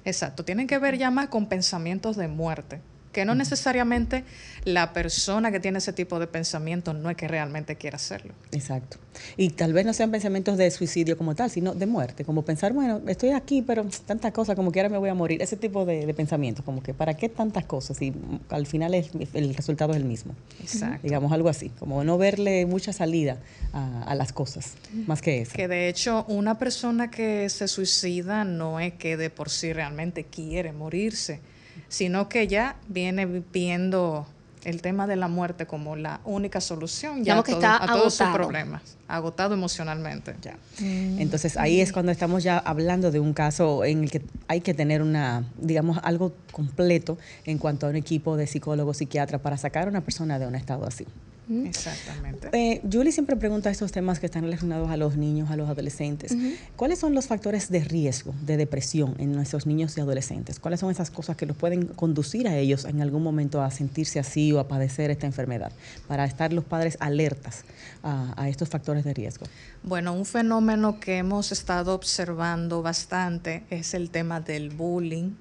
Exacto. 0.05 0.45
Tienen 0.45 0.67
que 0.67 0.79
ver 0.79 0.99
ya 0.99 1.11
más 1.11 1.29
con 1.29 1.47
pensamientos 1.47 2.17
de 2.17 2.29
muerte 2.29 2.81
que 3.17 3.25
no 3.25 3.35
necesariamente 3.35 4.25
la 4.67 4.93
persona 4.93 5.51
que 5.51 5.59
tiene 5.59 5.79
ese 5.79 5.95
tipo 5.95 6.19
de 6.19 6.27
pensamiento 6.27 6.93
no 6.93 7.09
es 7.09 7.17
que 7.17 7.27
realmente 7.27 7.77
quiera 7.77 7.97
hacerlo. 7.97 8.35
Exacto. 8.53 8.99
Y 9.39 9.49
tal 9.49 9.73
vez 9.73 9.87
no 9.87 9.95
sean 9.95 10.11
pensamientos 10.11 10.59
de 10.59 10.71
suicidio 10.71 11.17
como 11.17 11.35
tal, 11.35 11.49
sino 11.49 11.75
de 11.75 11.87
muerte, 11.87 12.27
como 12.27 12.43
pensar, 12.43 12.75
bueno, 12.75 13.01
estoy 13.07 13.31
aquí, 13.31 13.63
pero 13.63 13.87
tantas 14.05 14.33
cosas, 14.33 14.55
como 14.55 14.71
que 14.71 14.81
ahora 14.81 14.91
me 14.91 14.99
voy 14.99 15.09
a 15.09 15.15
morir. 15.15 15.41
Ese 15.41 15.57
tipo 15.57 15.87
de, 15.87 16.13
pensamientos, 16.13 16.63
como 16.63 16.83
que 16.83 16.93
¿para 16.93 17.15
qué 17.15 17.31
tantas 17.31 17.65
cosas? 17.65 18.03
Y 18.03 18.13
al 18.51 18.67
final 18.67 18.93
el 18.93 19.55
resultado 19.55 19.93
es 19.93 19.97
el 19.97 20.05
mismo. 20.05 20.35
Exacto. 20.61 21.01
Digamos 21.03 21.33
algo 21.33 21.49
así, 21.49 21.71
como 21.71 22.05
no 22.05 22.19
verle 22.19 22.67
mucha 22.67 22.93
salida 22.93 23.39
a, 23.73 24.15
las 24.15 24.35
cosas, 24.35 24.75
más 25.07 25.23
que 25.23 25.41
eso. 25.41 25.53
Que 25.55 25.69
de 25.69 25.89
hecho 25.89 26.27
una 26.29 26.59
persona 26.59 27.11
que 27.11 27.49
se 27.49 27.67
suicida 27.67 28.45
no 28.45 28.79
es 28.79 28.93
que 28.93 29.17
de 29.17 29.31
por 29.31 29.49
sí 29.49 29.73
realmente 29.73 30.25
quiere 30.25 30.73
morirse, 30.73 31.41
sino 31.89 32.29
que 32.29 32.47
ya 32.49 32.77
viene 32.89 33.27
viendo 33.53 34.27
el 34.67 34.83
tema 34.83 35.07
de 35.07 35.15
la 35.15 35.29
muerte 35.29 35.67
como 35.67 35.95
la 35.95 36.21
única 36.25 36.61
solución 36.61 37.23
ya 37.23 37.39
a, 37.39 37.45
que 37.45 37.53
está 37.53 37.81
a 37.83 37.87
todos 37.87 38.15
sus 38.15 38.27
problemas, 38.29 38.97
agotado 39.07 39.55
emocionalmente. 39.55 40.35
Ya. 40.43 40.57
Mm. 40.81 41.21
Entonces 41.21 41.57
ahí 41.57 41.81
es 41.81 41.93
cuando 41.93 42.11
estamos 42.11 42.43
ya 42.43 42.59
hablando 42.59 43.13
de 43.13 43.21
un 43.21 43.33
caso 43.33 43.85
en 43.85 44.03
el 44.03 44.11
que 44.11 44.23
hay 44.49 44.63
que 44.63 44.75
tener 44.75 45.03
una, 45.03 45.45
digamos, 45.57 45.99
algo 46.03 46.33
completo 46.51 47.17
en 47.45 47.59
cuanto 47.59 47.87
a 47.87 47.91
un 47.91 47.97
equipo 47.97 48.37
de 48.37 48.49
psicólogos, 48.49 48.97
psiquiatras 48.97 49.41
para 49.41 49.57
sacar 49.57 49.87
a 49.87 49.91
una 49.91 50.01
persona 50.01 50.41
de 50.41 50.49
un 50.49 50.57
estado 50.57 50.85
así. 50.85 51.07
Exactamente. 51.49 52.49
Eh, 52.53 52.81
Julie 52.91 53.13
siempre 53.13 53.37
pregunta 53.37 53.71
estos 53.71 53.93
temas 53.93 54.19
que 54.19 54.27
están 54.27 54.43
relacionados 54.43 54.91
a 54.91 54.97
los 54.97 55.17
niños, 55.17 55.51
a 55.51 55.57
los 55.57 55.69
adolescentes. 55.69 56.37
¿Cuáles 56.77 56.99
son 56.99 57.15
los 57.15 57.27
factores 57.27 57.71
de 57.71 57.81
riesgo 57.81 58.35
de 58.43 58.57
depresión 58.57 59.15
en 59.19 59.33
nuestros 59.33 59.67
niños 59.67 59.97
y 59.97 60.01
adolescentes? 60.01 60.59
¿Cuáles 60.59 60.81
son 60.81 60.91
esas 60.91 61.11
cosas 61.11 61.37
que 61.37 61.47
los 61.47 61.57
pueden 61.57 61.87
conducir 61.87 62.49
a 62.49 62.57
ellos 62.57 62.85
en 62.85 63.01
algún 63.01 63.23
momento 63.23 63.63
a 63.63 63.71
sentirse 63.71 64.19
así 64.19 64.53
o 64.53 64.59
a 64.59 64.69
padecer 64.69 65.11
esta 65.11 65.27
enfermedad? 65.27 65.73
Para 66.09 66.25
estar 66.25 66.53
los 66.53 66.65
padres 66.65 66.97
alertas 67.01 67.65
a, 68.03 68.35
a 68.37 68.49
estos 68.49 68.69
factores 68.69 69.05
de 69.05 69.15
riesgo. 69.15 69.47
Bueno, 69.83 70.13
un 70.13 70.25
fenómeno 70.25 70.99
que 70.99 71.19
hemos 71.19 71.53
estado 71.53 71.95
observando 71.95 72.83
bastante 72.83 73.65
es 73.71 73.95
el 73.95 74.11
tema 74.11 74.41
del 74.41 74.71
bullying 74.71 75.33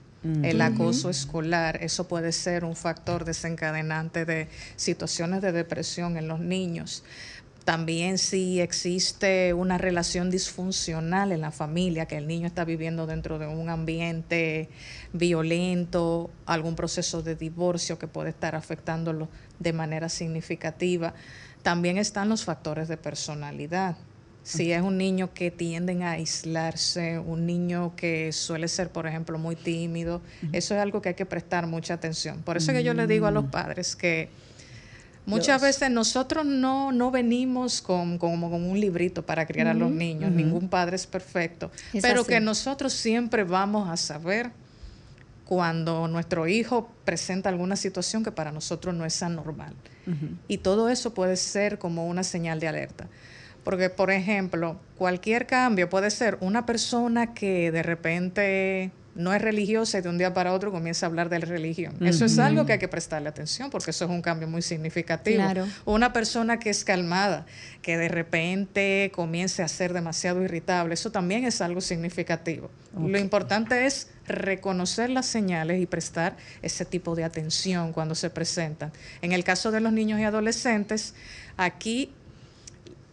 el 0.44 0.62
acoso 0.62 1.10
escolar, 1.10 1.78
eso 1.82 2.08
puede 2.08 2.32
ser 2.32 2.66
un 2.66 2.76
factor 2.76 3.26
desencadenante 3.26 4.26
de 4.26 4.48
situaciones 4.76 5.42
de 5.42 5.52
depresión 5.52 6.18
en 6.18 6.28
los 6.28 6.40
niños. 6.40 7.04
También 7.64 8.20
si 8.20 8.62
existe 8.62 9.54
una 9.56 9.80
relación 9.80 10.30
disfuncional 10.30 11.32
en 11.32 11.42
la 11.42 11.52
familia, 11.52 12.06
que 12.06 12.18
el 12.18 12.28
niño 12.28 12.46
está 12.46 12.64
viviendo 12.64 13.08
dentro 13.08 13.40
de 13.40 13.48
un 13.48 13.70
ambiente 13.70 14.70
violento, 15.14 16.30
algún 16.46 16.76
proceso 16.76 17.24
de 17.24 17.36
divorcio 17.36 17.98
que 17.98 18.08
puede 18.08 18.30
estar 18.30 18.56
afectándolo 18.56 19.30
de 19.60 19.74
manera 19.74 20.10
significativa. 20.10 21.16
También 21.64 21.98
están 21.98 22.30
los 22.30 22.44
factores 22.44 22.88
de 22.88 22.98
personalidad 22.98 23.98
si 24.46 24.72
es 24.72 24.84
un 24.84 25.00
niño 25.00 25.34
que 25.34 25.50
tienden 25.50 26.04
a 26.04 26.12
aislarse, 26.12 27.18
un 27.18 27.48
niño 27.48 27.96
que 27.96 28.32
suele 28.32 28.68
ser, 28.68 28.90
por 28.90 29.08
ejemplo, 29.08 29.40
muy 29.40 29.56
tímido, 29.56 30.22
eso 30.54 30.76
es 30.76 30.82
algo 30.82 31.02
que 31.02 31.10
hay 31.10 31.16
que 31.16 31.26
prestar 31.26 31.66
mucha 31.66 31.96
atención. 31.96 32.44
Por 32.44 32.56
eso 32.56 32.72
que 32.72 32.84
yo 32.84 32.94
le 32.94 33.08
digo 33.08 33.26
a 33.26 33.32
los 33.32 33.46
mm. 33.46 33.50
padres 33.50 33.96
que 33.96 34.30
muchas 35.26 35.60
veces 35.64 35.90
nosotros 35.90 36.46
no, 36.46 36.92
no 36.92 37.10
venimos 37.10 37.82
con, 37.82 38.20
como 38.20 38.52
con 38.52 38.64
un 38.64 38.80
librito 38.80 39.26
para 39.26 39.48
criar 39.48 39.66
a 39.68 39.74
los 39.74 39.90
niños, 39.90 40.32
ningún 40.32 40.70
padre 40.70 40.96
es 40.98 41.08
perfecto, 41.08 41.72
pero 42.00 42.24
que 42.24 42.40
nosotros 42.40 42.94
siempre 42.94 43.44
vamos 43.44 43.90
a 43.90 43.98
saber 43.98 44.52
cuando 45.44 46.08
nuestro 46.08 46.48
hijo 46.48 46.88
presenta 47.04 47.50
alguna 47.50 47.76
situación 47.76 48.24
que 48.24 48.32
para 48.32 48.52
nosotros 48.52 48.94
no 48.94 49.06
es 49.06 49.24
anormal. 49.24 49.74
Y 50.48 50.60
todo 50.60 50.88
eso 50.90 51.16
puede 51.16 51.36
ser 51.36 51.80
como 51.80 52.08
una 52.08 52.24
señal 52.24 52.60
de 52.60 52.68
alerta. 52.68 53.08
Porque, 53.66 53.90
por 53.90 54.12
ejemplo, 54.12 54.80
cualquier 54.96 55.48
cambio 55.48 55.90
puede 55.90 56.12
ser 56.12 56.38
una 56.40 56.66
persona 56.66 57.34
que 57.34 57.72
de 57.72 57.84
repente 57.84 58.92
no 59.16 59.34
es 59.34 59.42
religiosa 59.42 59.98
y 59.98 60.02
de 60.02 60.10
un 60.10 60.18
día 60.18 60.34
para 60.34 60.54
otro 60.54 60.72
comienza 60.72 61.06
a 61.06 61.10
hablar 61.10 61.30
de 61.30 61.40
la 61.40 61.46
religión. 61.46 61.96
Eso 62.06 62.26
es 62.26 62.38
algo 62.38 62.66
que 62.66 62.74
hay 62.74 62.80
que 62.80 62.88
prestarle 62.88 63.30
atención 63.30 63.72
porque 63.72 63.92
eso 63.92 64.06
es 64.06 64.12
un 64.12 64.22
cambio 64.22 64.48
muy 64.48 64.62
significativo. 64.62 65.44
Una 65.86 66.14
persona 66.14 66.60
que 66.60 66.70
es 66.70 66.84
calmada, 66.84 67.46
que 67.82 67.98
de 67.98 68.10
repente 68.10 69.12
comience 69.16 69.64
a 69.64 69.68
ser 69.68 69.94
demasiado 69.94 70.44
irritable, 70.44 70.94
eso 70.94 71.12
también 71.12 71.46
es 71.46 71.62
algo 71.62 71.82
significativo. 71.82 72.70
Lo 72.96 73.18
importante 73.18 73.86
es 73.86 74.10
reconocer 74.28 75.10
las 75.10 75.26
señales 75.26 75.82
y 75.82 75.86
prestar 75.86 76.36
ese 76.62 76.86
tipo 76.86 77.16
de 77.16 77.24
atención 77.24 77.94
cuando 77.94 78.16
se 78.16 78.30
presentan. 78.30 78.92
En 79.22 79.32
el 79.32 79.44
caso 79.44 79.72
de 79.72 79.80
los 79.80 79.92
niños 79.92 80.20
y 80.20 80.24
adolescentes, 80.24 81.16
aquí 81.58 82.14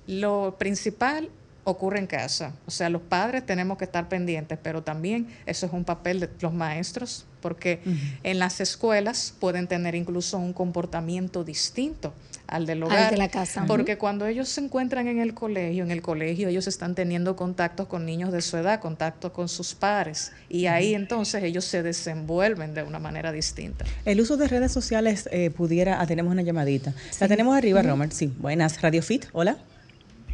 lo 0.07 0.57
principal 0.59 1.31
ocurre 1.65 2.01
en 2.01 2.07
casa, 2.07 2.55
o 2.67 2.71
sea, 2.71 2.91
los 2.91 3.03
padres 3.03 3.47
tenemos 3.47 3.79
que 3.79 3.85
estar 3.85 4.09
pendientes, 4.09 4.59
pero 4.61 4.83
también 4.83 5.29
eso 5.47 5.67
es 5.67 5.73
un 5.73 5.85
papel 5.85 6.19
de 6.19 6.29
los 6.41 6.53
maestros, 6.53 7.25
porque 7.41 7.81
en 8.25 8.39
las 8.41 8.61
escuelas 8.61 9.35
pueden 9.39 9.69
tener 9.69 9.95
incluso 9.95 10.39
un 10.39 10.53
comportamiento 10.53 11.45
distinto 11.45 12.13
al 12.49 12.67
del 12.67 12.83
hogar. 12.83 13.13
de 13.13 13.17
la 13.17 13.29
casa. 13.29 13.65
Porque 13.67 13.97
cuando 13.97 14.27
ellos 14.27 14.49
se 14.49 14.61
encuentran 14.61 15.07
en 15.07 15.21
el 15.21 15.35
colegio, 15.35 15.85
en 15.85 15.93
el 15.93 16.03
colegio 16.03 16.49
ellos 16.49 16.67
están 16.67 16.97
teniendo 16.97 17.37
contactos 17.37 17.87
con 17.87 18.05
niños 18.05 18.33
de 18.33 18.43
su 18.43 18.57
edad, 18.57 18.81
contactos 18.81 19.31
con 19.31 19.49
sus 19.49 19.75
pares, 19.75 20.33
y 20.49 20.67
ahí 20.67 20.95
entonces 20.95 21.45
ellos 21.45 21.65
se 21.65 21.85
desenvuelven 21.85 22.75
de 22.75 22.83
una 22.83 22.99
manera 22.99 23.31
distinta. 23.31 23.85
El 24.05 24.21
uso 24.21 24.37
de 24.37 24.49
redes 24.49 24.73
sociales 24.73 25.29
eh, 25.31 25.51
pudiera, 25.51 26.01
ah, 26.01 26.07
tenemos 26.07 26.33
una 26.33 26.43
llamadita. 26.43 26.93
La 27.21 27.29
tenemos 27.29 27.57
arriba, 27.57 27.83
Romer. 27.83 28.13
Sí, 28.13 28.33
buenas. 28.39 28.83
Radio 28.83 29.01
Fit, 29.01 29.27
hola. 29.33 29.59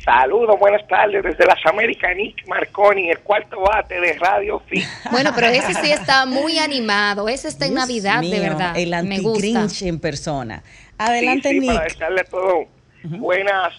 Saludos, 0.09 0.59
buenas 0.59 0.89
tardes 0.89 1.23
desde 1.23 1.45
las 1.45 1.59
Américas, 1.67 2.17
Nick 2.17 2.49
Marconi, 2.49 3.11
el 3.11 3.19
cuarto 3.19 3.61
bate 3.61 4.01
de 4.01 4.15
Radio 4.15 4.59
Fit. 4.61 4.83
Bueno, 5.11 5.33
pero 5.35 5.49
ese 5.49 5.75
sí 5.75 5.93
está 5.93 6.25
muy 6.25 6.59
animado, 6.59 7.29
ese 7.29 7.49
está 7.49 7.67
en 7.67 7.75
Navidad, 7.75 8.23
de 8.23 8.41
verdad. 8.41 8.75
El 8.75 8.95
anti-Grinch 8.95 9.83
en 9.83 10.01
persona. 10.01 10.63
Adelante, 10.97 11.53
Nick. 11.53 11.75
Para 11.75 11.85
desearle 11.85 12.25
todo 12.25 12.65
buenas, 13.03 13.75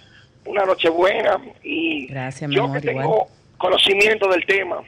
una 0.46 0.66
noche 0.66 0.90
buena 0.90 1.42
y 1.64 2.06
Gracias, 2.06 2.52
yo 2.52 2.72
que 2.74 2.82
tengo 2.82 3.28
conocimiento 3.58 4.30
del 4.30 4.46
tema, 4.46 4.84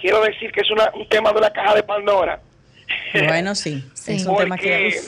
quiero 0.00 0.20
decir 0.22 0.50
que 0.50 0.62
es 0.62 0.70
un 0.72 1.08
tema 1.08 1.32
de 1.32 1.42
la 1.42 1.52
caja 1.52 1.76
de 1.76 1.84
Pandora. 1.84 2.40
Bueno, 3.14 3.54
sí, 3.54 3.84
es 3.94 4.26
un 4.26 4.36
tema 4.36 4.56
que... 4.56 5.00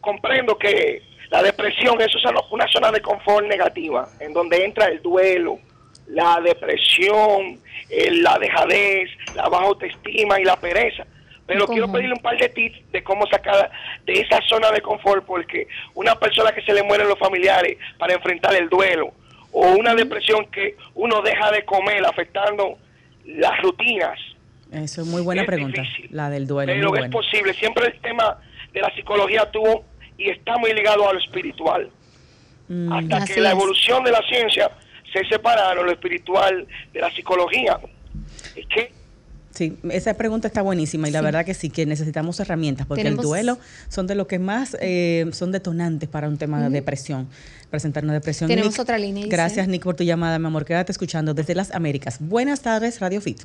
comprendo 0.00 0.56
que 0.56 1.02
la 1.32 1.42
depresión, 1.42 1.98
eso 1.98 2.18
es 2.18 2.24
una 2.50 2.68
zona 2.68 2.92
de 2.92 3.00
confort 3.00 3.46
negativa, 3.46 4.06
en 4.20 4.34
donde 4.34 4.66
entra 4.66 4.88
el 4.88 5.00
duelo, 5.00 5.58
la 6.06 6.38
depresión, 6.44 7.58
la 8.20 8.38
dejadez, 8.38 9.08
la 9.34 9.48
baja 9.48 9.64
autoestima 9.64 10.38
y 10.38 10.44
la 10.44 10.56
pereza. 10.56 11.06
Pero 11.46 11.66
quiero 11.66 11.90
pedirle 11.90 12.14
un 12.16 12.20
par 12.20 12.36
de 12.36 12.50
tips 12.50 12.92
de 12.92 13.02
cómo 13.02 13.26
sacar 13.28 13.70
de 14.04 14.12
esa 14.12 14.40
zona 14.46 14.70
de 14.72 14.82
confort, 14.82 15.24
porque 15.24 15.66
una 15.94 16.14
persona 16.16 16.52
que 16.52 16.60
se 16.60 16.74
le 16.74 16.82
mueren 16.82 17.08
los 17.08 17.18
familiares 17.18 17.78
para 17.98 18.12
enfrentar 18.12 18.54
el 18.54 18.68
duelo, 18.68 19.14
o 19.52 19.72
una 19.72 19.94
depresión 19.94 20.44
que 20.50 20.76
uno 20.94 21.22
deja 21.22 21.50
de 21.50 21.64
comer 21.64 22.04
afectando 22.04 22.76
las 23.24 23.58
rutinas. 23.62 24.18
Eso 24.70 25.00
es 25.00 25.06
muy 25.06 25.22
buena 25.22 25.44
pregunta, 25.46 25.82
la 26.10 26.28
del 26.28 26.46
duelo. 26.46 26.70
Pero 26.70 26.94
es 26.94 27.10
posible, 27.10 27.54
siempre 27.54 27.86
el 27.86 27.98
tema 28.02 28.38
de 28.72 28.80
la 28.82 28.94
psicología 28.94 29.50
tuvo 29.50 29.84
y 30.18 30.30
está 30.30 30.58
muy 30.58 30.72
ligado 30.72 31.08
a 31.08 31.12
lo 31.12 31.18
espiritual. 31.18 31.90
Mm, 32.68 32.92
Hasta 32.92 33.24
que 33.26 33.40
la 33.40 33.50
evolución 33.50 34.04
de 34.04 34.12
la 34.12 34.22
ciencia 34.28 34.70
se 35.12 35.24
separaron 35.26 35.86
lo 35.86 35.92
espiritual 35.92 36.66
de 36.92 37.00
la 37.00 37.10
psicología. 37.14 37.78
Es 38.56 38.66
que 38.66 39.02
Sí, 39.52 39.76
esa 39.90 40.14
pregunta 40.14 40.48
está 40.48 40.62
buenísima 40.62 41.08
y 41.08 41.10
la 41.10 41.20
verdad 41.20 41.44
que 41.44 41.52
sí, 41.52 41.68
que 41.68 41.84
necesitamos 41.84 42.40
herramientas 42.40 42.86
porque 42.86 43.02
el 43.02 43.16
duelo 43.16 43.58
son 43.88 44.06
de 44.06 44.14
lo 44.14 44.26
que 44.26 44.38
más 44.38 44.76
eh, 44.80 45.26
son 45.32 45.52
detonantes 45.52 46.08
para 46.08 46.26
un 46.26 46.38
tema 46.38 46.62
de 46.62 46.70
depresión, 46.70 47.28
presentar 47.70 48.02
una 48.02 48.14
depresión. 48.14 48.48
Tenemos 48.48 48.78
otra 48.78 48.96
línea. 48.96 49.26
Gracias 49.28 49.68
Nick 49.68 49.82
por 49.84 49.94
tu 49.94 50.04
llamada, 50.04 50.38
mi 50.38 50.46
amor, 50.46 50.64
quédate 50.64 50.90
escuchando 50.90 51.34
desde 51.34 51.54
las 51.54 51.70
Américas. 51.72 52.16
Buenas 52.18 52.62
tardes, 52.62 52.98
Radio 53.00 53.20
Fit. 53.20 53.42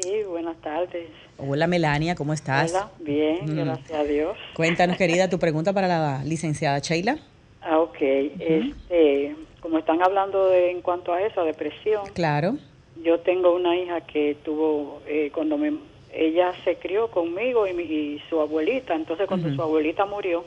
Sí, 0.00 0.22
buenas 0.28 0.56
tardes. 0.58 1.08
Hola 1.38 1.66
Melania, 1.66 2.14
¿cómo 2.14 2.32
estás? 2.32 2.70
Hola, 2.70 2.90
bien, 3.00 3.46
mm. 3.46 3.56
gracias 3.56 3.98
a 3.98 4.04
Dios. 4.04 4.36
Cuéntanos, 4.54 4.96
querida, 4.96 5.28
tu 5.28 5.40
pregunta 5.40 5.72
para 5.72 5.88
la 5.88 6.24
licenciada 6.24 6.78
Sheila. 6.78 7.18
Ah, 7.62 7.80
ok. 7.80 7.96
este, 8.00 9.34
como 9.60 9.78
están 9.78 10.00
hablando 10.00 10.50
de, 10.50 10.70
en 10.70 10.82
cuanto 10.82 11.12
a 11.12 11.22
eso, 11.22 11.44
depresión. 11.44 12.02
Claro. 12.14 12.58
Yo 13.02 13.18
tengo 13.20 13.54
una 13.54 13.76
hija 13.76 14.00
que 14.02 14.36
tuvo, 14.44 15.02
eh, 15.08 15.32
cuando 15.34 15.58
me, 15.58 15.72
ella 16.12 16.52
se 16.62 16.76
crió 16.76 17.10
conmigo 17.10 17.66
y, 17.66 17.70
y 17.70 18.22
su 18.30 18.40
abuelita, 18.40 18.94
entonces 18.94 19.26
cuando 19.26 19.52
su 19.52 19.60
abuelita 19.60 20.06
murió, 20.06 20.44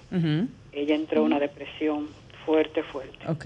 ella 0.72 0.95
entró 0.95 1.20
en 1.20 1.26
una 1.26 1.39
depresión 1.39 2.08
fuerte, 2.45 2.84
fuerte. 2.84 3.18
Ok. 3.28 3.45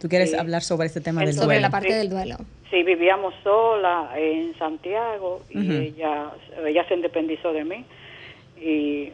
¿Tú 0.00 0.08
quieres 0.08 0.34
hablar 0.34 0.62
sobre 0.62 0.88
este 0.88 1.00
tema 1.00 1.20
del 1.20 1.30
duelo? 1.30 1.42
Sobre 1.42 1.60
la 1.60 1.70
parte 1.70 1.94
del 1.94 2.10
duelo. 2.10 2.36
Sí, 2.70 2.82
vivíamos 2.84 3.34
sola 3.42 4.12
en 4.16 4.56
Santiago 4.56 5.42
y 5.50 5.72
ella, 5.72 6.30
ella 6.64 6.86
se 6.86 6.94
independizó 6.94 7.52
de 7.52 7.64
mí. 7.64 7.84
y, 8.60 9.12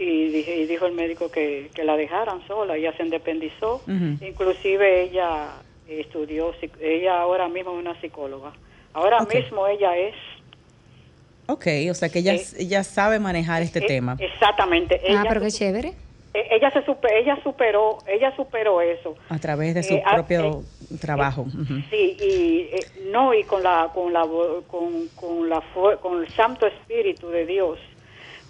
y, 0.00 0.66
dijo 0.66 0.86
el 0.86 0.94
médico 0.94 1.30
que, 1.30 1.70
la 1.84 1.96
dejaran 1.96 2.46
sola, 2.46 2.76
ella 2.76 2.96
se 2.96 3.02
independizó, 3.02 3.82
inclusive 3.86 5.02
ella 5.02 5.48
estudió, 5.88 6.54
ella 6.80 7.20
ahora 7.20 7.48
mismo 7.48 7.72
es 7.72 7.78
una 7.78 8.00
psicóloga, 8.00 8.52
ahora 8.94 9.20
mismo 9.20 9.66
ella 9.66 9.96
es... 9.96 10.14
Ok, 11.46 11.66
o 11.90 11.94
sea 11.94 12.08
que 12.08 12.20
ella, 12.20 12.34
eh, 12.34 12.46
ella 12.58 12.84
sabe 12.84 13.18
manejar 13.18 13.62
este 13.62 13.80
eh, 13.80 13.86
tema. 13.86 14.16
Exactamente. 14.18 15.00
ah, 15.10 15.24
pero 15.28 15.40
qué 15.40 15.50
chévere. 15.50 15.94
Eh, 16.32 16.46
ella 16.52 16.70
se 16.70 16.80
ella 17.12 17.38
superó 17.42 17.98
ella 18.06 18.34
superó 18.36 18.80
eso. 18.80 19.16
A 19.28 19.38
través 19.38 19.74
de 19.74 19.82
su 19.82 19.94
eh, 19.94 20.02
propio 20.14 20.62
eh, 20.90 20.96
trabajo. 21.00 21.46
sí 21.90 22.16
y 22.20 22.70
no 23.10 23.34
y 23.34 23.42
con 23.44 23.62
la 23.62 23.90
con 23.92 24.12
la 24.12 24.22
con, 24.68 25.08
con 25.16 25.48
la 25.48 25.62
con 26.00 26.22
el 26.22 26.28
santo 26.30 26.66
espíritu 26.66 27.28
de 27.28 27.46
Dios 27.46 27.78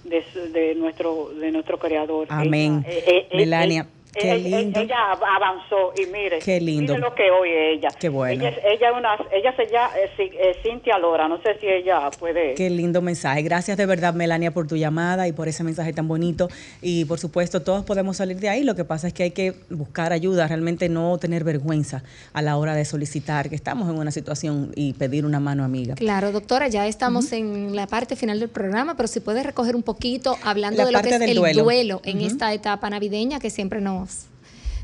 de, 0.04 0.22
de 0.52 0.74
nuestro 0.74 1.30
de 1.30 1.50
nuestro 1.50 1.78
creador. 1.78 2.26
Amén. 2.30 2.84
Melania 3.32 3.86
Qué 4.12 4.36
lindo. 4.36 4.80
Ella, 4.80 5.12
avanzó 5.12 5.92
y 5.96 6.06
mire, 6.06 6.38
Qué 6.40 6.60
lindo. 6.60 6.94
mire 6.94 7.08
lo 7.08 7.14
que 7.14 7.30
hoy 7.30 7.50
ella. 7.50 7.88
Qué 7.98 8.08
bueno. 8.08 8.44
Ella, 8.44 8.56
ella, 8.64 8.92
una, 8.92 9.16
ella 9.32 9.54
se 9.56 9.66
llama 9.66 9.90
eh, 10.18 10.56
Cintia 10.62 10.98
Lora, 10.98 11.28
no 11.28 11.40
sé 11.42 11.58
si 11.60 11.66
ella 11.66 12.10
puede. 12.18 12.54
Qué 12.54 12.70
lindo 12.70 13.02
mensaje. 13.02 13.42
Gracias 13.42 13.76
de 13.76 13.86
verdad, 13.86 14.14
Melania, 14.14 14.52
por 14.52 14.66
tu 14.66 14.76
llamada 14.76 15.28
y 15.28 15.32
por 15.32 15.48
ese 15.48 15.62
mensaje 15.64 15.92
tan 15.92 16.08
bonito. 16.08 16.48
Y 16.82 17.04
por 17.04 17.18
supuesto, 17.18 17.62
todos 17.62 17.84
podemos 17.84 18.16
salir 18.16 18.38
de 18.38 18.48
ahí. 18.48 18.64
Lo 18.64 18.74
que 18.74 18.84
pasa 18.84 19.06
es 19.06 19.14
que 19.14 19.24
hay 19.24 19.30
que 19.30 19.54
buscar 19.70 20.12
ayuda, 20.12 20.46
realmente 20.48 20.88
no 20.88 21.18
tener 21.18 21.44
vergüenza 21.44 22.02
a 22.32 22.42
la 22.42 22.56
hora 22.56 22.74
de 22.74 22.84
solicitar 22.84 23.48
que 23.48 23.54
estamos 23.54 23.88
en 23.88 23.98
una 23.98 24.10
situación 24.10 24.72
y 24.74 24.94
pedir 24.94 25.24
una 25.24 25.40
mano 25.40 25.64
amiga. 25.64 25.94
Claro, 25.94 26.32
doctora, 26.32 26.68
ya 26.68 26.86
estamos 26.86 27.32
en 27.32 27.76
la 27.76 27.86
parte 27.86 28.16
final 28.16 28.40
del 28.40 28.48
programa, 28.48 28.96
pero 28.96 29.06
si 29.06 29.20
puedes 29.20 29.44
recoger 29.44 29.76
un 29.76 29.82
poquito 29.82 30.36
hablando 30.42 30.84
de 30.84 30.92
lo 30.92 31.00
que 31.02 31.10
es 31.10 31.20
el 31.20 31.54
duelo, 31.54 32.00
en 32.04 32.20
esta 32.20 32.52
etapa 32.52 32.90
navideña 32.90 33.38
que 33.40 33.50
siempre 33.50 33.80
nos 33.80 33.99
nos, 34.00 34.26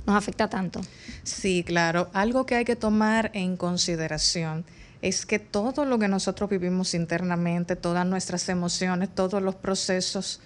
afecta 0.06 0.48
tanto. 0.48 0.80
Sí, 1.22 1.64
claro. 1.66 2.08
Algo 2.12 2.46
que 2.46 2.54
hay 2.54 2.64
que 2.64 2.76
tomar 2.76 3.30
en 3.34 3.56
consideración 3.56 4.64
es 5.02 5.26
que 5.26 5.38
todo 5.38 5.84
lo 5.84 5.98
que 5.98 6.08
nosotros 6.08 6.48
vivimos 6.48 6.94
internamente, 6.94 7.76
todas 7.76 8.06
nuestras 8.06 8.48
emociones, 8.48 9.14
todos 9.14 9.42
los 9.42 9.54
procesos, 9.54 10.40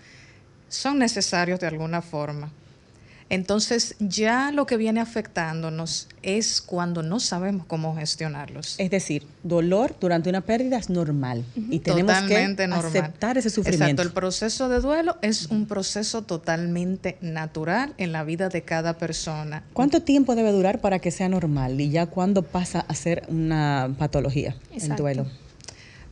son 0.68 0.99
necesarios 0.99 1.61
de 1.61 1.66
alguna 1.66 2.03
forma. 2.03 2.51
Entonces 3.31 3.95
ya 4.01 4.51
lo 4.51 4.66
que 4.66 4.76
viene 4.76 5.01
afectándonos 5.01 6.09
es 6.22 6.61
cuando 6.61 7.05
no 7.05 7.20
sabemos 7.20 7.64
cómo 7.64 7.95
gestionarlos. 7.95 8.74
Es 8.78 8.91
decir, 8.91 9.24
dolor 9.45 9.95
durante 10.01 10.28
una 10.28 10.41
pérdida 10.41 10.76
es 10.78 10.91
normal 10.91 11.45
y 11.55 11.78
tenemos 11.78 12.20
que 12.22 12.37
aceptar 12.72 13.39
ese 13.39 13.49
sufrimiento. 13.49 13.85
Exacto, 13.85 14.03
el 14.03 14.12
proceso 14.12 14.68
de 14.68 14.81
duelo 14.81 15.16
es 15.22 15.47
un 15.47 15.66
proceso 15.66 16.22
totalmente 16.22 17.18
natural 17.20 17.95
en 17.99 18.11
la 18.11 18.24
vida 18.24 18.49
de 18.49 18.62
cada 18.62 18.99
persona. 18.99 19.62
¿Cuánto 19.72 20.03
tiempo 20.03 20.35
debe 20.35 20.51
durar 20.51 20.81
para 20.81 20.99
que 20.99 21.12
sea 21.12 21.28
normal 21.28 21.81
y 21.81 21.91
ya 21.91 22.07
cuándo 22.07 22.43
pasa 22.43 22.81
a 22.81 22.95
ser 22.97 23.22
una 23.28 23.95
patología 23.97 24.57
el 24.72 24.97
duelo? 24.97 25.26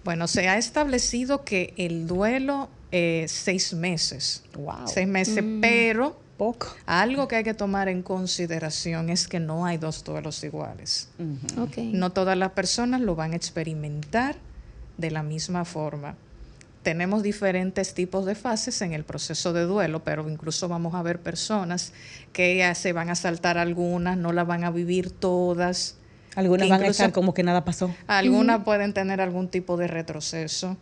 Bueno, 0.04 0.28
se 0.28 0.48
ha 0.48 0.56
establecido 0.56 1.44
que 1.44 1.74
el 1.76 2.06
duelo 2.06 2.68
es 2.92 3.32
seis 3.32 3.74
meses. 3.74 4.44
Wow. 4.54 4.86
Seis 4.86 5.08
meses, 5.08 5.42
mm. 5.42 5.60
pero 5.60 6.27
algo 6.86 7.28
que 7.28 7.36
hay 7.36 7.44
que 7.44 7.54
tomar 7.54 7.88
en 7.88 8.02
consideración 8.02 9.10
es 9.10 9.26
que 9.26 9.40
no 9.40 9.66
hay 9.66 9.76
dos 9.76 10.04
duelos 10.04 10.42
iguales. 10.44 11.08
No 11.76 12.10
todas 12.10 12.36
las 12.36 12.52
personas 12.52 13.00
lo 13.00 13.14
van 13.14 13.32
a 13.32 13.36
experimentar 13.36 14.36
de 14.96 15.10
la 15.10 15.22
misma 15.22 15.64
forma. 15.64 16.16
Tenemos 16.82 17.22
diferentes 17.22 17.92
tipos 17.92 18.24
de 18.24 18.34
fases 18.34 18.80
en 18.82 18.92
el 18.92 19.04
proceso 19.04 19.52
de 19.52 19.62
duelo, 19.62 20.04
pero 20.04 20.28
incluso 20.28 20.68
vamos 20.68 20.94
a 20.94 21.02
ver 21.02 21.20
personas 21.20 21.92
que 22.32 22.72
se 22.74 22.92
van 22.92 23.10
a 23.10 23.14
saltar 23.14 23.58
algunas, 23.58 24.16
no 24.16 24.32
las 24.32 24.46
van 24.46 24.64
a 24.64 24.70
vivir 24.70 25.10
todas. 25.10 25.96
Algunas 26.36 26.68
van 26.68 26.82
a 26.82 26.86
estar 26.86 27.12
como 27.12 27.34
que 27.34 27.42
nada 27.42 27.64
pasó. 27.64 27.92
Algunas 28.06 28.62
pueden 28.62 28.94
tener 28.94 29.20
algún 29.20 29.48
tipo 29.48 29.76
de 29.76 29.88
retroceso. 29.88 30.76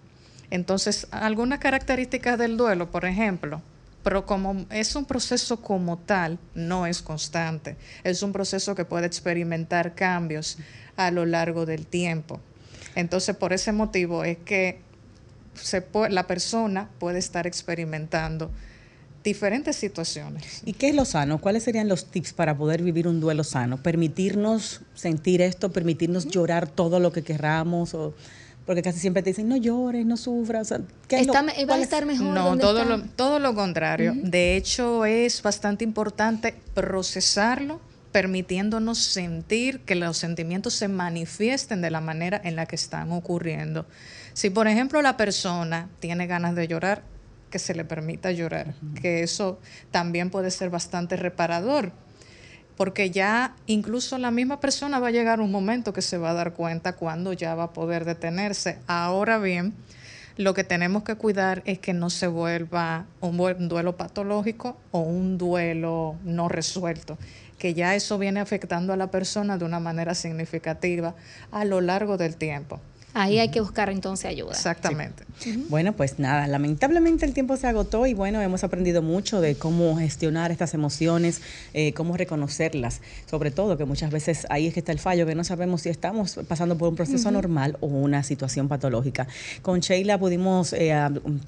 Entonces, 0.51 1.09
algunas 1.11 1.59
características 1.59 2.39
del 2.39 2.57
duelo, 2.57 2.91
por 2.91 3.05
ejemplo, 3.05 3.63
pero 4.07 4.25
como 4.25 4.67
es 4.71 4.95
un 4.95 5.05
proceso 5.05 5.61
como 5.61 5.99
tal, 5.99 6.39
no 6.55 6.87
es 6.87 7.03
constante. 7.03 7.75
Es 8.05 8.23
un 8.23 8.33
proceso 8.33 8.77
que 8.77 8.85
puede 8.85 9.05
experimentar 9.05 9.97
cambios 9.97 10.59
a 10.97 11.11
lo 11.11 11.27
largo 11.27 11.67
del 11.67 11.89
tiempo. 11.89 12.39
Entonces, 12.95 13.35
por 13.35 13.53
ese 13.53 13.73
motivo 13.73 14.23
es 14.23 14.39
que 14.39 14.79
se 15.55 15.85
la 16.09 16.29
persona 16.29 16.89
puede 17.01 17.19
estar 17.19 17.49
experimentando 17.49 18.53
diferentes 19.25 19.75
situaciones. 19.75 20.63
¿Y 20.65 20.75
qué 20.75 20.91
es 20.91 20.95
lo 20.95 21.05
sano? 21.05 21.41
¿Cuáles 21.41 21.65
serían 21.65 21.89
los 21.89 22.05
tips 22.09 22.33
para 22.33 22.57
poder 22.57 22.85
vivir 22.85 23.09
un 23.09 23.19
duelo 23.19 23.43
sano? 23.43 23.83
¿Permitirnos 23.83 24.83
sentir 24.95 25.43
esto? 25.43 25.73
¿Permitirnos 25.73 26.29
llorar 26.29 26.69
todo 26.69 27.01
lo 27.01 27.11
que 27.11 27.25
queramos? 27.25 27.93
O 27.93 28.15
porque 28.67 28.83
casi 28.83 28.99
siempre 28.99 29.23
te 29.23 29.31
dicen, 29.31 29.49
no 29.49 29.57
llores, 29.57 30.05
no 30.05 30.17
sufras. 30.17 30.73
va 30.73 31.75
a 31.77 31.81
estar 31.81 32.05
mejor. 32.05 32.27
No, 32.27 32.59
todo 32.59 32.85
lo, 32.85 33.01
todo 33.03 33.39
lo 33.39 33.55
contrario. 33.55 34.13
De 34.17 34.57
hecho, 34.57 35.05
es 35.05 35.41
bastante 35.41 35.85
importante 35.85 36.57
procesarlo, 36.75 37.81
permitiéndonos 38.11 38.99
sentir 38.99 39.81
que 39.81 39.95
los 39.95 40.19
sentimientos 40.19 40.75
se 40.75 40.89
manifiesten 40.89 41.81
de 41.81 41.91
la 41.91 42.01
manera 42.01 42.41
en 42.43 42.57
la 42.57 42.67
que 42.67 42.75
están 42.75 43.13
ocurriendo. 43.13 43.87
Si, 44.33 44.51
por 44.51 44.67
ejemplo, 44.67 45.01
la 45.01 45.17
persona 45.17 45.89
tiene 46.01 46.27
ganas 46.27 46.57
de 46.57 46.67
llorar, 46.67 47.05
que 47.51 47.61
se 47.61 47.73
le 47.73 47.85
permita 47.85 48.33
llorar, 48.33 48.75
que 49.01 49.23
eso 49.23 49.61
también 49.93 50.31
puede 50.31 50.51
ser 50.51 50.71
bastante 50.71 51.17
reparador 51.17 51.93
porque 52.77 53.11
ya 53.11 53.55
incluso 53.67 54.19
la 54.19 54.31
misma 54.31 54.61
persona 54.61 54.99
va 54.99 55.09
a 55.09 55.13
llegar 55.13 55.41
un 55.41 55.51
momento 55.51 55.93
que 55.93 56.03
se 56.03 56.19
va 56.19 56.31
a 56.31 56.35
dar 56.35 56.53
cuenta 56.53 56.95
cuando 56.95 57.33
ya 57.33 57.55
va 57.55 57.65
a 57.65 57.73
poder 57.73 58.05
detenerse. 58.05 58.79
Ahora 58.87 59.39
bien, 59.39 59.75
lo 60.37 60.53
que 60.53 60.65
tenemos 60.65 61.03
que 61.03 61.15
cuidar 61.15 61.63
es 61.65 61.79
que 61.79 61.95
no 61.95 62.11
se 62.11 62.27
vuelva 62.27 63.07
un 63.21 63.69
duelo 63.69 63.97
patológico 63.97 64.77
o 64.91 65.01
un 65.01 65.39
duelo 65.39 66.17
no 66.25 66.49
resuelto, 66.49 67.17
que 67.59 67.73
ya 67.73 67.95
eso 67.95 68.19
viene 68.19 68.41
afectando 68.41 68.93
a 68.93 68.97
la 68.97 69.11
persona 69.11 69.57
de 69.57 69.65
una 69.65 69.81
manera 69.81 70.15
significativa 70.15 71.15
a 71.51 71.65
lo 71.65 71.81
largo 71.81 72.19
del 72.19 72.37
tiempo. 72.37 72.81
Ahí 73.19 73.39
hay 73.39 73.49
que 73.49 73.63
buscar 73.63 73.89
entonces 73.89 74.27
ayuda. 74.27 74.51
Exactamente. 74.51 75.25
Bueno, 75.71 75.95
pues 75.95 76.19
nada, 76.19 76.47
lamentablemente 76.49 77.25
el 77.25 77.33
tiempo 77.33 77.57
se 77.57 77.67
agotó 77.67 78.05
y 78.05 78.13
bueno, 78.13 78.43
hemos 78.43 78.63
aprendido 78.63 79.01
mucho 79.01 79.41
de 79.41 79.55
cómo 79.55 79.97
gestionar 79.97 80.51
estas 80.51 80.75
emociones, 80.75 81.41
eh, 81.73 81.95
cómo 81.95 82.19
reconocerlas, 82.19 83.01
sobre 83.25 83.51
todo 83.51 83.79
que 83.79 83.87
muchas 83.87 84.11
veces 84.11 84.47
ahí 84.51 84.67
es 84.67 84.75
que 84.75 84.81
está 84.81 84.93
el 84.93 84.99
fallo, 84.99 85.25
que 85.25 85.35
no 85.35 85.45
sabemos 85.45 85.81
si 85.81 85.89
estamos 85.89 86.39
pasando 86.47 86.77
por 86.77 86.91
un 86.91 86.95
proceso 86.95 87.31
normal 87.31 87.79
o 87.81 87.87
una 87.87 88.23
situación 88.23 88.69
patológica. 88.69 89.27
Con 89.63 89.81
Sheila 89.81 90.19
pudimos 90.19 90.75
eh, 90.75 90.95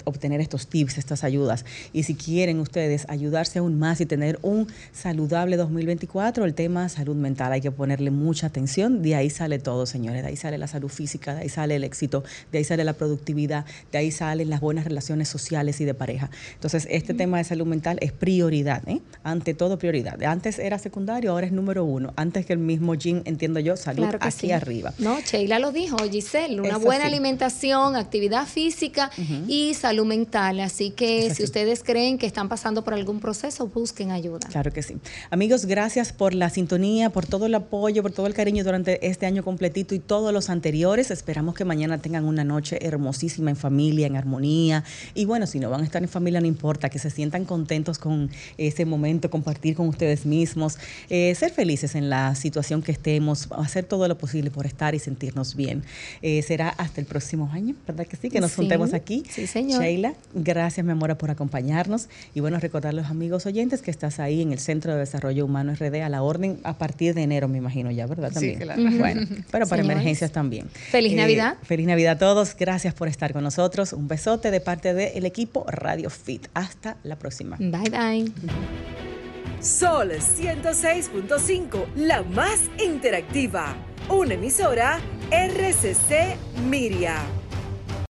obtener 0.05 0.41
estos 0.41 0.65
tips, 0.65 0.97
estas 0.97 1.23
ayudas. 1.23 1.65
Y 1.93 2.01
si 2.01 2.15
quieren 2.15 2.61
ustedes 2.61 3.05
ayudarse 3.09 3.59
aún 3.59 3.77
más 3.77 4.01
y 4.01 4.07
tener 4.07 4.39
un 4.41 4.67
saludable 4.91 5.55
2024, 5.55 6.45
el 6.45 6.55
tema 6.55 6.89
salud 6.89 7.15
mental 7.15 7.51
hay 7.51 7.61
que 7.61 7.69
ponerle 7.69 8.09
mucha 8.09 8.47
atención, 8.47 9.03
de 9.03 9.13
ahí 9.13 9.29
sale 9.29 9.59
todo, 9.59 9.85
señores, 9.85 10.23
de 10.23 10.29
ahí 10.29 10.35
sale 10.35 10.57
la 10.57 10.67
salud 10.67 10.89
física, 10.89 11.35
de 11.35 11.41
ahí 11.41 11.49
sale 11.49 11.58
el 11.65 11.83
éxito, 11.83 12.23
de 12.51 12.59
ahí 12.59 12.63
sale 12.63 12.83
la 12.83 12.93
productividad, 12.93 13.65
de 13.91 13.97
ahí 13.97 14.11
salen 14.11 14.49
las 14.49 14.61
buenas 14.61 14.85
relaciones 14.85 15.27
sociales 15.27 15.81
y 15.81 15.85
de 15.85 15.93
pareja. 15.93 16.29
Entonces, 16.53 16.87
este 16.89 17.13
tema 17.13 17.37
de 17.37 17.43
salud 17.43 17.65
mental 17.65 17.97
es 18.01 18.11
prioridad, 18.11 18.87
¿eh? 18.87 19.01
ante 19.23 19.53
todo 19.53 19.77
prioridad. 19.77 20.21
Antes 20.23 20.59
era 20.59 20.79
secundario, 20.79 21.31
ahora 21.31 21.47
es 21.47 21.51
número 21.51 21.83
uno. 21.83 22.13
Antes 22.15 22.45
que 22.45 22.53
el 22.53 22.59
mismo 22.59 22.93
Jim, 22.95 23.21
entiendo 23.25 23.59
yo, 23.59 23.77
salud 23.77 24.05
aquí 24.19 24.51
arriba. 24.51 24.93
No, 24.97 25.19
Sheila 25.19 25.59
lo 25.59 25.71
dijo, 25.71 25.97
Giselle, 26.09 26.59
una 26.61 26.77
buena 26.77 27.05
alimentación, 27.05 27.95
actividad 27.95 28.47
física 28.47 29.11
y 29.47 29.73
salud 29.73 30.05
mental. 30.05 30.59
Así 30.59 30.91
que 30.91 31.33
si 31.33 31.43
ustedes 31.43 31.83
creen 31.83 32.17
que 32.17 32.25
están 32.25 32.49
pasando 32.49 32.83
por 32.83 32.93
algún 32.93 33.19
proceso, 33.19 33.67
busquen 33.67 34.11
ayuda. 34.11 34.47
Claro 34.49 34.71
que 34.71 34.81
sí. 34.81 34.97
Amigos, 35.29 35.65
gracias 35.65 36.13
por 36.13 36.33
la 36.33 36.49
sintonía, 36.49 37.09
por 37.09 37.25
todo 37.25 37.45
el 37.45 37.55
apoyo, 37.55 38.01
por 38.01 38.11
todo 38.11 38.27
el 38.27 38.33
cariño 38.33 38.63
durante 38.63 39.07
este 39.07 39.25
año 39.25 39.43
completito 39.43 39.95
y 39.95 39.99
todos 39.99 40.33
los 40.33 40.49
anteriores. 40.49 41.11
Esperamos 41.11 41.48
que 41.53 41.65
mañana 41.65 41.97
tengan 41.97 42.25
una 42.25 42.43
noche 42.43 42.79
hermosísima 42.81 43.49
en 43.49 43.55
familia, 43.55 44.07
en 44.07 44.15
armonía. 44.15 44.83
Y 45.13 45.25
bueno, 45.25 45.47
si 45.47 45.59
no 45.59 45.69
van 45.69 45.81
a 45.81 45.83
estar 45.83 46.01
en 46.01 46.09
familia, 46.09 46.41
no 46.41 46.47
importa, 46.47 46.89
que 46.89 46.99
se 46.99 47.09
sientan 47.09 47.45
contentos 47.45 47.99
con 47.99 48.29
ese 48.57 48.85
momento, 48.85 49.29
compartir 49.29 49.75
con 49.75 49.87
ustedes 49.87 50.25
mismos, 50.25 50.77
eh, 51.09 51.33
ser 51.35 51.51
felices 51.51 51.95
en 51.95 52.09
la 52.09 52.35
situación 52.35 52.81
que 52.81 52.91
estemos, 52.91 53.47
hacer 53.51 53.85
todo 53.85 54.07
lo 54.07 54.17
posible 54.17 54.51
por 54.51 54.65
estar 54.65 54.95
y 54.95 54.99
sentirnos 54.99 55.55
bien. 55.55 55.83
Eh, 56.21 56.41
será 56.41 56.69
hasta 56.69 57.01
el 57.01 57.07
próximo 57.07 57.49
año, 57.51 57.75
¿verdad 57.87 58.05
que 58.05 58.15
sí? 58.17 58.29
Que 58.29 58.41
nos 58.41 58.55
juntemos 58.55 58.93
aquí. 58.93 59.23
Sí, 59.29 59.47
señor. 59.47 59.81
Sheila, 59.81 60.13
gracias, 60.33 60.85
mi 60.85 60.91
amor, 60.91 61.17
por 61.17 61.31
acompañarnos. 61.31 62.09
Y 62.33 62.39
bueno, 62.39 62.59
recordar 62.59 62.91
a 62.91 62.93
los 62.93 63.07
amigos 63.07 63.45
oyentes 63.45 63.81
que 63.81 63.91
estás 63.91 64.19
ahí 64.19 64.41
en 64.41 64.51
el 64.51 64.59
Centro 64.59 64.93
de 64.93 64.99
Desarrollo 64.99 65.45
Humano 65.45 65.73
RD 65.73 66.01
a 66.01 66.09
la 66.09 66.21
orden 66.21 66.59
a 66.63 66.77
partir 66.77 67.13
de 67.13 67.23
enero, 67.23 67.47
me 67.47 67.57
imagino 67.57 67.91
ya, 67.91 68.05
¿verdad? 68.05 68.31
También. 68.31 68.57
Sí, 68.57 68.63
claro. 68.63 68.81
Bueno, 68.97 69.27
pero 69.51 69.67
para 69.67 69.81
emergencias 69.81 70.31
también. 70.31 70.67
Feliz 70.69 71.13
Navidad 71.15 71.38
Navidad. 71.39 71.57
feliz 71.63 71.87
Navidad 71.87 72.13
a 72.13 72.17
todos. 72.17 72.55
Gracias 72.55 72.93
por 72.93 73.07
estar 73.07 73.33
con 73.33 73.43
nosotros. 73.43 73.93
Un 73.93 74.07
besote 74.07 74.51
de 74.51 74.61
parte 74.61 74.93
del 74.93 75.25
equipo 75.25 75.65
Radio 75.67 76.09
Fit. 76.09 76.47
Hasta 76.53 76.97
la 77.03 77.17
próxima. 77.17 77.57
Bye 77.59 77.89
bye. 77.89 78.31
Sol 79.61 80.11
106.5, 80.11 81.93
la 81.95 82.23
más 82.23 82.61
interactiva. 82.81 83.75
Una 84.07 84.35
emisora 84.35 84.99
RCC 85.31 86.37
Miria. 86.69 87.17